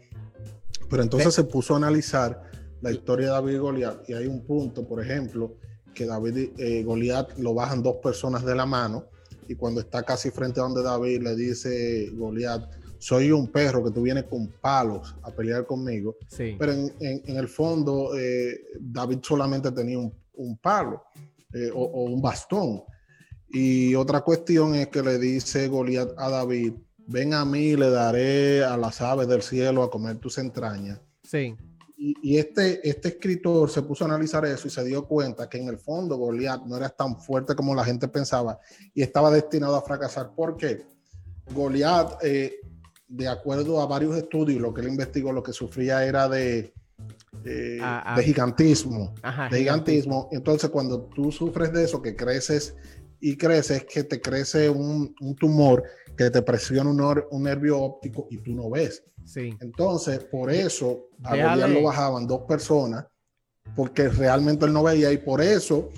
Pero 0.90 1.02
entonces 1.02 1.34
se 1.34 1.46
puso 1.46 1.74
a 1.74 1.78
analizar 1.78 2.44
la 2.82 2.92
historia 2.92 3.28
de 3.28 3.32
David 3.32 3.54
y 3.54 3.58
Goliat 3.58 4.10
y 4.10 4.14
hay 4.14 4.28
un 4.28 4.46
punto, 4.46 4.88
por 4.88 5.04
ejemplo, 5.04 5.56
que 5.96 6.06
David 6.06 6.52
eh, 6.60 6.84
Goliat 6.84 7.40
lo 7.40 7.56
bajan 7.56 7.82
dos 7.82 7.96
personas 8.04 8.46
de 8.46 8.54
la 8.54 8.68
mano 8.68 9.06
y 9.48 9.56
cuando 9.56 9.82
está 9.82 10.04
casi 10.04 10.30
frente 10.30 10.60
a 10.60 10.64
donde 10.64 10.84
David 10.84 11.24
le 11.24 11.36
dice 11.36 12.12
Goliat, 12.14 12.70
soy 13.00 13.32
un 13.32 13.48
perro 13.48 13.84
que 13.84 13.92
tú 13.92 14.04
vienes 14.04 14.26
con 14.26 14.48
palos 14.62 15.16
a 15.24 15.32
pelear 15.32 15.66
conmigo. 15.66 16.18
Pero 16.38 16.72
en, 16.72 17.22
el 17.26 17.48
fondo 17.48 18.16
eh, 18.16 18.62
David 18.80 19.20
solamente 19.24 19.72
tenía 19.72 19.98
un, 19.98 20.58
palo 20.60 21.04
o, 21.74 21.84
o 21.84 22.04
un 22.04 22.22
bastón. 22.22 22.84
Y 23.50 23.96
otra 23.96 24.22
cuestión 24.22 24.76
es 24.76 24.88
que 24.88 25.02
le 25.02 25.18
dice 25.18 25.68
Goliat 25.68 26.10
a 26.18 26.30
David, 26.30 26.74
ven 27.08 27.34
a 27.34 27.46
mí, 27.46 27.76
le 27.76 27.90
daré 27.90 28.64
a 28.64 28.78
las 28.78 29.02
aves 29.02 29.28
del 29.28 29.42
cielo 29.42 29.84
a 29.84 29.92
comer 29.92 30.18
tus 30.18 30.38
entrañas. 30.38 31.00
Sí. 31.24 31.56
Y, 31.98 32.38
este, 32.38 32.88
este 32.88 33.08
escritor 33.08 33.70
se 33.70 33.82
puso 33.82 34.04
a 34.04 34.08
analizar 34.08 34.46
eso 34.46 34.68
y 34.68 34.72
se 34.72 34.84
dio 34.84 35.08
cuenta 35.08 35.50
que 35.50 35.58
en 35.58 35.70
el 35.70 35.78
fondo 35.78 36.18
Goliat 36.18 36.64
no 36.66 36.76
era 36.76 36.90
tan 36.90 37.18
fuerte 37.18 37.56
como 37.56 37.74
la 37.74 37.86
gente 37.86 38.08
pensaba 38.08 38.60
y 38.94 39.02
estaba 39.02 39.32
destinado 39.32 39.76
a 39.76 39.82
fracasar. 39.82 40.32
¿Por 40.36 40.58
qué? 40.58 40.86
Goliat, 41.52 42.24
eh, 42.24 42.60
de 43.08 43.28
acuerdo 43.28 43.80
a 43.82 43.86
varios 43.86 44.16
estudios, 44.18 44.62
lo 44.62 44.74
que 44.74 44.82
él 44.82 44.90
investigó, 44.90 45.32
lo 45.32 45.42
que 45.42 45.54
sufría 45.54 46.06
era 46.06 46.28
de, 46.28 46.74
ah, 47.82 48.04
ah. 48.06 48.16
de 48.18 48.24
gigantismo. 48.24 49.14
de 49.50 49.58
gigantismo. 49.58 50.30
Entonces, 50.32 50.70
cuando 50.70 51.04
tú 51.04 51.32
sufres 51.32 51.72
de 51.72 51.86
eso, 51.86 52.02
que 52.02 52.16
creces 52.16 52.76
y 53.20 53.36
creces, 53.38 53.86
que 53.86 54.04
te 54.04 54.22
crece 54.22 54.70
un, 54.70 55.16
tumor 55.40 55.84
que 56.18 56.30
te 56.30 56.42
presiona 56.42 56.90
un, 56.90 57.44
nervio 57.44 57.80
óptico 57.82 58.28
y 58.30 58.38
tú 58.38 58.54
no 58.54 58.70
ves. 58.70 59.04
Sí. 59.26 59.56
Entonces, 59.60 60.24
por 60.24 60.52
eso 60.52 61.10
a 61.24 61.32
Goliat 61.32 61.70
lo 61.70 61.84
bajaban 61.84 62.28
dos 62.28 62.42
personas, 62.42 63.06
porque 63.76 64.10
realmente 64.10 64.66
él 64.66 64.74
no 64.74 64.84
veía 64.84 65.12
y 65.12 65.18
por 65.18 65.42
eso 65.42 65.90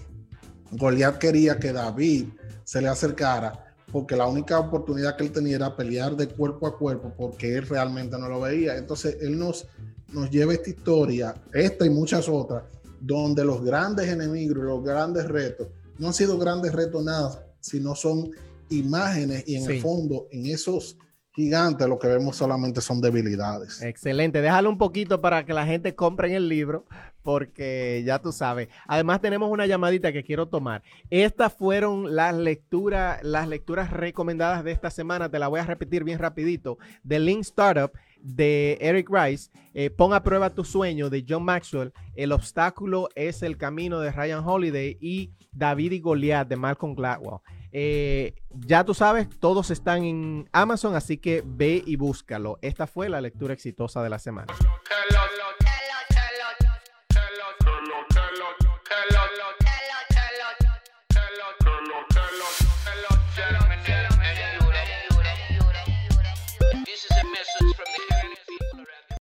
Goliat 0.72 1.18
quería 1.18 1.60
que 1.60 1.74
David 1.74 2.28
se 2.64 2.82
le 2.82 2.88
acercara, 2.88 3.76
porque 3.92 4.16
la 4.16 4.28
única 4.28 4.60
oportunidad 4.60 5.16
que 5.16 5.24
él 5.24 5.32
tenía 5.32 5.56
era 5.56 5.76
pelear 5.76 6.16
de 6.16 6.28
cuerpo 6.28 6.68
a 6.68 6.78
cuerpo, 6.78 7.14
porque 7.16 7.56
él 7.56 7.68
realmente 7.68 8.18
no 8.18 8.28
lo 8.28 8.42
veía. 8.42 8.78
Entonces, 8.78 9.18
él 9.22 9.38
nos, 9.38 9.68
nos 10.12 10.30
lleva 10.30 10.54
esta 10.54 10.70
historia, 10.70 11.36
esta 11.54 11.86
y 11.86 11.90
muchas 11.90 12.28
otras, 12.28 12.64
donde 13.00 13.46
los 13.46 13.64
grandes 13.64 14.10
enemigos, 14.10 14.58
los 14.58 14.84
grandes 14.84 15.28
retos, 15.28 15.68
no 16.00 16.08
han 16.08 16.14
sido 16.14 16.38
grandes 16.38 16.74
retos 16.74 17.04
nada, 17.04 17.46
sino 17.60 17.96
son 17.96 18.32
imágenes 18.70 19.44
y 19.48 19.56
en 19.56 19.70
el 19.70 19.82
fondo, 19.82 20.28
en 20.32 20.46
esos 20.48 20.98
gigantes, 21.38 21.88
lo 21.88 22.00
que 22.00 22.08
vemos 22.08 22.36
solamente 22.36 22.82
son 22.82 23.00
debilidades. 23.00 23.82
Excelente, 23.84 24.42
déjalo 24.42 24.70
un 24.70 24.80
poquito 24.80 25.22
para 25.22 25.46
que 25.46 25.54
la 25.54 25.68
gente 25.68 25.94
compre 25.94 26.36
el 26.36 26.50
libro, 26.50 26.86
porque 27.22 28.04
ya 28.06 28.20
tú 28.20 28.32
sabes. 28.32 28.70
Además 28.88 29.22
tenemos 29.22 29.52
una 29.52 29.68
llamadita 29.68 30.12
que 30.12 30.24
quiero 30.24 30.48
tomar. 30.48 30.82
Estas 31.12 31.54
fueron 31.54 32.16
las 32.16 32.34
lecturas, 32.36 33.22
las 33.22 33.48
lecturas 33.48 33.92
recomendadas 33.92 34.64
de 34.64 34.72
esta 34.72 34.90
semana. 34.90 35.30
Te 35.30 35.38
la 35.38 35.48
voy 35.48 35.60
a 35.60 35.66
repetir 35.66 36.04
bien 36.04 36.18
rapidito. 36.18 36.80
The 37.08 37.20
Link 37.20 37.42
Startup 37.42 37.92
de 38.22 38.78
Eric 38.82 39.10
Rice, 39.10 39.50
eh, 39.74 39.90
Pon 39.90 40.14
a 40.14 40.24
prueba 40.24 40.54
tu 40.54 40.64
sueño 40.64 41.10
de 41.10 41.26
John 41.28 41.44
Maxwell, 41.44 41.94
El 42.16 42.32
obstáculo 42.32 43.10
es 43.16 43.44
el 43.44 43.58
camino 43.58 44.00
de 44.00 44.12
Ryan 44.12 44.44
Holiday 44.46 44.98
y 45.00 45.32
David 45.52 45.92
y 45.94 46.00
Goliath 46.00 46.48
de 46.48 46.56
Malcolm 46.56 46.96
Gladwell. 46.96 47.40
Eh, 47.72 48.34
ya 48.52 48.84
tú 48.84 48.94
sabes, 48.94 49.28
todos 49.40 49.72
están 49.72 50.04
en 50.04 50.50
Amazon, 50.52 50.96
así 50.96 51.18
que 51.18 51.44
ve 51.46 51.84
y 51.86 51.96
búscalo. 51.96 52.58
Esta 52.62 52.88
fue 52.88 53.10
la 53.10 53.22
lectura 53.22 53.54
exitosa 53.54 54.02
de 54.02 54.10
la 54.10 54.20
semana. 54.20 54.54